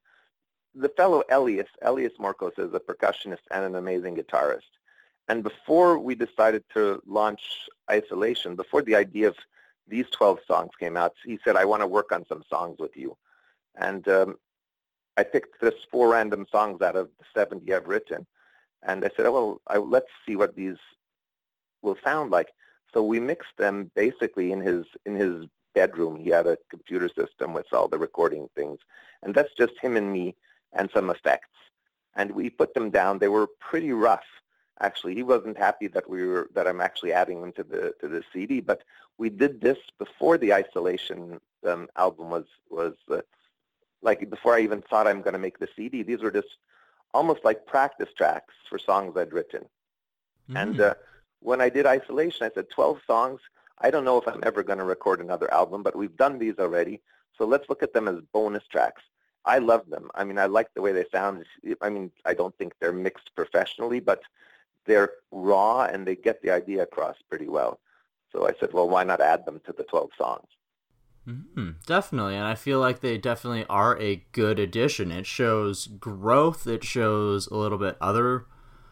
the 0.76 0.89
fellow 0.89 1.24
Elias, 1.30 1.67
Elias 1.82 2.13
Marcos 2.20 2.53
is 2.57 2.74
a 2.74 2.80
percussionist 2.80 3.43
and 3.51 3.63
an 3.65 3.76
amazing 3.76 4.15
guitarist. 4.15 4.72
And 5.28 5.43
before 5.43 5.99
we 5.99 6.15
decided 6.15 6.63
to 6.74 7.01
launch 7.05 7.41
Isolation, 7.89 8.55
before 8.55 8.82
the 8.82 8.95
idea 8.95 9.28
of 9.28 9.36
these 9.88 10.05
12 10.11 10.39
songs 10.47 10.72
came 10.80 10.97
out, 10.97 11.13
he 11.24 11.39
said, 11.43 11.55
I 11.55 11.65
want 11.65 11.82
to 11.82 11.88
work 11.88 12.11
on 12.11 12.26
some 12.28 12.43
songs 12.49 12.78
with 12.80 12.95
you. 12.95 13.17
And 13.76 14.07
um, 14.07 14.38
I 15.17 15.24
picked 15.24 15.61
just 15.61 15.78
four 15.91 16.09
random 16.09 16.45
songs 16.51 16.82
out 16.82 16.95
of 16.95 17.09
the 17.20 17.26
70 17.36 17.74
I've 17.74 17.88
written. 17.88 18.26
And 18.84 19.03
I 19.03 19.09
said, 19.15 19.26
oh, 19.26 19.32
well, 19.32 19.61
I, 19.67 19.78
let's 19.78 20.09
see 20.26 20.36
what 20.36 20.55
these 20.55 20.78
will 21.82 21.97
sound 22.03 22.32
like. 22.32 22.49
So 22.93 23.03
we 23.03 23.20
mixed 23.20 23.57
them 23.57 23.91
basically 23.95 24.51
in 24.51 24.61
his 24.61 24.86
in 25.05 25.15
his 25.15 25.45
bedroom. 25.76 26.15
He 26.17 26.30
had 26.30 26.47
a 26.47 26.57
computer 26.70 27.09
system 27.09 27.53
with 27.53 27.72
all 27.72 27.88
the 27.88 27.99
recording 27.99 28.49
things. 28.55 28.80
And 29.22 29.36
that's 29.36 29.53
just 29.57 29.74
him 29.82 29.95
and 29.95 30.11
me 30.11 30.36
and 30.74 30.89
some 30.93 31.09
effects. 31.09 31.47
And 32.15 32.32
we 32.32 32.49
put 32.49 32.74
them 32.74 32.89
down. 32.89 33.20
They 33.20 33.28
were 33.28 33.47
pretty 33.59 33.91
rough 33.91 34.26
actually 34.82 35.15
he 35.15 35.24
wasn't 35.24 35.57
happy 35.57 35.88
that 35.88 36.09
we 36.09 36.26
were 36.26 36.49
that 36.53 36.67
I'm 36.67 36.82
actually 36.82 37.13
adding 37.13 37.41
them 37.41 37.51
to 37.53 37.63
the 37.63 37.93
to 38.01 38.07
the 38.07 38.24
CD. 38.34 38.59
But 38.61 38.84
we 39.17 39.30
did 39.30 39.61
this 39.61 39.78
before 39.97 40.38
the 40.38 40.53
Isolation 40.53 41.39
um, 41.67 41.88
album 41.95 42.30
was 42.30 42.45
was 42.70 42.93
uh, 43.11 43.22
like 44.01 44.30
before 44.30 44.55
I 44.55 44.61
even 44.61 44.82
thought 44.82 45.07
I'm 45.07 45.22
going 45.22 45.34
to 45.34 45.39
make 45.39 45.59
the 45.59 45.70
CD. 45.76 46.03
These 46.03 46.22
were 46.22 46.32
just 46.32 46.47
almost 47.13 47.43
like 47.43 47.65
practice 47.65 48.09
tracks 48.15 48.53
for 48.70 48.80
songs 48.80 49.17
I'd 49.17 49.34
written. 49.34 49.65
Mm-hmm. 50.49 50.57
And 50.57 50.82
uh, 50.82 50.93
when 51.41 51.59
I 51.61 51.70
did 51.70 51.86
Isolation, 51.86 52.45
I 52.45 52.51
said 52.53 52.70
12 52.70 52.99
songs. 53.05 53.41
I 53.82 53.89
don't 53.89 54.05
know 54.05 54.17
if 54.17 54.28
I'm 54.28 54.43
ever 54.43 54.61
going 54.61 54.80
to 54.80 54.86
record 54.86 55.22
another 55.22 55.51
album, 55.53 55.84
but 55.84 55.95
we've 55.95 56.15
done 56.17 56.38
these 56.38 56.55
already. 56.59 57.01
So 57.38 57.45
let's 57.45 57.70
look 57.70 57.82
at 57.82 57.93
them 57.93 58.07
as 58.07 58.17
bonus 58.34 58.63
tracks. 58.70 59.01
I 59.45 59.59
love 59.59 59.89
them. 59.89 60.09
I 60.15 60.23
mean, 60.23 60.37
I 60.37 60.45
like 60.45 60.73
the 60.73 60.81
way 60.81 60.91
they 60.91 61.05
sound. 61.11 61.45
I 61.81 61.89
mean, 61.89 62.11
I 62.25 62.33
don't 62.33 62.55
think 62.57 62.73
they're 62.79 62.91
mixed 62.91 63.35
professionally, 63.35 63.99
but 63.99 64.21
they're 64.85 65.11
raw 65.31 65.83
and 65.83 66.05
they 66.05 66.15
get 66.15 66.41
the 66.41 66.51
idea 66.51 66.83
across 66.83 67.15
pretty 67.29 67.47
well. 67.47 67.79
So 68.31 68.47
I 68.47 68.53
said, 68.59 68.73
well, 68.73 68.89
why 68.89 69.03
not 69.03 69.21
add 69.21 69.45
them 69.45 69.61
to 69.65 69.73
the 69.73 69.83
12 69.83 70.09
songs? 70.17 70.47
Mm-hmm, 71.27 71.71
definitely, 71.85 72.35
and 72.35 72.45
I 72.45 72.55
feel 72.55 72.79
like 72.79 73.01
they 73.01 73.17
definitely 73.17 73.65
are 73.69 73.99
a 73.99 74.23
good 74.31 74.57
addition. 74.57 75.11
It 75.11 75.27
shows 75.27 75.85
growth. 75.85 76.65
It 76.65 76.83
shows 76.83 77.47
a 77.47 77.55
little 77.55 77.77
bit 77.77 77.97
other 78.01 78.45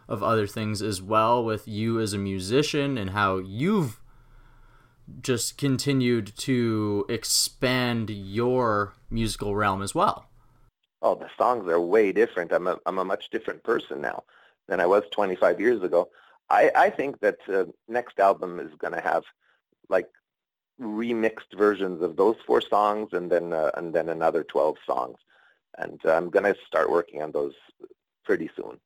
of 0.07 0.23
other 0.23 0.47
things 0.47 0.81
as 0.81 1.01
well 1.01 1.43
with 1.43 1.67
you 1.67 1.99
as 1.99 2.13
a 2.13 2.17
musician 2.17 2.97
and 2.97 3.09
how 3.09 3.37
you've 3.37 3.99
just 5.21 5.57
continued 5.57 6.31
to 6.37 7.05
expand 7.09 8.09
your 8.09 8.93
musical 9.09 9.55
realm 9.55 9.81
as 9.81 9.93
well. 9.95 10.29
Oh, 11.01 11.15
the 11.15 11.29
songs 11.37 11.67
are 11.67 11.79
way 11.79 12.11
different. 12.11 12.51
I'm 12.51 12.67
a 12.67 12.77
I'm 12.85 12.99
a 12.99 13.05
much 13.05 13.29
different 13.29 13.63
person 13.63 14.01
now 14.01 14.23
than 14.67 14.79
I 14.79 14.85
was 14.85 15.03
25 15.11 15.59
years 15.59 15.83
ago. 15.83 16.09
I 16.49 16.71
I 16.75 16.89
think 16.89 17.19
that 17.19 17.37
uh, 17.47 17.65
next 17.87 18.19
album 18.19 18.59
is 18.59 18.73
going 18.77 18.93
to 18.93 19.01
have 19.01 19.23
like 19.89 20.09
remixed 20.79 21.57
versions 21.57 22.01
of 22.01 22.15
those 22.15 22.35
four 22.45 22.61
songs 22.61 23.09
and 23.13 23.31
then 23.31 23.53
uh, 23.53 23.71
and 23.75 23.93
then 23.93 24.09
another 24.09 24.43
12 24.43 24.77
songs. 24.85 25.17
And 25.77 25.99
I'm 26.05 26.29
going 26.29 26.45
to 26.45 26.55
start 26.65 26.89
working 26.89 27.21
on 27.21 27.31
those 27.31 27.53
pretty 28.23 28.49
soon. 28.55 28.79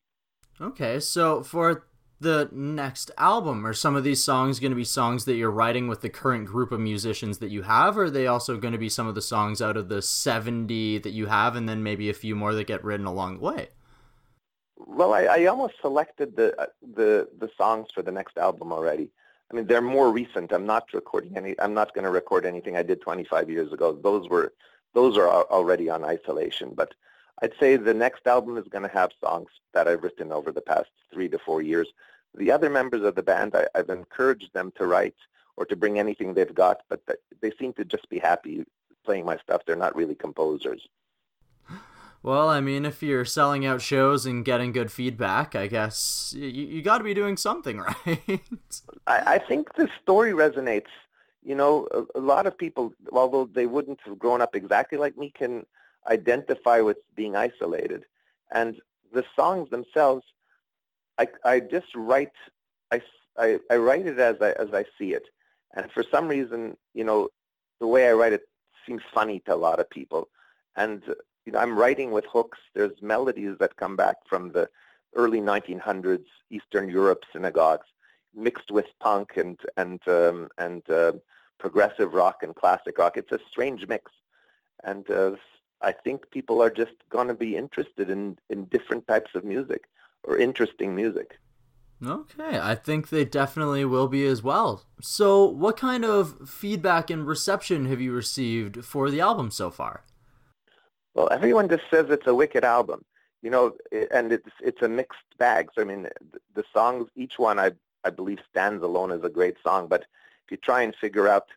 Okay, 0.59 0.99
so 0.99 1.41
for 1.41 1.87
the 2.21 2.49
next 2.51 3.11
album, 3.17 3.65
are 3.65 3.73
some 3.73 3.95
of 3.95 4.03
these 4.03 4.23
songs 4.23 4.59
going 4.59 4.71
to 4.71 4.75
be 4.75 4.83
songs 4.83 5.25
that 5.25 5.35
you're 5.35 5.51
writing 5.51 5.87
with 5.87 6.01
the 6.01 6.09
current 6.09 6.45
group 6.45 6.71
of 6.71 6.79
musicians 6.79 7.39
that 7.39 7.49
you 7.49 7.63
have, 7.63 7.97
or 7.97 8.05
are 8.05 8.09
they 8.09 8.27
also 8.27 8.57
going 8.57 8.73
to 8.73 8.77
be 8.77 8.89
some 8.89 9.07
of 9.07 9.15
the 9.15 9.21
songs 9.21 9.61
out 9.61 9.75
of 9.75 9.89
the 9.89 10.01
70 10.01 10.99
that 10.99 11.09
you 11.11 11.25
have, 11.25 11.55
and 11.55 11.67
then 11.67 11.83
maybe 11.83 12.09
a 12.09 12.13
few 12.13 12.35
more 12.35 12.53
that 12.53 12.67
get 12.67 12.83
written 12.83 13.05
along 13.05 13.37
the 13.37 13.43
way? 13.43 13.69
Well, 14.77 15.13
I, 15.13 15.23
I 15.23 15.45
almost 15.45 15.75
selected 15.81 16.35
the 16.35 16.59
uh, 16.59 16.65
the 16.95 17.27
the 17.37 17.49
songs 17.57 17.89
for 17.93 18.01
the 18.01 18.11
next 18.11 18.37
album 18.37 18.71
already. 18.71 19.09
I 19.51 19.55
mean, 19.55 19.67
they're 19.67 19.81
more 19.81 20.11
recent. 20.11 20.51
I'm 20.51 20.65
not 20.65 20.93
recording 20.93 21.37
any. 21.37 21.59
I'm 21.59 21.73
not 21.73 21.93
going 21.93 22.05
to 22.05 22.11
record 22.11 22.45
anything 22.45 22.77
I 22.77 22.83
did 22.83 23.01
25 23.01 23.49
years 23.49 23.71
ago. 23.71 23.93
Those 23.93 24.29
were 24.29 24.53
those 24.93 25.17
are 25.17 25.29
already 25.29 25.89
on 25.89 26.03
isolation. 26.03 26.73
But 26.75 26.93
I'd 27.41 27.53
say 27.59 27.75
the 27.77 27.93
next 27.93 28.27
album 28.27 28.57
is 28.57 28.67
going 28.69 28.83
to 28.83 28.93
have 28.93 29.11
songs 29.23 29.49
that 29.73 29.87
I've 29.87 30.03
written 30.03 30.31
over 30.31 30.51
the 30.51 30.61
past 30.61 30.89
three 31.13 31.29
to 31.29 31.39
four 31.39 31.61
years. 31.61 31.87
The 32.35 32.51
other 32.51 32.69
members 32.69 33.03
of 33.03 33.15
the 33.15 33.23
band, 33.23 33.55
I, 33.55 33.67
I've 33.75 33.89
encouraged 33.89 34.53
them 34.53 34.71
to 34.77 34.85
write 34.85 35.15
or 35.57 35.65
to 35.65 35.75
bring 35.75 35.99
anything 35.99 36.33
they've 36.33 36.53
got, 36.53 36.81
but 36.89 37.01
they 37.41 37.51
seem 37.59 37.73
to 37.73 37.85
just 37.85 38.09
be 38.09 38.19
happy 38.19 38.65
playing 39.03 39.25
my 39.25 39.37
stuff. 39.37 39.61
They're 39.65 39.75
not 39.75 39.95
really 39.95 40.15
composers. 40.15 40.87
Well, 42.23 42.49
I 42.49 42.61
mean, 42.61 42.85
if 42.85 43.01
you're 43.01 43.25
selling 43.25 43.65
out 43.65 43.81
shows 43.81 44.27
and 44.27 44.45
getting 44.45 44.71
good 44.71 44.91
feedback, 44.91 45.55
I 45.55 45.65
guess 45.67 46.33
you, 46.37 46.47
you 46.47 46.81
got 46.83 46.99
to 46.99 47.03
be 47.03 47.15
doing 47.15 47.35
something 47.35 47.79
right. 48.05 48.41
I, 49.07 49.35
I 49.35 49.37
think 49.39 49.73
the 49.75 49.89
story 50.01 50.31
resonates. 50.31 50.91
You 51.43 51.55
know, 51.55 51.87
a, 51.91 52.19
a 52.19 52.21
lot 52.21 52.45
of 52.45 52.55
people, 52.55 52.93
although 53.11 53.49
they 53.51 53.65
wouldn't 53.65 53.99
have 54.05 54.19
grown 54.19 54.41
up 54.41 54.55
exactly 54.55 54.99
like 54.99 55.17
me, 55.17 55.33
can 55.35 55.65
identify 56.07 56.81
with 56.81 56.97
being 57.15 57.35
isolated. 57.35 58.05
And 58.51 58.79
the 59.11 59.23
songs 59.35 59.71
themselves, 59.71 60.23
I, 61.17 61.27
I 61.43 61.59
just 61.59 61.93
write, 61.95 62.33
I, 62.91 63.01
I, 63.37 63.59
I 63.69 63.75
write 63.77 64.07
it 64.07 64.19
as 64.19 64.37
I, 64.41 64.51
as 64.51 64.73
I 64.73 64.85
see 64.97 65.13
it. 65.13 65.23
And 65.75 65.91
for 65.91 66.03
some 66.11 66.27
reason, 66.27 66.77
you 66.93 67.03
know, 67.03 67.29
the 67.79 67.87
way 67.87 68.07
I 68.07 68.13
write 68.13 68.33
it 68.33 68.47
seems 68.85 69.01
funny 69.13 69.41
to 69.45 69.53
a 69.53 69.55
lot 69.55 69.79
of 69.79 69.89
people. 69.89 70.29
And 70.75 71.01
you 71.45 71.51
know, 71.51 71.59
I'm 71.59 71.77
writing 71.77 72.11
with 72.11 72.25
hooks. 72.25 72.59
There's 72.75 73.01
melodies 73.01 73.57
that 73.59 73.75
come 73.77 73.95
back 73.95 74.17
from 74.27 74.51
the 74.51 74.69
early 75.15 75.41
1900s 75.41 76.25
Eastern 76.49 76.89
Europe 76.89 77.23
synagogues, 77.33 77.87
mixed 78.35 78.71
with 78.71 78.85
punk 78.99 79.37
and 79.37 79.59
and 79.77 79.99
um, 80.07 80.49
and 80.57 80.87
uh, 80.89 81.13
progressive 81.59 82.13
rock 82.13 82.43
and 82.43 82.55
classic 82.55 82.97
rock. 82.97 83.17
It's 83.17 83.31
a 83.31 83.39
strange 83.49 83.87
mix, 83.87 84.11
and 84.83 85.09
uh, 85.09 85.31
I 85.81 85.91
think 85.91 86.29
people 86.31 86.61
are 86.61 86.69
just 86.69 86.93
going 87.09 87.27
to 87.27 87.33
be 87.33 87.55
interested 87.55 88.09
in 88.09 88.37
in 88.49 88.65
different 88.65 89.07
types 89.07 89.31
of 89.35 89.43
music 89.43 89.85
or 90.23 90.37
interesting 90.37 90.95
music. 90.95 91.37
Okay, 92.03 92.59
I 92.59 92.73
think 92.73 93.09
they 93.09 93.25
definitely 93.25 93.85
will 93.85 94.07
be 94.07 94.25
as 94.25 94.41
well. 94.41 94.85
So, 95.01 95.45
what 95.45 95.77
kind 95.77 96.03
of 96.03 96.49
feedback 96.49 97.11
and 97.11 97.27
reception 97.27 97.85
have 97.85 98.01
you 98.01 98.11
received 98.11 98.83
for 98.83 99.11
the 99.11 99.21
album 99.21 99.51
so 99.51 99.69
far? 99.69 100.03
Well, 101.13 101.29
everyone 101.31 101.69
just 101.69 101.83
says 101.91 102.07
it's 102.09 102.25
a 102.25 102.33
wicked 102.33 102.63
album, 102.63 103.05
you 103.43 103.51
know, 103.51 103.73
and 104.11 104.31
it's 104.31 104.49
it's 104.61 104.81
a 104.81 104.89
mixed 104.89 105.37
bag. 105.37 105.69
So 105.75 105.81
I 105.81 105.85
mean, 105.85 106.07
the 106.55 106.63
songs, 106.73 107.07
each 107.15 107.37
one 107.37 107.59
I 107.59 107.71
I 108.03 108.09
believe 108.09 108.39
stands 108.49 108.83
alone 108.83 109.11
as 109.11 109.23
a 109.23 109.29
great 109.29 109.57
song. 109.61 109.87
But 109.87 110.01
if 110.45 110.51
you 110.51 110.57
try 110.57 110.81
and 110.81 110.95
figure 110.95 111.27
out 111.27 111.47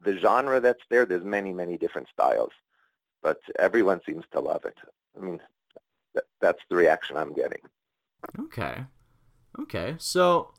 the 0.00 0.16
genre 0.18 0.60
that's 0.60 0.82
there, 0.90 1.06
there's 1.06 1.24
many 1.24 1.52
many 1.52 1.76
different 1.76 2.08
styles. 2.12 2.52
But 3.20 3.40
everyone 3.58 4.00
seems 4.06 4.24
to 4.32 4.40
love 4.40 4.64
it. 4.64 4.76
I 5.16 5.24
mean, 5.24 5.40
that, 6.14 6.24
that's 6.40 6.62
the 6.68 6.76
reaction 6.76 7.16
I'm 7.16 7.32
getting. 7.32 7.60
Okay, 8.38 8.84
okay. 9.60 9.94
So 9.98 10.52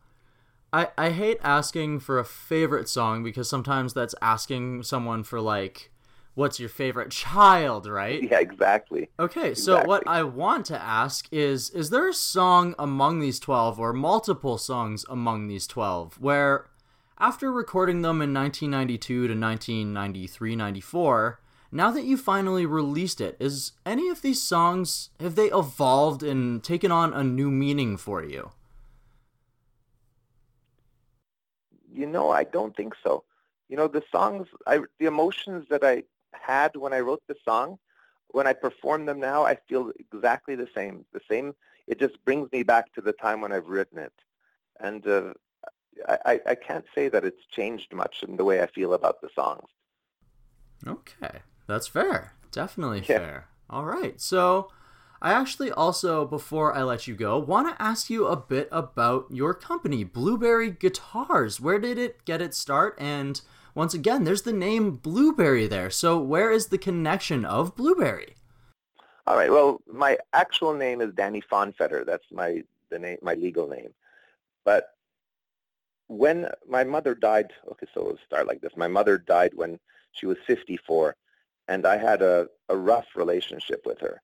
I 0.72 0.89
I 0.97 1.09
hate 1.11 1.38
asking 1.43 1.99
for 1.99 2.20
a 2.20 2.26
favorite 2.26 2.89
song 2.89 3.24
because 3.24 3.49
sometimes 3.49 3.93
that's 3.93 4.16
asking 4.22 4.84
someone 4.84 5.24
for 5.24 5.39
like 5.39 5.91
what's 6.36 6.59
your 6.59 6.70
favorite 6.70 7.11
child, 7.11 7.86
right? 7.88 8.24
Yeah, 8.32 8.39
exactly. 8.39 9.09
Okay, 9.20 9.53
so 9.53 9.74
exactly. 9.74 9.88
what 9.88 10.03
I 10.07 10.24
want 10.24 10.66
to 10.68 10.82
ask 10.82 11.28
is 11.32 11.70
is 11.70 11.89
there 11.89 12.09
a 12.09 12.14
song 12.14 12.74
among 12.80 13.20
these 13.20 13.39
12 13.39 13.80
or 13.80 13.93
multiple 13.93 14.57
songs 14.57 15.05
among 15.09 15.47
these 15.47 15.68
12 15.68 16.20
where 16.20 16.70
after 17.20 17.51
recording 17.51 18.01
them 18.01 18.22
in 18.22 18.34
1992 18.34 19.28
to 19.28 19.39
1993 19.39 20.55
94 20.55 21.39
now 21.74 21.91
that 21.91 22.03
you 22.05 22.17
finally 22.17 22.65
released 22.65 23.19
it 23.19 23.36
is 23.39 23.74
any 23.86 24.09
of 24.09 24.21
these 24.21 24.41
songs 24.41 25.09
have 25.19 25.36
they 25.36 25.47
evolved 25.47 26.24
and 26.24 26.63
taken 26.63 26.91
on 26.91 27.13
a 27.13 27.24
new 27.24 27.51
meaning 27.51 27.97
for 27.97 28.24
you 28.24 28.51
you 31.91 32.05
know 32.05 32.30
i 32.30 32.43
don't 32.43 32.76
think 32.76 32.93
so 33.03 33.24
you 33.69 33.78
know 33.78 33.88
the 33.88 34.03
songs 34.11 34.47
i 34.67 34.80
the 34.99 35.05
emotions 35.05 35.65
that 35.69 35.84
i 35.84 36.03
had 36.34 36.76
when 36.76 36.93
I 36.93 36.99
wrote 36.99 37.24
the 37.28 37.36
song, 37.45 37.80
when 38.28 38.47
I 38.47 38.53
perform 38.53 39.05
them 39.05 39.19
now, 39.19 39.45
I 39.45 39.55
feel 39.67 39.91
exactly 39.99 40.55
the 40.55 40.67
same. 40.76 41.05
The 41.13 41.21
same. 41.30 41.55
It 41.88 41.99
just 41.99 42.24
brings 42.26 42.51
me 42.51 42.63
back 42.63 42.93
to 42.93 43.01
the 43.01 43.13
time 43.13 43.41
when 43.41 43.51
I've 43.51 43.67
written 43.67 43.99
it, 43.99 44.13
and 44.80 45.05
uh, 45.07 45.34
I, 46.07 46.39
I 46.45 46.55
can't 46.55 46.86
say 46.95 47.09
that 47.09 47.26
it's 47.26 47.45
changed 47.51 47.93
much 47.93 48.24
in 48.24 48.38
the 48.38 48.43
way 48.43 48.61
I 48.61 48.67
feel 48.67 48.93
about 48.93 49.21
the 49.21 49.30
songs. 49.36 49.69
Okay, 50.88 51.39
that's 51.74 51.88
fair. 51.88 52.34
Definitely 52.51 52.99
yeah. 52.99 53.19
fair. 53.19 53.47
All 53.69 53.86
right, 53.86 54.19
so. 54.19 54.71
I 55.26 55.32
actually 55.32 55.71
also, 55.71 56.26
before 56.26 56.76
I 56.76 56.84
let 56.84 57.07
you 57.07 57.15
go, 57.15 57.38
want 57.39 57.69
to 57.69 57.82
ask 57.82 58.09
you 58.09 58.28
a 58.28 58.36
bit 58.36 58.67
about 58.74 59.28
your 59.32 59.53
company, 59.53 60.03
Blueberry 60.03 60.69
Guitars. 60.69 61.61
Where 61.61 61.80
did 61.80 61.97
it 61.97 62.26
get 62.26 62.41
its 62.41 62.57
start, 62.57 62.97
and 62.99 63.39
once 63.76 63.93
again, 63.93 64.24
there's 64.24 64.43
the 64.43 64.53
name 64.53 64.97
Blueberry 64.97 65.67
there. 65.67 65.89
So 65.89 66.19
where 66.19 66.51
is 66.51 66.67
the 66.67 66.78
connection 66.78 67.45
of 67.45 67.76
Blueberry? 67.76 68.36
All 69.26 69.36
right. 69.36 69.49
Well, 69.49 69.82
my 69.91 70.17
actual 70.34 70.74
name 70.74 71.01
is 71.01 71.13
Danny 71.13 71.41
Fonfetter. 71.41 72.05
That's 72.05 72.26
my 72.32 72.63
the 72.89 72.99
name, 72.99 73.17
my 73.21 73.34
legal 73.34 73.67
name. 73.67 73.93
But 74.65 74.89
when 76.07 76.49
my 76.67 76.84
mother 76.84 77.15
died, 77.15 77.51
okay, 77.71 77.88
so 77.93 78.03
we'll 78.03 78.17
start 78.26 78.47
like 78.47 78.61
this. 78.61 78.74
My 78.76 78.88
mother 78.88 79.17
died 79.17 79.51
when 79.55 79.80
she 80.11 80.26
was 80.26 80.38
54, 80.45 81.15
and 81.68 81.86
I 81.86 81.97
had 81.97 82.22
a, 82.22 82.47
a 82.70 82.76
rough 82.76 83.07
relationship 83.16 83.82
with 83.86 83.99
her. 83.99 84.22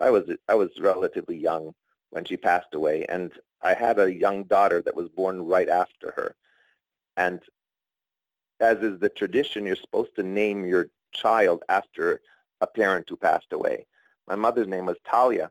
I 0.00 0.10
was 0.10 0.24
I 0.48 0.54
was 0.54 0.70
relatively 0.80 1.36
young 1.36 1.74
when 2.10 2.24
she 2.24 2.36
passed 2.36 2.74
away, 2.74 3.06
and 3.08 3.32
I 3.62 3.74
had 3.74 3.98
a 3.98 4.12
young 4.12 4.44
daughter 4.44 4.82
that 4.82 4.96
was 4.96 5.08
born 5.08 5.42
right 5.42 5.68
after 5.68 6.12
her. 6.16 6.34
And 7.16 7.40
as 8.60 8.78
is 8.78 8.98
the 9.00 9.08
tradition, 9.08 9.66
you're 9.66 9.76
supposed 9.76 10.14
to 10.16 10.22
name 10.22 10.64
your 10.64 10.88
child 11.12 11.62
after 11.68 12.20
a 12.60 12.66
parent 12.66 13.06
who 13.08 13.16
passed 13.16 13.52
away. 13.52 13.86
My 14.28 14.36
mother's 14.36 14.68
name 14.68 14.86
was 14.86 14.96
Talia, 15.08 15.50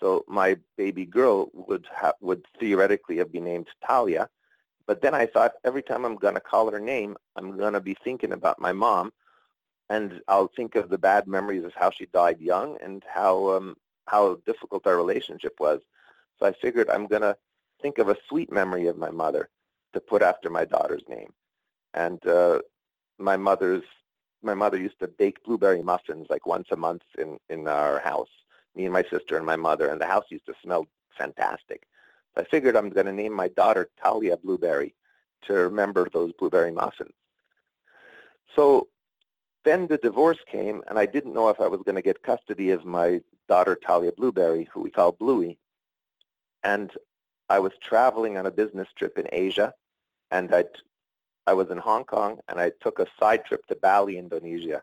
so 0.00 0.24
my 0.28 0.56
baby 0.76 1.04
girl 1.04 1.50
would 1.54 1.86
ha- 1.92 2.12
would 2.20 2.44
theoretically 2.58 3.16
have 3.18 3.32
been 3.32 3.44
named 3.44 3.68
Talia. 3.86 4.28
But 4.86 5.02
then 5.02 5.14
I 5.14 5.26
thought 5.26 5.52
every 5.64 5.82
time 5.82 6.04
I'm 6.04 6.16
going 6.16 6.34
to 6.34 6.40
call 6.40 6.70
her 6.70 6.80
name, 6.80 7.16
I'm 7.36 7.56
going 7.56 7.74
to 7.74 7.80
be 7.80 7.96
thinking 8.02 8.32
about 8.32 8.60
my 8.60 8.72
mom, 8.72 9.12
and 9.90 10.20
I'll 10.28 10.50
think 10.54 10.74
of 10.74 10.90
the 10.90 10.98
bad 10.98 11.26
memories 11.26 11.64
of 11.64 11.74
how 11.74 11.90
she 11.90 12.06
died 12.06 12.40
young 12.40 12.76
and 12.82 13.02
how 13.08 13.50
um, 13.50 13.76
how 14.06 14.36
difficult 14.46 14.86
our 14.86 14.96
relationship 14.96 15.54
was. 15.60 15.80
So 16.38 16.46
I 16.46 16.52
figured 16.52 16.88
I'm 16.90 17.06
to 17.08 17.36
think 17.82 17.98
of 17.98 18.08
a 18.08 18.16
sweet 18.28 18.50
memory 18.52 18.86
of 18.86 18.96
my 18.96 19.10
mother 19.10 19.48
to 19.92 20.00
put 20.00 20.22
after 20.22 20.50
my 20.50 20.64
daughter's 20.64 21.02
name 21.08 21.32
and 21.94 22.24
uh, 22.26 22.60
my 23.18 23.36
mother's 23.36 23.82
my 24.42 24.54
mother 24.54 24.78
used 24.78 25.00
to 25.00 25.08
bake 25.08 25.42
blueberry 25.42 25.82
muffins 25.82 26.28
like 26.30 26.46
once 26.46 26.68
a 26.70 26.76
month 26.76 27.02
in 27.18 27.38
in 27.48 27.66
our 27.66 27.98
house. 28.00 28.28
Me 28.74 28.84
and 28.84 28.92
my 28.92 29.04
sister 29.10 29.36
and 29.36 29.44
my 29.44 29.56
mother, 29.56 29.88
and 29.88 30.00
the 30.00 30.06
house 30.06 30.26
used 30.28 30.46
to 30.46 30.54
smell 30.62 30.86
fantastic. 31.16 31.82
So 32.34 32.42
I 32.42 32.44
figured 32.44 32.76
I'm 32.76 32.90
to 32.92 33.12
name 33.12 33.32
my 33.32 33.48
daughter 33.48 33.90
Talia 34.00 34.36
Blueberry 34.36 34.94
to 35.46 35.54
remember 35.54 36.08
those 36.12 36.32
blueberry 36.38 36.70
muffins. 36.70 37.14
So 38.54 38.88
then 39.68 39.86
the 39.86 39.98
divorce 39.98 40.38
came, 40.50 40.82
and 40.88 40.98
I 40.98 41.04
didn't 41.04 41.34
know 41.34 41.50
if 41.50 41.60
I 41.60 41.68
was 41.68 41.82
going 41.84 41.96
to 41.96 42.02
get 42.02 42.22
custody 42.22 42.70
of 42.70 42.86
my 42.86 43.20
daughter 43.48 43.76
Talia 43.76 44.12
Blueberry, 44.12 44.68
who 44.72 44.80
we 44.80 44.90
call 44.90 45.12
Bluey. 45.12 45.58
And 46.64 46.90
I 47.50 47.58
was 47.58 47.72
traveling 47.82 48.38
on 48.38 48.46
a 48.46 48.50
business 48.50 48.88
trip 48.96 49.18
in 49.18 49.28
Asia, 49.30 49.74
and 50.30 50.54
I'd 50.54 50.70
I 51.46 51.54
was 51.54 51.70
in 51.70 51.78
Hong 51.78 52.04
Kong 52.04 52.40
and 52.48 52.60
I 52.60 52.72
took 52.82 52.98
a 52.98 53.06
side 53.18 53.42
trip 53.46 53.64
to 53.68 53.74
Bali, 53.76 54.18
Indonesia. 54.18 54.82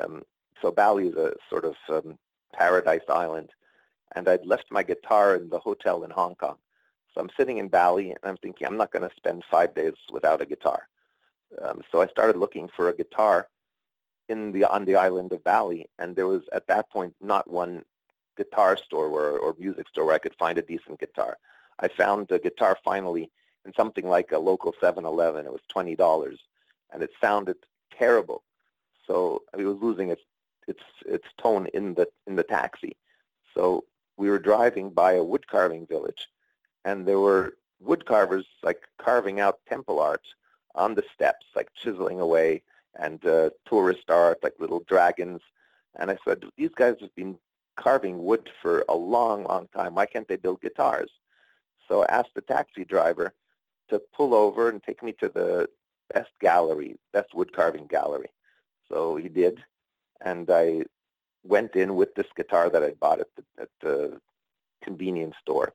Um, 0.00 0.22
so 0.62 0.70
Bali 0.70 1.08
is 1.08 1.14
a 1.14 1.34
sort 1.50 1.66
of 1.66 1.76
um, 1.90 2.18
paradise 2.54 3.06
island, 3.10 3.50
and 4.14 4.26
I'd 4.26 4.46
left 4.46 4.64
my 4.70 4.82
guitar 4.82 5.36
in 5.36 5.50
the 5.50 5.58
hotel 5.58 6.04
in 6.04 6.10
Hong 6.10 6.34
Kong. 6.36 6.56
So 7.12 7.20
I'm 7.20 7.28
sitting 7.36 7.58
in 7.58 7.68
Bali 7.68 8.10
and 8.12 8.18
I'm 8.22 8.38
thinking 8.38 8.66
I'm 8.66 8.78
not 8.78 8.92
going 8.92 9.06
to 9.06 9.14
spend 9.14 9.44
five 9.50 9.74
days 9.74 9.92
without 10.10 10.40
a 10.40 10.46
guitar. 10.46 10.88
Um, 11.62 11.82
so 11.92 12.00
I 12.00 12.06
started 12.06 12.38
looking 12.38 12.68
for 12.74 12.88
a 12.88 12.96
guitar 12.96 13.48
in 14.28 14.52
the 14.52 14.64
on 14.64 14.84
the 14.84 14.96
island 14.96 15.32
of 15.32 15.44
Bali, 15.44 15.88
and 15.98 16.14
there 16.16 16.26
was 16.26 16.42
at 16.52 16.66
that 16.68 16.90
point 16.90 17.14
not 17.20 17.50
one 17.50 17.84
guitar 18.36 18.76
store 18.76 19.08
where, 19.10 19.38
or 19.38 19.54
music 19.58 19.88
store 19.88 20.06
where 20.06 20.14
I 20.14 20.18
could 20.18 20.34
find 20.34 20.58
a 20.58 20.62
decent 20.62 21.00
guitar. 21.00 21.38
I 21.78 21.88
found 21.88 22.30
a 22.30 22.38
guitar 22.38 22.78
finally 22.84 23.30
in 23.64 23.72
something 23.74 24.06
like 24.08 24.32
a 24.32 24.38
local 24.38 24.74
7-Eleven. 24.82 25.46
It 25.46 25.52
was 25.52 25.62
twenty 25.68 25.96
dollars, 25.96 26.38
and 26.92 27.02
it 27.02 27.10
sounded 27.20 27.56
terrible. 27.96 28.42
So 29.06 29.42
it 29.56 29.64
was 29.64 29.78
losing 29.80 30.10
its 30.10 30.22
its 30.66 30.82
its 31.06 31.26
tone 31.38 31.66
in 31.74 31.94
the 31.94 32.08
in 32.26 32.36
the 32.36 32.42
taxi. 32.42 32.96
So 33.54 33.84
we 34.16 34.28
were 34.30 34.38
driving 34.38 34.90
by 34.90 35.12
a 35.14 35.24
wood 35.24 35.46
carving 35.46 35.86
village, 35.86 36.28
and 36.84 37.06
there 37.06 37.20
were 37.20 37.54
wood 37.80 38.06
carvers 38.06 38.46
like 38.62 38.82
carving 38.98 39.40
out 39.40 39.60
temple 39.68 40.00
art 40.00 40.24
on 40.74 40.94
the 40.94 41.04
steps, 41.14 41.46
like 41.54 41.68
chiseling 41.74 42.20
away, 42.20 42.62
and 42.98 43.24
uh, 43.26 43.50
tourist 43.68 44.08
art, 44.08 44.38
like 44.42 44.54
little 44.58 44.82
dragons. 44.88 45.40
And 45.98 46.10
I 46.10 46.18
said, 46.24 46.44
these 46.56 46.70
guys 46.74 46.96
have 47.00 47.14
been 47.14 47.38
carving 47.76 48.22
wood 48.24 48.48
for 48.62 48.84
a 48.88 48.94
long, 48.94 49.44
long 49.44 49.68
time. 49.74 49.94
Why 49.94 50.06
can't 50.06 50.28
they 50.28 50.36
build 50.36 50.60
guitars? 50.60 51.10
So 51.88 52.02
I 52.02 52.06
asked 52.08 52.34
the 52.34 52.40
taxi 52.40 52.84
driver 52.84 53.32
to 53.90 54.00
pull 54.14 54.34
over 54.34 54.68
and 54.68 54.82
take 54.82 55.02
me 55.02 55.12
to 55.20 55.28
the 55.28 55.68
best 56.12 56.30
gallery, 56.40 56.96
best 57.12 57.34
wood 57.34 57.52
carving 57.52 57.86
gallery. 57.86 58.28
So 58.90 59.16
he 59.16 59.28
did, 59.28 59.62
and 60.24 60.48
I 60.50 60.84
went 61.44 61.76
in 61.76 61.96
with 61.96 62.14
this 62.14 62.26
guitar 62.36 62.70
that 62.70 62.82
I 62.82 62.90
bought 62.90 63.20
at 63.20 63.28
the, 63.36 63.62
at 63.62 63.68
the 63.80 64.20
convenience 64.82 65.34
store, 65.40 65.72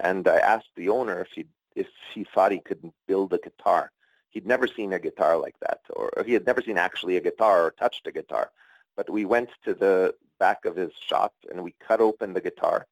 and 0.00 0.26
I 0.26 0.38
asked 0.38 0.68
the 0.76 0.88
owner 0.88 1.20
if 1.20 1.28
he 1.34 1.46
if 1.76 1.88
he 2.14 2.24
thought 2.32 2.52
he 2.52 2.60
could 2.60 2.92
build 3.08 3.32
a 3.32 3.38
guitar. 3.38 3.90
He'd 4.34 4.46
never 4.46 4.66
seen 4.66 4.92
a 4.92 4.98
guitar 4.98 5.38
like 5.38 5.54
that, 5.60 5.80
or, 5.90 6.10
he 6.26 6.32
had 6.32 6.44
never 6.44 6.60
seen 6.60 6.76
actually 6.76 7.16
a 7.16 7.20
guitar 7.20 7.66
or 7.66 7.70
touched 7.70 8.08
a 8.08 8.12
guitar. 8.12 8.50
But 8.96 9.08
we 9.08 9.24
went 9.24 9.50
to 9.64 9.74
the 9.74 10.16
back 10.40 10.64
of 10.64 10.74
his 10.74 10.92
shop 11.08 11.32
and 11.48 11.62
we 11.62 11.74
cut 11.78 12.00
open 12.00 12.32
the 12.32 12.40
guitar 12.40 12.86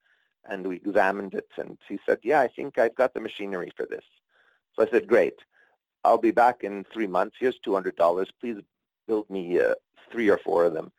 and 0.48 0.64
we 0.64 0.76
examined 0.76 1.34
it. 1.34 1.48
And 1.58 1.78
he 1.88 1.98
said, 2.06 2.20
"Yeah, 2.22 2.40
I 2.40 2.48
think 2.48 2.78
I've 2.78 2.94
got 2.94 3.12
the 3.12 3.20
machinery 3.20 3.72
for 3.76 3.86
this." 3.86 4.04
So 4.74 4.84
I 4.84 4.90
said, 4.90 5.08
"Great, 5.08 5.38
I'll 6.04 6.16
be 6.28 6.30
back 6.30 6.62
in 6.62 6.84
three 6.84 7.08
months. 7.08 7.36
Here's 7.40 7.58
two 7.58 7.74
hundred 7.74 7.96
dollars. 7.96 8.28
Please 8.40 8.60
build 9.08 9.28
me 9.28 9.58
uh, 9.58 9.74
three 10.12 10.28
or 10.30 10.38
four 10.38 10.64
of 10.64 10.74
them, 10.74 10.92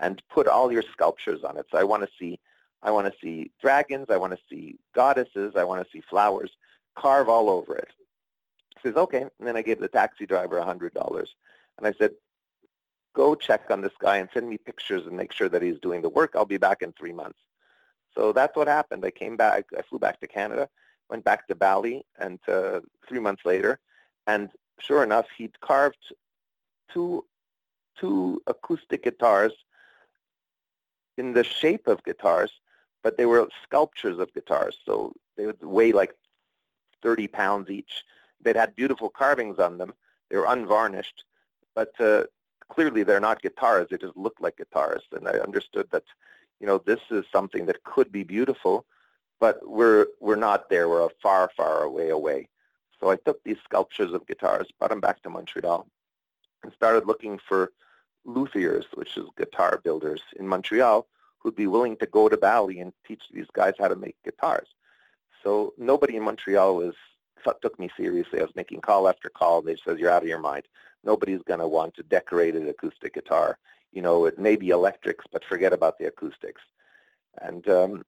and 0.00 0.22
put 0.30 0.48
all 0.48 0.72
your 0.72 0.86
sculptures 0.94 1.44
on 1.44 1.58
it. 1.58 1.66
So 1.70 1.76
I 1.76 1.84
want 1.84 2.02
to 2.04 2.10
see, 2.18 2.40
I 2.82 2.90
want 2.90 3.06
to 3.12 3.18
see 3.20 3.50
dragons. 3.60 4.06
I 4.08 4.16
want 4.16 4.32
to 4.32 4.38
see 4.48 4.78
goddesses. 4.94 5.56
I 5.56 5.64
want 5.64 5.84
to 5.84 5.90
see 5.92 6.00
flowers. 6.00 6.52
Carve 6.96 7.28
all 7.28 7.50
over 7.50 7.76
it." 7.76 7.90
Says, 8.82 8.96
"Okay." 8.96 9.22
And 9.22 9.46
then 9.46 9.56
I 9.56 9.62
gave 9.62 9.80
the 9.80 9.88
taxi 9.88 10.26
driver 10.26 10.58
a 10.58 10.64
hundred 10.64 10.94
dollars, 10.94 11.34
and 11.78 11.86
I 11.86 11.92
said, 11.98 12.12
"Go 13.14 13.34
check 13.34 13.70
on 13.70 13.80
this 13.80 13.92
guy 13.98 14.18
and 14.18 14.28
send 14.32 14.48
me 14.48 14.58
pictures 14.58 15.06
and 15.06 15.16
make 15.16 15.32
sure 15.32 15.48
that 15.48 15.62
he's 15.62 15.78
doing 15.80 16.02
the 16.02 16.08
work. 16.08 16.32
I'll 16.34 16.44
be 16.44 16.56
back 16.58 16.82
in 16.82 16.92
three 16.92 17.12
months." 17.12 17.38
So 18.14 18.32
that's 18.32 18.56
what 18.56 18.68
happened. 18.68 19.04
I 19.04 19.10
came 19.10 19.36
back. 19.36 19.66
I 19.76 19.82
flew 19.82 19.98
back 19.98 20.20
to 20.20 20.26
Canada, 20.26 20.68
went 21.08 21.24
back 21.24 21.46
to 21.48 21.54
Bali, 21.54 22.04
and 22.18 22.38
uh, 22.48 22.80
three 23.08 23.20
months 23.20 23.44
later, 23.44 23.80
and 24.26 24.50
sure 24.78 25.02
enough, 25.02 25.26
he'd 25.36 25.60
carved 25.60 26.12
two 26.92 27.24
two 27.98 28.42
acoustic 28.46 29.04
guitars 29.04 29.52
in 31.18 31.32
the 31.34 31.44
shape 31.44 31.86
of 31.86 32.02
guitars, 32.04 32.50
but 33.02 33.16
they 33.16 33.26
were 33.26 33.46
sculptures 33.62 34.18
of 34.18 34.32
guitars. 34.32 34.78
So 34.86 35.12
they 35.36 35.46
would 35.46 35.62
weigh 35.62 35.92
like 35.92 36.14
30 37.02 37.28
pounds 37.28 37.70
each. 37.70 38.04
They'd 38.42 38.56
had 38.56 38.76
beautiful 38.76 39.10
carvings 39.10 39.58
on 39.58 39.78
them. 39.78 39.92
They 40.28 40.36
were 40.36 40.46
unvarnished, 40.46 41.24
but 41.74 41.92
uh, 42.00 42.24
clearly 42.68 43.02
they're 43.02 43.20
not 43.20 43.42
guitars. 43.42 43.88
They 43.90 43.98
just 43.98 44.16
looked 44.16 44.40
like 44.40 44.56
guitars. 44.56 45.02
And 45.12 45.28
I 45.28 45.32
understood 45.32 45.88
that, 45.90 46.04
you 46.60 46.66
know, 46.66 46.78
this 46.78 47.00
is 47.10 47.24
something 47.32 47.66
that 47.66 47.82
could 47.84 48.10
be 48.12 48.22
beautiful, 48.22 48.86
but 49.40 49.58
we're 49.68 50.06
we're 50.20 50.36
not 50.36 50.70
there. 50.70 50.88
We're 50.88 51.06
a 51.06 51.10
far, 51.22 51.50
far 51.56 51.82
away 51.82 52.10
away. 52.10 52.48
So 52.98 53.10
I 53.10 53.16
took 53.16 53.42
these 53.42 53.56
sculptures 53.64 54.12
of 54.12 54.26
guitars, 54.26 54.68
brought 54.78 54.90
them 54.90 55.00
back 55.00 55.22
to 55.22 55.30
Montreal, 55.30 55.86
and 56.62 56.72
started 56.72 57.06
looking 57.06 57.38
for 57.38 57.72
luthiers, 58.26 58.84
which 58.94 59.16
is 59.16 59.24
guitar 59.38 59.80
builders 59.82 60.20
in 60.38 60.46
Montreal, 60.46 61.06
who'd 61.38 61.56
be 61.56 61.66
willing 61.66 61.96
to 61.96 62.06
go 62.06 62.28
to 62.28 62.36
Bali 62.36 62.80
and 62.80 62.92
teach 63.06 63.22
these 63.32 63.46
guys 63.52 63.74
how 63.78 63.88
to 63.88 63.96
make 63.96 64.16
guitars. 64.24 64.68
So 65.42 65.72
nobody 65.78 66.16
in 66.16 66.22
Montreal 66.22 66.76
was 66.76 66.94
took 67.62 67.78
me 67.78 67.90
seriously. 67.96 68.40
I 68.40 68.44
was 68.44 68.56
making 68.56 68.80
call 68.80 69.08
after 69.08 69.28
call. 69.28 69.62
They 69.62 69.76
said, 69.76 69.98
"You're 69.98 70.10
out 70.10 70.22
of 70.22 70.28
your 70.28 70.38
mind. 70.38 70.64
Nobody's 71.04 71.42
going 71.42 71.60
to 71.60 71.68
want 71.68 71.98
a 71.98 72.02
decorated 72.02 72.68
acoustic 72.68 73.14
guitar. 73.14 73.58
You 73.92 74.02
know, 74.02 74.26
it 74.26 74.38
may 74.38 74.56
be 74.56 74.70
electrics, 74.70 75.24
but 75.32 75.44
forget 75.44 75.72
about 75.72 75.98
the 75.98 76.06
acoustics." 76.06 76.62
And 77.40 77.68
um, 77.68 78.04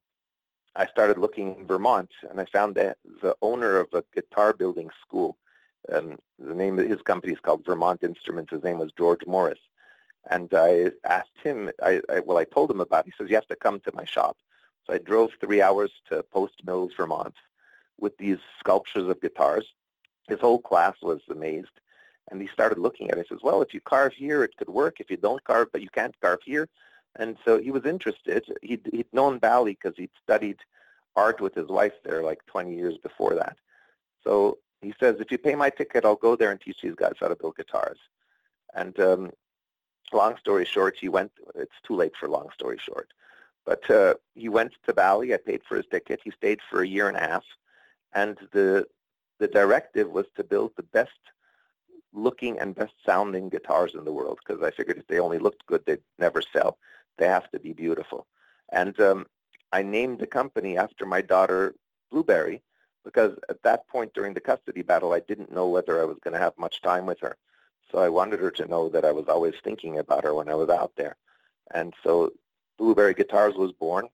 I 0.74 0.87
started 0.87 1.18
looking 1.18 1.57
in 1.57 1.66
Vermont, 1.66 2.11
and 2.28 2.41
I 2.41 2.45
found 2.47 2.74
that 2.76 2.99
the 3.22 3.37
owner 3.43 3.78
of 3.78 3.89
a 3.93 4.05
guitar 4.14 4.53
building 4.53 4.91
school. 5.01 5.37
Um, 5.93 6.18
the 6.39 6.55
name 6.55 6.78
of 6.78 6.89
his 6.89 7.03
company 7.03 7.33
is 7.33 7.41
called 7.41 7.64
Vermont 7.64 8.03
Instruments. 8.03 8.53
His 8.53 8.62
name 8.62 8.78
was 8.78 8.93
George 8.93 9.26
Morris. 9.26 9.59
And 10.30 10.49
I 10.55 10.93
asked 11.05 11.39
him, 11.43 11.70
I, 11.83 12.01
I, 12.09 12.20
well, 12.20 12.39
I 12.39 12.45
told 12.45 12.70
him 12.70 12.80
about 12.80 13.07
it. 13.07 13.12
He 13.12 13.14
says, 13.18 13.28
you 13.28 13.35
have 13.35 13.49
to 13.49 13.57
come 13.57 13.80
to 13.80 13.93
my 13.95 14.05
shop. 14.05 14.37
So 14.87 14.95
I 14.95 14.99
drove 14.99 15.30
three 15.41 15.61
hours 15.61 15.91
to 16.09 16.22
Post 16.22 16.64
Mills, 16.64 16.93
Vermont, 16.97 17.35
with 18.03 18.16
these 18.18 18.38
sculptures 18.59 19.09
of 19.09 19.20
guitars. 19.20 19.66
His 20.28 20.40
whole 20.40 20.59
class 20.59 20.96
was 21.00 21.20
amazed. 21.30 21.70
And 22.30 22.40
he 22.40 22.48
started 22.48 22.78
looking 22.78 23.11
at 23.11 23.18
it. 23.18 23.26
He 23.28 23.34
says, 23.34 23.42
well, 23.42 23.62
if 23.62 23.72
you 23.72 23.80
carve 23.80 24.12
here, 24.12 24.44
it 24.44 24.57
could 24.57 24.68
work. 24.68 25.00
If 25.00 25.11
you 25.11 25.16
don't 25.16 25.42
carve, 25.44 25.68
but 25.72 25.82
you 25.82 25.88
can't 25.88 26.14
carve 26.20 26.40
here. 26.44 26.68
And 27.16 27.36
so 27.44 27.59
he 27.59 27.70
was 27.70 27.84
interested. 27.84 28.44
He'd, 28.62 28.88
he'd 28.92 29.12
known 29.12 29.38
Bali 29.38 29.78
because 29.80 29.96
he'd 29.96 30.11
studied 30.22 30.59
art 31.14 31.40
with 31.40 31.55
his 31.55 31.68
wife 31.68 31.92
there 32.05 32.22
like 32.22 32.44
20 32.46 32.74
years 32.74 32.96
before 32.98 33.34
that. 33.34 33.57
So 34.24 34.59
he 34.80 34.94
says, 34.98 35.16
if 35.20 35.30
you 35.30 35.38
pay 35.38 35.55
my 35.55 35.70
ticket, 35.70 36.05
I'll 36.05 36.16
go 36.16 36.36
there 36.36 36.50
and 36.50 36.61
teach 36.61 36.78
these 36.82 36.94
guys 36.94 37.14
how 37.20 37.28
to 37.28 37.36
build 37.36 37.57
guitars. 37.57 37.98
And 38.74 38.98
um, 39.00 39.30
long 40.12 40.36
story 40.38 40.64
short, 40.64 40.96
he 40.98 41.09
went, 41.09 41.32
it's 41.55 41.80
too 41.86 41.96
late 41.96 42.12
for 42.18 42.28
long 42.28 42.48
story 42.55 42.78
short, 42.78 43.12
but 43.66 43.88
uh, 43.90 44.14
he 44.34 44.48
went 44.48 44.72
to 44.86 44.94
Bali. 44.94 45.34
I 45.34 45.36
paid 45.36 45.62
for 45.68 45.76
his 45.76 45.86
ticket. 45.90 46.20
He 46.24 46.30
stayed 46.30 46.61
for 46.70 46.82
a 46.82 46.88
year 46.88 47.09
and 47.09 47.16
a 47.16 47.20
half. 47.20 47.44
And 48.14 48.38
the, 48.52 48.86
the 49.38 49.48
directive 49.48 50.10
was 50.10 50.26
to 50.36 50.44
build 50.44 50.72
the 50.76 50.82
best 50.82 51.10
looking 52.12 52.58
and 52.58 52.74
best 52.74 52.92
sounding 53.06 53.48
guitars 53.48 53.94
in 53.94 54.04
the 54.04 54.12
world 54.12 54.38
because 54.44 54.62
I 54.62 54.70
figured 54.70 54.98
if 54.98 55.06
they 55.06 55.18
only 55.18 55.38
looked 55.38 55.66
good, 55.66 55.84
they'd 55.86 56.02
never 56.18 56.42
sell. 56.42 56.78
They 57.18 57.26
have 57.26 57.50
to 57.50 57.58
be 57.58 57.72
beautiful. 57.72 58.26
And 58.70 58.98
um, 59.00 59.26
I 59.72 59.82
named 59.82 60.18
the 60.18 60.26
company 60.26 60.76
after 60.76 61.06
my 61.06 61.22
daughter, 61.22 61.74
Blueberry, 62.10 62.62
because 63.04 63.36
at 63.48 63.62
that 63.62 63.88
point 63.88 64.14
during 64.14 64.34
the 64.34 64.40
custody 64.40 64.82
battle, 64.82 65.12
I 65.12 65.20
didn't 65.20 65.52
know 65.52 65.68
whether 65.68 66.00
I 66.00 66.04
was 66.04 66.18
going 66.22 66.34
to 66.34 66.40
have 66.40 66.56
much 66.58 66.82
time 66.82 67.06
with 67.06 67.20
her. 67.20 67.36
So 67.90 67.98
I 67.98 68.08
wanted 68.08 68.40
her 68.40 68.50
to 68.52 68.66
know 68.66 68.88
that 68.90 69.04
I 69.04 69.12
was 69.12 69.26
always 69.28 69.54
thinking 69.62 69.98
about 69.98 70.24
her 70.24 70.34
when 70.34 70.48
I 70.48 70.54
was 70.54 70.68
out 70.68 70.92
there. 70.96 71.16
And 71.74 71.92
so 72.02 72.32
Blueberry 72.78 73.14
Guitars 73.14 73.54
was 73.54 73.72
born. 73.72 74.08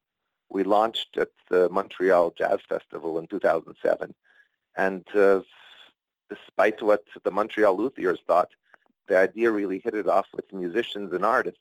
We 0.50 0.64
launched 0.64 1.16
at 1.18 1.30
the 1.50 1.68
Montreal 1.68 2.32
Jazz 2.36 2.58
Festival 2.68 3.18
in 3.18 3.26
2007. 3.26 4.14
And 4.76 5.04
uh, 5.14 5.40
despite 6.30 6.82
what 6.82 7.04
the 7.24 7.30
Montreal 7.30 7.76
luthiers 7.76 8.18
thought, 8.26 8.50
the 9.08 9.18
idea 9.18 9.50
really 9.50 9.80
hit 9.82 9.94
it 9.94 10.08
off 10.08 10.26
with 10.34 10.52
musicians 10.52 11.12
and 11.12 11.24
artists. 11.24 11.60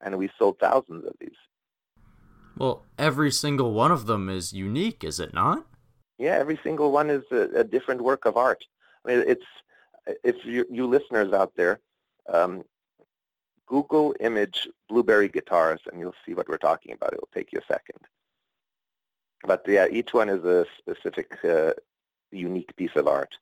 And 0.00 0.18
we 0.18 0.30
sold 0.38 0.58
thousands 0.58 1.04
of 1.04 1.14
these. 1.20 1.30
Well, 2.56 2.84
every 2.98 3.30
single 3.30 3.72
one 3.72 3.92
of 3.92 4.06
them 4.06 4.28
is 4.28 4.52
unique, 4.52 5.04
is 5.04 5.20
it 5.20 5.32
not? 5.32 5.66
Yeah, 6.18 6.36
every 6.36 6.58
single 6.62 6.92
one 6.92 7.10
is 7.10 7.22
a, 7.30 7.60
a 7.60 7.64
different 7.64 8.02
work 8.02 8.26
of 8.26 8.36
art. 8.36 8.64
I 9.04 9.08
mean, 9.08 9.24
it's 9.26 9.44
if 10.24 10.36
you, 10.44 10.66
you 10.70 10.86
listeners 10.86 11.32
out 11.32 11.52
there, 11.56 11.80
um, 12.28 12.64
Google 13.66 14.14
image 14.20 14.68
Blueberry 14.88 15.28
guitars 15.28 15.80
and 15.90 15.98
you'll 15.98 16.14
see 16.26 16.34
what 16.34 16.48
we're 16.48 16.58
talking 16.58 16.92
about. 16.92 17.14
It'll 17.14 17.28
take 17.34 17.52
you 17.52 17.60
a 17.60 17.72
second. 17.72 17.98
But 19.44 19.64
yeah, 19.66 19.86
each 19.90 20.12
one 20.14 20.28
is 20.28 20.44
a 20.44 20.66
specific, 20.78 21.36
uh, 21.44 21.72
unique 22.30 22.74
piece 22.76 22.96
of 22.96 23.08
art. 23.08 23.36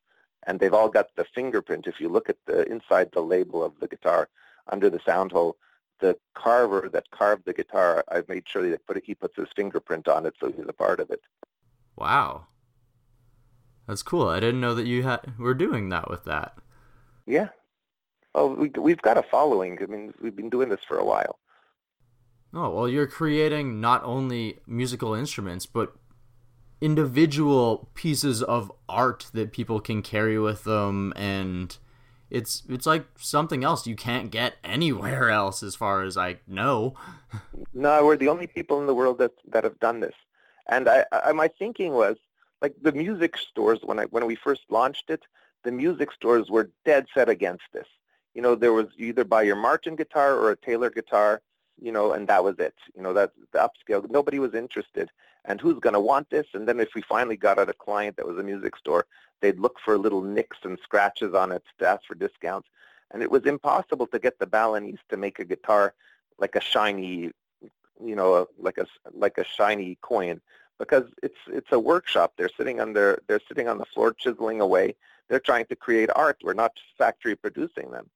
And 0.47 0.59
they've 0.59 0.75
all 0.75 0.89
got 0.89 1.15
the 1.17 1.25
fingerprint. 1.25 1.87
If 1.87 2.01
you 2.01 2.09
look 2.09 2.31
at 2.31 2.39
the 2.47 2.67
inside 2.71 3.11
the 3.13 3.21
label 3.21 3.63
of 3.63 3.79
the 3.81 3.89
guitar, 3.89 4.29
under 4.69 4.89
the 4.89 5.01
sound 5.05 5.33
hole, 5.33 5.57
the 6.01 6.17
carver 6.35 6.89
that 6.93 7.11
carved 7.11 7.45
the 7.45 7.53
guitar, 7.53 8.05
I've 8.09 8.29
made 8.29 8.49
sure 8.49 8.69
that 8.71 8.87
put, 8.87 9.03
he 9.05 9.15
puts 9.15 9.37
his 9.37 9.49
fingerprint 9.55 10.09
on 10.09 10.25
it 10.25 10.35
so 10.41 10.51
he's 10.51 10.65
a 10.67 10.73
part 10.73 11.01
of 11.01 11.11
it. 11.11 11.21
Wow. 11.97 12.47
That's 13.87 14.03
cool. 14.03 14.29
I 14.29 14.41
didn't 14.41 14.61
know 14.61 14.75
that 14.75 14.87
you 14.87 15.03
had 15.03 15.39
were 15.39 15.55
doing 15.55 15.91
that 15.91 16.09
with 16.09 16.25
that. 16.25 16.57
Yeah, 17.27 17.49
Oh, 18.35 18.55
we, 18.55 18.69
we've 18.69 19.03
got 19.03 19.19
a 19.19 19.23
following. 19.23 19.79
I 19.83 19.87
mean, 19.87 20.15
we've 20.21 20.37
been 20.37 20.51
doing 20.51 20.69
this 20.69 20.85
for 20.87 20.99
a 20.99 21.05
while. 21.05 21.39
Oh, 22.53 22.71
well, 22.71 22.89
you're 22.89 23.07
creating 23.07 23.81
not 23.81 24.03
only 24.05 24.59
musical 24.67 25.15
instruments, 25.15 25.67
but 25.67 25.95
individual 26.81 27.89
pieces 27.95 28.43
of 28.43 28.73
art 28.89 29.27
that 29.35 29.53
people 29.53 29.81
can 29.81 30.03
carry 30.03 30.39
with 30.39 30.65
them 30.65 31.13
and 31.15 31.77
it's 32.31 32.63
it's 32.69 32.87
like 32.87 33.05
something 33.19 33.65
else 33.65 33.87
you 33.87 33.97
can't 33.97 34.31
get 34.31 34.55
anywhere 34.65 35.31
else 35.41 35.63
as 35.63 35.75
far 35.75 36.03
as 36.03 36.17
I 36.17 36.39
know. 36.47 36.95
No, 37.75 38.05
we're 38.05 38.17
the 38.17 38.29
only 38.29 38.47
people 38.47 38.81
in 38.81 38.87
the 38.87 38.95
world 38.95 39.19
that 39.19 39.33
that 39.49 39.65
have 39.65 39.79
done 39.81 40.01
this. 40.01 40.15
And 40.69 40.89
I, 40.89 41.05
I 41.13 41.33
my 41.33 41.49
thinking 41.49 41.93
was 41.93 42.17
like 42.63 42.75
the 42.81 42.93
music 42.93 43.37
stores 43.37 43.81
when 43.83 43.99
I 43.99 44.05
when 44.07 44.27
we 44.27 44.37
first 44.37 44.63
launched 44.71 45.11
it, 45.11 45.25
the 45.65 45.73
music 45.73 46.13
stores 46.13 46.51
were 46.51 46.71
dead 46.85 47.07
set 47.13 47.29
against 47.29 47.65
this. 47.73 47.87
You 48.35 48.43
know, 48.43 48.55
there 48.55 48.73
was 48.73 48.87
either 48.97 49.25
buy 49.25 49.43
your 49.43 49.57
Martin 49.57 49.97
guitar 49.97 50.35
or 50.37 50.53
a 50.53 50.57
Taylor 50.57 50.91
guitar, 50.91 51.43
you 51.81 51.93
know, 51.93 52.13
and 52.13 52.29
that 52.29 52.45
was 52.45 52.59
it. 52.59 52.75
You 52.95 53.03
know, 53.03 53.13
that 53.15 53.33
the 53.53 53.59
upscale 53.59 54.09
nobody 54.11 54.39
was 54.39 54.55
interested. 54.55 55.11
And 55.47 55.61
who's 55.61 55.79
going 55.79 55.95
to 55.95 56.01
want 56.01 56.29
this? 56.29 56.47
And 56.53 56.69
then 56.69 56.81
if 56.81 56.91
we 56.95 57.01
finally 57.01 57.37
got 57.37 57.59
at 57.59 57.71
a 57.71 57.75
client 57.75 58.17
that 58.17 58.27
was 58.27 58.37
a 58.37 58.43
music 58.43 58.77
store, 58.77 59.07
they'd 59.41 59.59
look 59.59 59.79
for 59.83 59.97
little 59.97 60.21
nicks 60.21 60.59
and 60.65 60.79
scratches 60.83 61.33
on 61.33 61.51
it 61.51 61.63
to 61.79 61.89
ask 61.89 62.05
for 62.07 62.15
discounts. 62.15 62.69
And 63.11 63.23
it 63.23 63.31
was 63.31 63.47
impossible 63.47 64.07
to 64.09 64.19
get 64.19 64.39
the 64.39 64.47
Balinese 64.47 64.99
to 65.09 65.17
make 65.17 65.39
a 65.39 65.45
guitar 65.45 65.95
like 66.39 66.57
a 66.57 66.61
shiny, 66.61 67.33
you 68.05 68.15
know, 68.17 68.49
like 68.59 68.79
a 68.79 68.87
like 69.13 69.39
a 69.39 69.45
shiny 69.45 69.99
coin 70.03 70.41
because 70.79 71.05
it's 71.23 71.39
it's 71.47 71.73
a 71.73 71.79
workshop. 71.79 72.33
They're 72.37 72.57
sitting 72.57 72.81
on 72.81 72.93
their 72.93 73.21
they're 73.27 73.41
sitting 73.49 73.69
on 73.69 73.79
the 73.79 73.85
floor 73.85 74.13
chiseling 74.13 74.61
away. 74.61 74.97
They're 75.29 75.41
trying 75.41 75.67
to 75.67 75.77
create 75.77 76.11
art. 76.17 76.39
We're 76.43 76.55
not 76.55 76.73
factory 76.99 77.37
producing 77.37 77.91
them. 77.91 78.11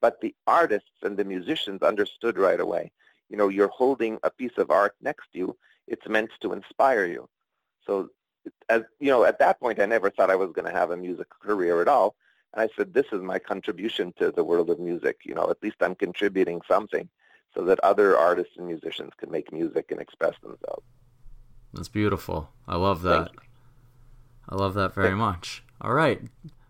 But 0.00 0.20
the 0.20 0.34
artists 0.46 1.02
and 1.02 1.16
the 1.16 1.24
musicians 1.24 1.82
understood 1.82 2.36
right 2.38 2.60
away. 2.60 2.92
You 3.28 3.36
know, 3.36 3.48
you're 3.48 3.68
holding 3.68 4.18
a 4.22 4.30
piece 4.30 4.56
of 4.56 4.70
art 4.70 4.94
next 5.00 5.32
to 5.32 5.38
you. 5.38 5.56
It's 5.86 6.08
meant 6.08 6.30
to 6.40 6.52
inspire 6.52 7.06
you. 7.06 7.28
So 7.86 8.10
as 8.68 8.82
you 9.00 9.10
know, 9.10 9.24
at 9.24 9.38
that 9.38 9.60
point, 9.60 9.80
I 9.80 9.86
never 9.86 10.10
thought 10.10 10.30
I 10.30 10.36
was 10.36 10.52
going 10.52 10.66
to 10.70 10.78
have 10.78 10.90
a 10.90 10.96
music 10.96 11.28
career 11.40 11.80
at 11.82 11.88
all. 11.88 12.14
And 12.54 12.62
I 12.62 12.68
said, 12.76 12.94
this 12.94 13.06
is 13.12 13.20
my 13.20 13.38
contribution 13.38 14.12
to 14.18 14.30
the 14.30 14.44
world 14.44 14.70
of 14.70 14.78
music. 14.78 15.20
You 15.24 15.34
know, 15.34 15.50
at 15.50 15.62
least 15.62 15.76
I'm 15.80 15.94
contributing 15.94 16.60
something 16.66 17.08
so 17.54 17.64
that 17.64 17.78
other 17.80 18.16
artists 18.16 18.54
and 18.56 18.66
musicians 18.66 19.12
can 19.18 19.30
make 19.30 19.52
music 19.52 19.90
and 19.90 20.00
express 20.00 20.34
themselves. 20.42 20.84
That's 21.72 21.88
beautiful. 21.88 22.50
I 22.66 22.76
love 22.76 23.02
that. 23.02 23.30
I 24.48 24.54
love 24.54 24.74
that 24.74 24.94
very 24.94 25.14
much. 25.14 25.62
All 25.80 25.92
right. 25.92 26.22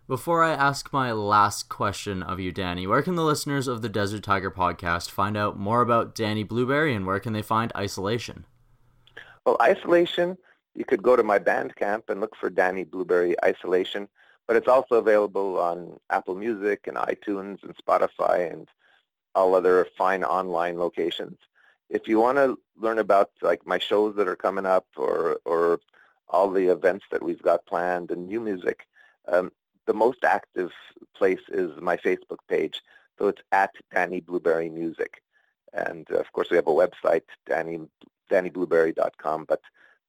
Before 0.09 0.43
I 0.43 0.53
ask 0.53 0.91
my 0.91 1.11
last 1.11 1.69
question 1.69 2.23
of 2.23 2.39
you, 2.39 2.51
Danny, 2.51 2.87
where 2.87 3.03
can 3.03 3.13
the 3.13 3.23
listeners 3.23 3.67
of 3.67 3.83
the 3.83 3.89
Desert 3.89 4.23
Tiger 4.23 4.49
podcast 4.49 5.11
find 5.11 5.37
out 5.37 5.59
more 5.59 5.81
about 5.81 6.15
Danny 6.15 6.41
Blueberry 6.41 6.95
and 6.95 7.05
where 7.05 7.19
can 7.19 7.33
they 7.33 7.43
find 7.43 7.71
Isolation? 7.77 8.45
Well, 9.45 9.55
Isolation 9.61 10.35
you 10.73 10.83
could 10.83 11.03
go 11.03 11.15
to 11.15 11.21
my 11.21 11.37
Bandcamp 11.37 12.09
and 12.09 12.21
look 12.21 12.35
for 12.35 12.49
Danny 12.49 12.83
Blueberry 12.83 13.35
Isolation, 13.45 14.09
but 14.47 14.55
it's 14.55 14.67
also 14.67 14.95
available 14.95 15.59
on 15.59 15.99
Apple 16.09 16.33
Music 16.33 16.87
and 16.87 16.97
iTunes 16.97 17.61
and 17.61 17.75
Spotify 17.77 18.51
and 18.51 18.67
all 19.35 19.53
other 19.53 19.85
fine 19.95 20.23
online 20.23 20.79
locations. 20.79 21.37
If 21.91 22.07
you 22.07 22.19
want 22.19 22.39
to 22.39 22.57
learn 22.75 22.97
about 22.97 23.29
like 23.43 23.67
my 23.67 23.77
shows 23.77 24.15
that 24.15 24.27
are 24.27 24.35
coming 24.35 24.65
up 24.65 24.87
or 24.97 25.39
or 25.45 25.81
all 26.29 26.49
the 26.49 26.69
events 26.69 27.05
that 27.11 27.21
we've 27.21 27.43
got 27.43 27.67
planned 27.67 28.09
and 28.09 28.27
new 28.27 28.39
music, 28.39 28.87
um, 29.27 29.51
the 29.89 29.93
most 29.95 30.23
active 30.23 30.71
place 31.15 31.41
is 31.49 31.71
my 31.81 31.97
Facebook 31.97 32.41
page. 32.47 32.83
So 33.17 33.27
it's 33.27 33.41
at 33.51 33.71
Danny 33.91 34.19
Blueberry 34.19 34.69
Music. 34.69 35.23
And 35.73 36.05
uh, 36.11 36.19
of 36.19 36.31
course 36.31 36.51
we 36.51 36.57
have 36.57 36.67
a 36.67 36.79
website, 36.83 37.23
Danny, 37.47 37.79
DannyBlueberry.com, 38.29 39.45
but 39.49 39.61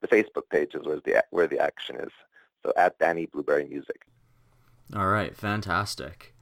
the 0.03 0.09
Facebook 0.09 0.51
page 0.51 0.74
is 0.74 0.85
where 0.85 1.01
the 1.01 1.24
where 1.31 1.47
the 1.47 1.59
action 1.59 1.97
is. 1.97 2.12
So 2.62 2.74
at 2.76 2.99
Danny 2.99 3.24
Blueberry 3.24 3.64
Music. 3.64 4.03
All 4.95 5.09
right, 5.09 5.35
fantastic. 5.35 6.35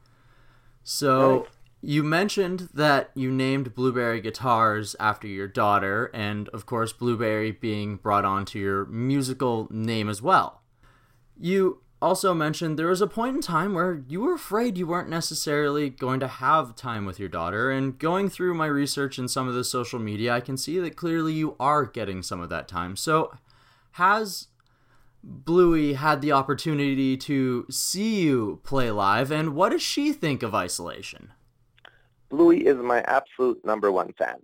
So 0.82 1.12
Right. 1.42 1.48
you 1.80 2.02
mentioned 2.02 2.70
that 2.74 3.10
you 3.14 3.30
named 3.30 3.72
Blueberry 3.72 4.20
Guitars 4.20 4.96
after 4.98 5.28
your 5.28 5.46
daughter, 5.46 6.10
and 6.12 6.48
of 6.48 6.66
course, 6.66 6.92
Blueberry 6.92 7.52
being 7.52 7.98
brought 7.98 8.24
onto 8.24 8.58
your 8.58 8.84
musical 8.86 9.68
name 9.70 10.08
as 10.08 10.20
well. 10.20 10.62
You 11.38 11.82
also 12.00 12.32
mentioned 12.32 12.78
there 12.78 12.86
was 12.86 13.00
a 13.00 13.06
point 13.06 13.36
in 13.36 13.42
time 13.42 13.74
where 13.74 14.02
you 14.08 14.20
were 14.20 14.34
afraid 14.34 14.78
you 14.78 14.86
weren't 14.86 15.08
necessarily 15.08 15.90
going 15.90 16.20
to 16.20 16.28
have 16.28 16.76
time 16.76 17.04
with 17.04 17.18
your 17.18 17.28
daughter, 17.28 17.70
and 17.70 17.98
going 17.98 18.28
through 18.28 18.54
my 18.54 18.66
research 18.66 19.18
and 19.18 19.30
some 19.30 19.48
of 19.48 19.54
the 19.54 19.64
social 19.64 19.98
media, 19.98 20.34
I 20.34 20.40
can 20.40 20.56
see 20.56 20.78
that 20.78 20.96
clearly 20.96 21.32
you 21.32 21.56
are 21.58 21.84
getting 21.84 22.22
some 22.22 22.40
of 22.40 22.48
that 22.50 22.68
time. 22.68 22.96
So, 22.96 23.36
has 23.92 24.48
Bluey 25.22 25.94
had 25.94 26.20
the 26.20 26.32
opportunity 26.32 27.16
to 27.16 27.66
see 27.68 28.20
you 28.20 28.60
play 28.62 28.90
live, 28.90 29.32
and 29.32 29.54
what 29.54 29.70
does 29.70 29.82
she 29.82 30.12
think 30.12 30.42
of 30.42 30.54
isolation? 30.54 31.32
Bluey 32.28 32.66
is 32.66 32.76
my 32.76 33.00
absolute 33.02 33.64
number 33.64 33.90
one 33.90 34.12
fan. 34.12 34.36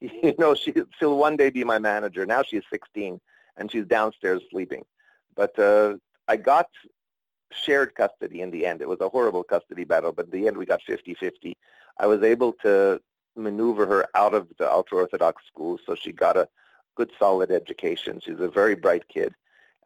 You 0.22 0.34
know, 0.36 0.52
she, 0.54 0.74
she'll 0.98 1.16
one 1.16 1.36
day 1.36 1.50
be 1.50 1.62
my 1.62 1.78
manager. 1.78 2.26
Now 2.26 2.42
she's 2.42 2.64
16 2.72 3.20
and 3.56 3.70
she's 3.70 3.84
downstairs 3.84 4.42
sleeping. 4.50 4.84
But 5.36 5.56
uh, 5.56 5.94
I 6.26 6.36
got 6.36 6.66
shared 7.54 7.94
custody 7.94 8.40
in 8.40 8.50
the 8.50 8.66
end. 8.66 8.80
It 8.80 8.88
was 8.88 9.00
a 9.00 9.08
horrible 9.08 9.42
custody 9.42 9.84
battle, 9.84 10.12
but 10.12 10.26
in 10.26 10.30
the 10.30 10.46
end 10.48 10.56
we 10.56 10.66
got 10.66 10.80
50-50. 10.88 11.54
I 11.98 12.06
was 12.06 12.22
able 12.22 12.52
to 12.62 13.00
maneuver 13.36 13.86
her 13.86 14.06
out 14.14 14.34
of 14.34 14.48
the 14.58 14.70
ultra-Orthodox 14.70 15.42
school, 15.46 15.78
so 15.86 15.94
she 15.94 16.12
got 16.12 16.36
a 16.36 16.48
good, 16.94 17.10
solid 17.18 17.50
education. 17.50 18.20
She's 18.20 18.40
a 18.40 18.48
very 18.48 18.74
bright 18.74 19.08
kid. 19.08 19.34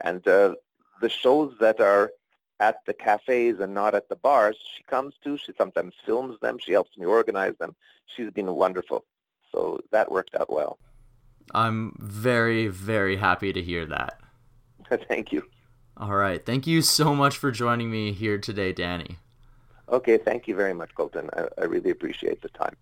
And 0.00 0.26
uh, 0.26 0.54
the 1.00 1.08
shows 1.08 1.54
that 1.60 1.80
are 1.80 2.10
at 2.60 2.78
the 2.86 2.94
cafes 2.94 3.60
and 3.60 3.74
not 3.74 3.94
at 3.94 4.08
the 4.08 4.16
bars, 4.16 4.56
she 4.76 4.82
comes 4.84 5.14
to. 5.24 5.36
She 5.36 5.52
sometimes 5.56 5.94
films 6.04 6.38
them. 6.40 6.58
She 6.58 6.72
helps 6.72 6.96
me 6.96 7.06
organize 7.06 7.54
them. 7.58 7.74
She's 8.06 8.30
been 8.30 8.52
wonderful. 8.54 9.04
So 9.52 9.80
that 9.92 10.10
worked 10.10 10.34
out 10.34 10.52
well. 10.52 10.78
I'm 11.54 11.94
very, 11.98 12.66
very 12.66 13.16
happy 13.16 13.52
to 13.52 13.62
hear 13.62 13.86
that. 13.86 14.20
Thank 15.08 15.32
you. 15.32 15.42
All 15.96 16.14
right. 16.14 16.44
Thank 16.44 16.66
you 16.66 16.82
so 16.82 17.14
much 17.14 17.38
for 17.38 17.50
joining 17.50 17.90
me 17.90 18.12
here 18.12 18.38
today, 18.38 18.72
Danny. 18.72 19.16
Okay, 19.88 20.18
thank 20.18 20.48
you 20.48 20.54
very 20.54 20.74
much, 20.74 20.94
Colton. 20.94 21.30
I, 21.34 21.46
I 21.58 21.64
really 21.64 21.90
appreciate 21.90 22.42
the 22.42 22.48
time. 22.48 22.76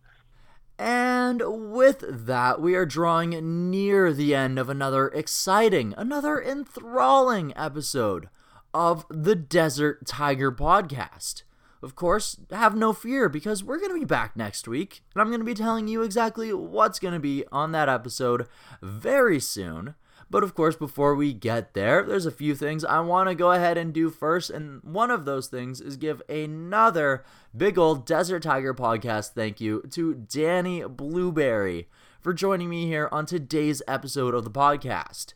And 0.79 1.43
with 1.73 2.05
that, 2.09 2.61
we 2.61 2.75
are 2.75 2.87
drawing 2.87 3.71
near 3.71 4.13
the 4.13 4.35
end 4.35 4.59
of 4.59 4.69
another 4.69 5.09
exciting, 5.09 5.95
another 5.97 6.43
enthralling 6.43 7.53
episode 7.57 8.29
of 8.73 9.07
the 9.09 9.37
Desert 9.37 10.05
Tiger 10.07 10.51
Podcast. 10.51 11.45
Of 11.81 11.95
course, 11.95 12.39
have 12.51 12.75
no 12.75 12.93
fear 12.93 13.29
because 13.29 13.63
we're 13.63 13.79
going 13.79 13.93
to 13.93 13.99
be 14.01 14.07
back 14.07 14.37
next 14.37 14.67
week, 14.67 15.05
and 15.15 15.21
I'm 15.21 15.29
going 15.29 15.41
to 15.41 15.45
be 15.45 15.55
telling 15.55 15.87
you 15.87 16.03
exactly 16.03 16.53
what's 16.53 16.99
going 16.99 17.15
to 17.15 17.21
be 17.21 17.45
on 17.53 17.71
that 17.73 17.89
episode 17.89 18.49
very 18.83 19.39
soon. 19.39 19.95
But 20.35 20.43
of 20.43 20.57
course, 20.57 20.75
before 20.75 21.15
we 21.15 21.33
get 21.33 21.75
there, 21.75 22.03
there's 22.03 22.27
a 22.27 22.33
few 22.33 22.57
things 22.57 22.85
I 22.85 22.99
want 22.99 23.29
to 23.29 23.37
go 23.37 23.53
ahead 23.53 23.79
and 23.79 23.93
do 23.93 24.11
first, 24.11 24.51
and 24.51 24.83
one 24.83 25.13
of 25.13 25.25
those 25.25 25.47
things 25.47 25.81
is 25.81 25.97
give 25.97 26.21
another 26.29 27.25
big 27.57 27.79
old 27.79 28.05
Desert 28.05 28.43
Tiger 28.43 28.75
podcast 28.75 29.35
thank 29.35 29.61
you 29.61 29.83
to 29.93 30.13
Danny 30.13 30.83
Blueberry 30.83 31.89
for 32.21 32.35
joining 32.35 32.69
me 32.69 32.87
here 32.87 33.09
on 33.13 33.27
today's 33.27 33.81
episode 33.87 34.35
of 34.35 34.43
the 34.43 34.51
podcast. 34.51 35.35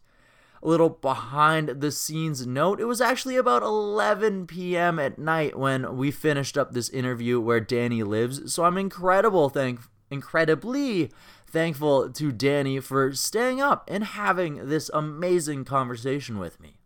A 0.64 0.68
little 0.68 0.90
behind 0.90 1.80
the 1.80 1.92
scenes 1.92 2.44
note, 2.44 2.80
it 2.80 2.86
was 2.86 3.00
actually 3.00 3.36
about 3.36 3.62
11 3.62 4.48
p.m. 4.48 4.98
at 4.98 5.16
night 5.16 5.56
when 5.56 5.96
we 5.96 6.10
finished 6.10 6.58
up 6.58 6.72
this 6.72 6.88
interview 6.88 7.38
where 7.38 7.60
Danny 7.60 8.02
lives, 8.02 8.52
so 8.52 8.64
I'm 8.64 8.76
incredible 8.76 9.48
thank 9.48 9.78
incredibly 10.10 11.12
thankful 11.50 12.10
to 12.10 12.32
Danny 12.32 12.80
for 12.80 13.12
staying 13.12 13.60
up 13.60 13.88
and 13.88 14.04
having 14.04 14.68
this 14.68 14.90
amazing 14.92 15.64
conversation 15.64 16.38
with 16.38 16.60
me. 16.60 16.78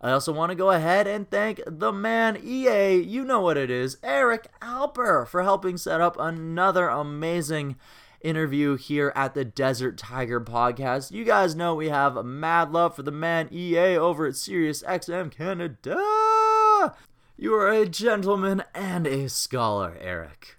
I 0.00 0.12
also 0.12 0.32
want 0.32 0.50
to 0.50 0.56
go 0.56 0.70
ahead 0.70 1.08
and 1.08 1.28
thank 1.28 1.60
the 1.66 1.92
man 1.92 2.38
EA, 2.42 2.94
you 3.00 3.24
know 3.24 3.40
what 3.40 3.56
it 3.56 3.70
is, 3.70 3.96
Eric 4.02 4.48
Alper, 4.62 5.26
for 5.26 5.42
helping 5.42 5.76
set 5.76 6.00
up 6.00 6.16
another 6.18 6.88
amazing 6.88 7.76
interview 8.20 8.76
here 8.76 9.12
at 9.16 9.34
the 9.34 9.44
Desert 9.44 9.98
Tiger 9.98 10.40
podcast. 10.40 11.10
You 11.10 11.24
guys 11.24 11.56
know 11.56 11.74
we 11.74 11.88
have 11.88 12.24
mad 12.24 12.72
love 12.72 12.94
for 12.94 13.02
the 13.02 13.10
man 13.10 13.48
EA 13.52 13.96
over 13.96 14.26
at 14.26 14.36
Sirius 14.36 14.82
XM 14.84 15.32
Canada. 15.32 16.94
You 17.36 17.54
are 17.54 17.70
a 17.70 17.86
gentleman 17.86 18.62
and 18.74 19.06
a 19.06 19.28
scholar, 19.28 19.96
Eric. 20.00 20.57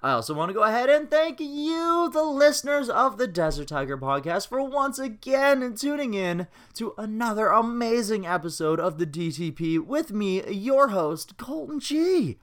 I 0.00 0.12
also 0.12 0.32
want 0.32 0.50
to 0.50 0.54
go 0.54 0.62
ahead 0.62 0.88
and 0.88 1.10
thank 1.10 1.40
you, 1.40 2.08
the 2.12 2.22
listeners 2.22 2.88
of 2.88 3.18
the 3.18 3.26
Desert 3.26 3.66
Tiger 3.66 3.98
podcast, 3.98 4.48
for 4.48 4.62
once 4.62 5.00
again 5.00 5.74
tuning 5.74 6.14
in 6.14 6.46
to 6.74 6.94
another 6.96 7.48
amazing 7.48 8.24
episode 8.24 8.78
of 8.78 8.98
the 8.98 9.06
DTP 9.06 9.84
with 9.84 10.12
me, 10.12 10.48
your 10.52 10.88
host, 10.88 11.36
Colton 11.36 11.80
G. 11.80 12.36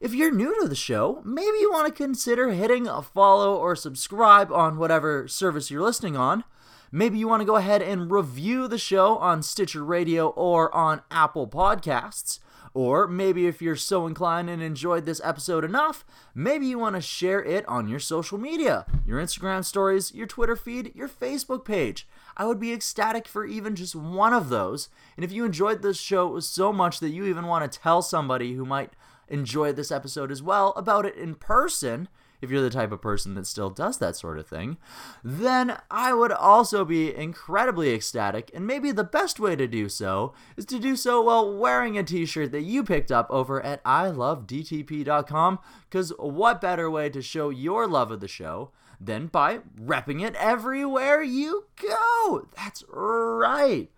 If 0.00 0.14
you're 0.14 0.30
new 0.30 0.54
to 0.60 0.68
the 0.68 0.76
show, 0.76 1.20
maybe 1.24 1.58
you 1.58 1.72
want 1.72 1.88
to 1.88 1.92
consider 1.92 2.50
hitting 2.50 2.86
a 2.86 3.02
follow 3.02 3.56
or 3.56 3.74
subscribe 3.74 4.52
on 4.52 4.78
whatever 4.78 5.26
service 5.26 5.72
you're 5.72 5.82
listening 5.82 6.16
on. 6.16 6.44
Maybe 6.92 7.18
you 7.18 7.26
want 7.26 7.40
to 7.40 7.46
go 7.46 7.56
ahead 7.56 7.82
and 7.82 8.08
review 8.08 8.68
the 8.68 8.78
show 8.78 9.16
on 9.16 9.42
Stitcher 9.42 9.84
Radio 9.84 10.28
or 10.28 10.72
on 10.72 11.02
Apple 11.10 11.48
Podcasts. 11.48 12.38
Or 12.74 13.06
maybe 13.06 13.46
if 13.46 13.62
you're 13.62 13.76
so 13.76 14.04
inclined 14.06 14.50
and 14.50 14.60
enjoyed 14.60 15.06
this 15.06 15.20
episode 15.22 15.64
enough, 15.64 16.04
maybe 16.34 16.66
you 16.66 16.76
want 16.76 16.96
to 16.96 17.00
share 17.00 17.42
it 17.42 17.66
on 17.68 17.86
your 17.86 18.00
social 18.00 18.36
media, 18.36 18.84
your 19.06 19.20
Instagram 19.20 19.64
stories, 19.64 20.12
your 20.12 20.26
Twitter 20.26 20.56
feed, 20.56 20.92
your 20.92 21.08
Facebook 21.08 21.64
page. 21.64 22.08
I 22.36 22.46
would 22.46 22.58
be 22.58 22.72
ecstatic 22.72 23.28
for 23.28 23.46
even 23.46 23.76
just 23.76 23.94
one 23.94 24.32
of 24.32 24.48
those. 24.48 24.88
And 25.16 25.24
if 25.24 25.30
you 25.30 25.44
enjoyed 25.44 25.82
this 25.82 25.98
show 25.98 26.40
so 26.40 26.72
much 26.72 26.98
that 26.98 27.10
you 27.10 27.24
even 27.26 27.46
want 27.46 27.70
to 27.70 27.78
tell 27.78 28.02
somebody 28.02 28.54
who 28.54 28.66
might 28.66 28.90
enjoy 29.28 29.72
this 29.72 29.92
episode 29.92 30.32
as 30.32 30.42
well 30.42 30.72
about 30.76 31.06
it 31.06 31.16
in 31.16 31.36
person, 31.36 32.08
if 32.44 32.50
you're 32.50 32.62
the 32.62 32.70
type 32.70 32.92
of 32.92 33.02
person 33.02 33.34
that 33.34 33.46
still 33.46 33.70
does 33.70 33.98
that 33.98 34.14
sort 34.14 34.38
of 34.38 34.46
thing, 34.46 34.76
then 35.24 35.78
I 35.90 36.12
would 36.12 36.30
also 36.30 36.84
be 36.84 37.14
incredibly 37.14 37.92
ecstatic. 37.92 38.50
And 38.54 38.66
maybe 38.66 38.92
the 38.92 39.02
best 39.02 39.40
way 39.40 39.56
to 39.56 39.66
do 39.66 39.88
so 39.88 40.34
is 40.56 40.66
to 40.66 40.78
do 40.78 40.94
so 40.94 41.22
while 41.22 41.56
wearing 41.56 41.98
a 41.98 42.04
t 42.04 42.24
shirt 42.26 42.52
that 42.52 42.62
you 42.62 42.84
picked 42.84 43.10
up 43.10 43.26
over 43.30 43.60
at 43.64 43.82
ilovedtp.com. 43.84 45.58
Because 45.88 46.10
what 46.18 46.60
better 46.60 46.90
way 46.90 47.10
to 47.10 47.22
show 47.22 47.48
your 47.48 47.88
love 47.88 48.10
of 48.10 48.20
the 48.20 48.28
show 48.28 48.70
than 49.00 49.26
by 49.26 49.60
repping 49.80 50.22
it 50.22 50.34
everywhere 50.36 51.22
you 51.22 51.64
go? 51.80 52.46
That's 52.56 52.84
right. 52.88 53.90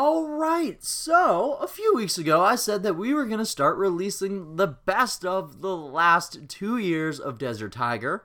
All 0.00 0.28
right, 0.28 0.80
so 0.84 1.54
a 1.54 1.66
few 1.66 1.92
weeks 1.92 2.18
ago, 2.18 2.40
I 2.40 2.54
said 2.54 2.84
that 2.84 2.94
we 2.94 3.12
were 3.12 3.24
going 3.24 3.40
to 3.40 3.44
start 3.44 3.76
releasing 3.76 4.54
the 4.54 4.68
best 4.68 5.24
of 5.24 5.60
the 5.60 5.76
last 5.76 6.48
two 6.48 6.78
years 6.78 7.18
of 7.18 7.36
Desert 7.36 7.72
Tiger. 7.72 8.24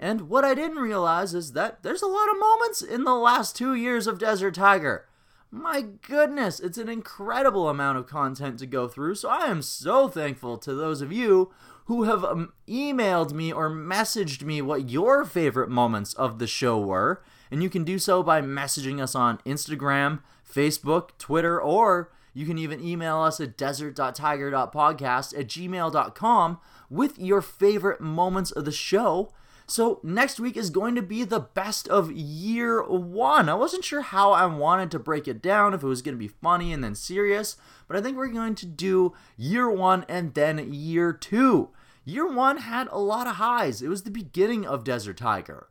And 0.00 0.22
what 0.22 0.44
I 0.44 0.56
didn't 0.56 0.78
realize 0.78 1.32
is 1.32 1.52
that 1.52 1.84
there's 1.84 2.02
a 2.02 2.08
lot 2.08 2.28
of 2.28 2.40
moments 2.40 2.82
in 2.82 3.04
the 3.04 3.14
last 3.14 3.54
two 3.54 3.72
years 3.72 4.08
of 4.08 4.18
Desert 4.18 4.56
Tiger. 4.56 5.06
My 5.48 5.82
goodness, 5.82 6.58
it's 6.58 6.76
an 6.76 6.88
incredible 6.88 7.68
amount 7.68 7.98
of 7.98 8.08
content 8.08 8.58
to 8.58 8.66
go 8.66 8.88
through, 8.88 9.14
so 9.14 9.28
I 9.28 9.46
am 9.46 9.62
so 9.62 10.08
thankful 10.08 10.58
to 10.58 10.74
those 10.74 11.02
of 11.02 11.12
you 11.12 11.52
who 11.84 12.02
have 12.02 12.24
um, 12.24 12.52
emailed 12.66 13.32
me 13.32 13.52
or 13.52 13.70
messaged 13.70 14.42
me 14.42 14.60
what 14.60 14.90
your 14.90 15.24
favorite 15.24 15.70
moments 15.70 16.14
of 16.14 16.40
the 16.40 16.48
show 16.48 16.80
were. 16.80 17.22
And 17.48 17.62
you 17.62 17.70
can 17.70 17.84
do 17.84 18.00
so 18.00 18.24
by 18.24 18.40
messaging 18.40 19.00
us 19.00 19.14
on 19.14 19.38
Instagram, 19.46 20.20
Facebook, 20.52 21.10
Twitter, 21.18 21.60
or 21.60 22.12
you 22.34 22.46
can 22.46 22.58
even 22.58 22.82
email 22.82 23.20
us 23.20 23.40
at 23.40 23.56
desert.tiger.podcast 23.56 25.38
at 25.38 25.46
gmail.com 25.46 26.58
with 26.90 27.18
your 27.18 27.42
favorite 27.42 28.00
moments 28.00 28.50
of 28.50 28.64
the 28.64 28.72
show. 28.72 29.32
So, 29.66 30.00
next 30.02 30.40
week 30.40 30.56
is 30.56 30.70
going 30.70 30.96
to 30.96 31.02
be 31.02 31.24
the 31.24 31.40
best 31.40 31.88
of 31.88 32.10
year 32.12 32.82
one. 32.82 33.48
I 33.48 33.54
wasn't 33.54 33.84
sure 33.84 34.02
how 34.02 34.32
I 34.32 34.44
wanted 34.46 34.90
to 34.90 34.98
break 34.98 35.28
it 35.28 35.40
down, 35.40 35.72
if 35.72 35.82
it 35.82 35.86
was 35.86 36.02
going 36.02 36.14
to 36.14 36.18
be 36.18 36.28
funny 36.28 36.72
and 36.72 36.82
then 36.82 36.94
serious, 36.94 37.56
but 37.86 37.96
I 37.96 38.02
think 38.02 38.16
we're 38.16 38.28
going 38.28 38.54
to 38.56 38.66
do 38.66 39.14
year 39.36 39.70
one 39.70 40.04
and 40.08 40.34
then 40.34 40.72
year 40.74 41.12
two. 41.12 41.70
Year 42.04 42.30
one 42.30 42.58
had 42.58 42.88
a 42.90 42.98
lot 42.98 43.28
of 43.28 43.36
highs, 43.36 43.80
it 43.80 43.88
was 43.88 44.02
the 44.02 44.10
beginning 44.10 44.66
of 44.66 44.84
Desert 44.84 45.16
Tiger 45.16 45.68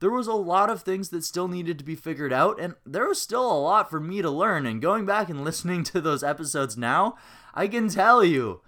there 0.00 0.10
was 0.10 0.26
a 0.26 0.32
lot 0.32 0.70
of 0.70 0.82
things 0.82 1.08
that 1.10 1.24
still 1.24 1.48
needed 1.48 1.78
to 1.78 1.84
be 1.84 1.94
figured 1.94 2.32
out, 2.32 2.60
and 2.60 2.74
there 2.86 3.08
was 3.08 3.20
still 3.20 3.50
a 3.50 3.60
lot 3.60 3.90
for 3.90 4.00
me 4.00 4.22
to 4.22 4.30
learn. 4.30 4.66
And 4.66 4.82
going 4.82 5.06
back 5.06 5.28
and 5.28 5.44
listening 5.44 5.84
to 5.84 6.00
those 6.00 6.22
episodes 6.22 6.76
now, 6.76 7.16
I 7.54 7.68
can 7.68 7.88
tell 7.88 8.24
you, 8.24 8.60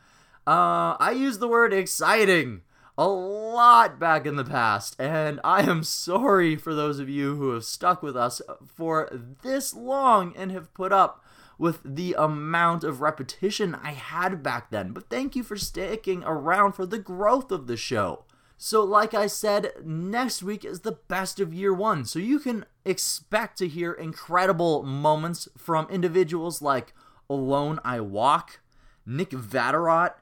uh, 0.46 0.96
I 0.98 1.12
used 1.16 1.40
the 1.40 1.48
word 1.48 1.72
exciting 1.72 2.62
a 2.98 3.08
lot 3.08 3.98
back 3.98 4.26
in 4.26 4.36
the 4.36 4.44
past, 4.44 4.94
and 4.98 5.40
I 5.44 5.62
am 5.62 5.84
sorry 5.84 6.56
for 6.56 6.74
those 6.74 6.98
of 6.98 7.08
you 7.08 7.36
who 7.36 7.52
have 7.52 7.64
stuck 7.64 8.02
with 8.02 8.16
us 8.16 8.42
for 8.66 9.08
this 9.42 9.72
long 9.72 10.34
and 10.36 10.50
have 10.50 10.74
put 10.74 10.92
up 10.92 11.24
with 11.56 11.80
the 11.84 12.14
amount 12.18 12.84
of 12.84 13.00
repetition 13.00 13.74
I 13.74 13.92
had 13.92 14.42
back 14.42 14.70
then. 14.70 14.92
But 14.92 15.10
thank 15.10 15.36
you 15.36 15.42
for 15.42 15.56
sticking 15.56 16.24
around 16.24 16.72
for 16.72 16.86
the 16.86 16.98
growth 16.98 17.52
of 17.52 17.66
the 17.66 17.76
show. 17.76 18.24
So, 18.62 18.84
like 18.84 19.14
I 19.14 19.26
said, 19.26 19.72
next 19.82 20.42
week 20.42 20.66
is 20.66 20.80
the 20.80 20.92
best 20.92 21.40
of 21.40 21.54
year 21.54 21.72
one. 21.72 22.04
So, 22.04 22.18
you 22.18 22.38
can 22.38 22.66
expect 22.84 23.56
to 23.56 23.68
hear 23.68 23.90
incredible 23.90 24.82
moments 24.82 25.48
from 25.56 25.88
individuals 25.88 26.60
like 26.60 26.92
Alone 27.30 27.80
I 27.86 28.00
Walk, 28.00 28.60
Nick 29.06 29.30
Vatterott, 29.30 30.12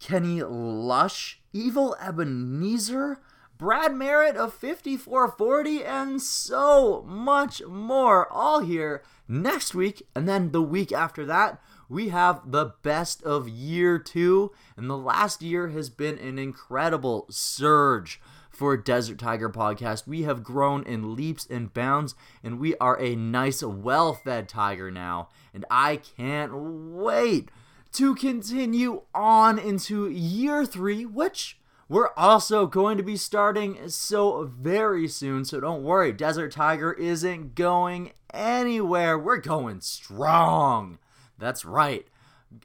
Kenny 0.00 0.42
Lush, 0.42 1.40
Evil 1.52 1.94
Ebenezer, 2.04 3.20
Brad 3.56 3.94
Merritt 3.94 4.36
of 4.36 4.52
5440, 4.52 5.84
and 5.84 6.20
so 6.20 7.04
much 7.06 7.62
more. 7.68 8.26
All 8.32 8.62
here 8.62 9.04
next 9.28 9.76
week. 9.76 10.02
And 10.12 10.28
then 10.28 10.50
the 10.50 10.60
week 10.60 10.90
after 10.90 11.24
that, 11.26 11.62
we 11.88 12.08
have 12.08 12.50
the 12.50 12.74
best 12.82 13.22
of 13.22 13.48
year 13.48 13.98
two, 13.98 14.52
and 14.76 14.90
the 14.90 14.96
last 14.96 15.42
year 15.42 15.68
has 15.68 15.90
been 15.90 16.18
an 16.18 16.38
incredible 16.38 17.26
surge 17.30 18.20
for 18.50 18.76
Desert 18.76 19.18
Tiger 19.18 19.50
Podcast. 19.50 20.06
We 20.06 20.22
have 20.22 20.42
grown 20.42 20.82
in 20.84 21.14
leaps 21.14 21.46
and 21.48 21.72
bounds, 21.72 22.14
and 22.42 22.58
we 22.58 22.76
are 22.76 23.00
a 23.00 23.14
nice, 23.14 23.62
well 23.62 24.14
fed 24.14 24.48
tiger 24.48 24.90
now. 24.90 25.28
And 25.52 25.64
I 25.70 25.96
can't 25.96 26.52
wait 26.54 27.50
to 27.92 28.14
continue 28.14 29.02
on 29.14 29.58
into 29.58 30.08
year 30.08 30.64
three, 30.64 31.04
which 31.04 31.58
we're 31.88 32.12
also 32.16 32.66
going 32.66 32.96
to 32.96 33.02
be 33.02 33.16
starting 33.16 33.88
so 33.88 34.50
very 34.58 35.06
soon. 35.06 35.44
So 35.44 35.60
don't 35.60 35.84
worry, 35.84 36.12
Desert 36.12 36.52
Tiger 36.52 36.92
isn't 36.92 37.54
going 37.54 38.12
anywhere. 38.34 39.18
We're 39.18 39.36
going 39.38 39.80
strong. 39.82 40.98
That's 41.38 41.64
right. 41.64 42.06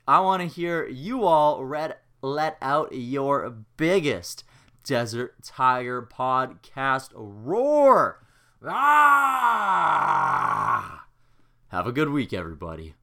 I 0.08 0.20
want 0.22 0.42
to 0.42 0.48
hear 0.48 0.88
you 0.88 1.24
all 1.24 1.64
read, 1.66 1.96
let 2.22 2.58
out 2.62 2.94
your 2.94 3.50
biggest 3.78 4.44
Desert 4.84 5.36
Tiger 5.44 6.02
podcast 6.02 7.10
roar. 7.16 8.26
Ah! 8.66 9.52
Have 11.70 11.88
a 11.88 11.92
good 11.92 12.10
week, 12.10 12.34
everybody. 12.34 12.96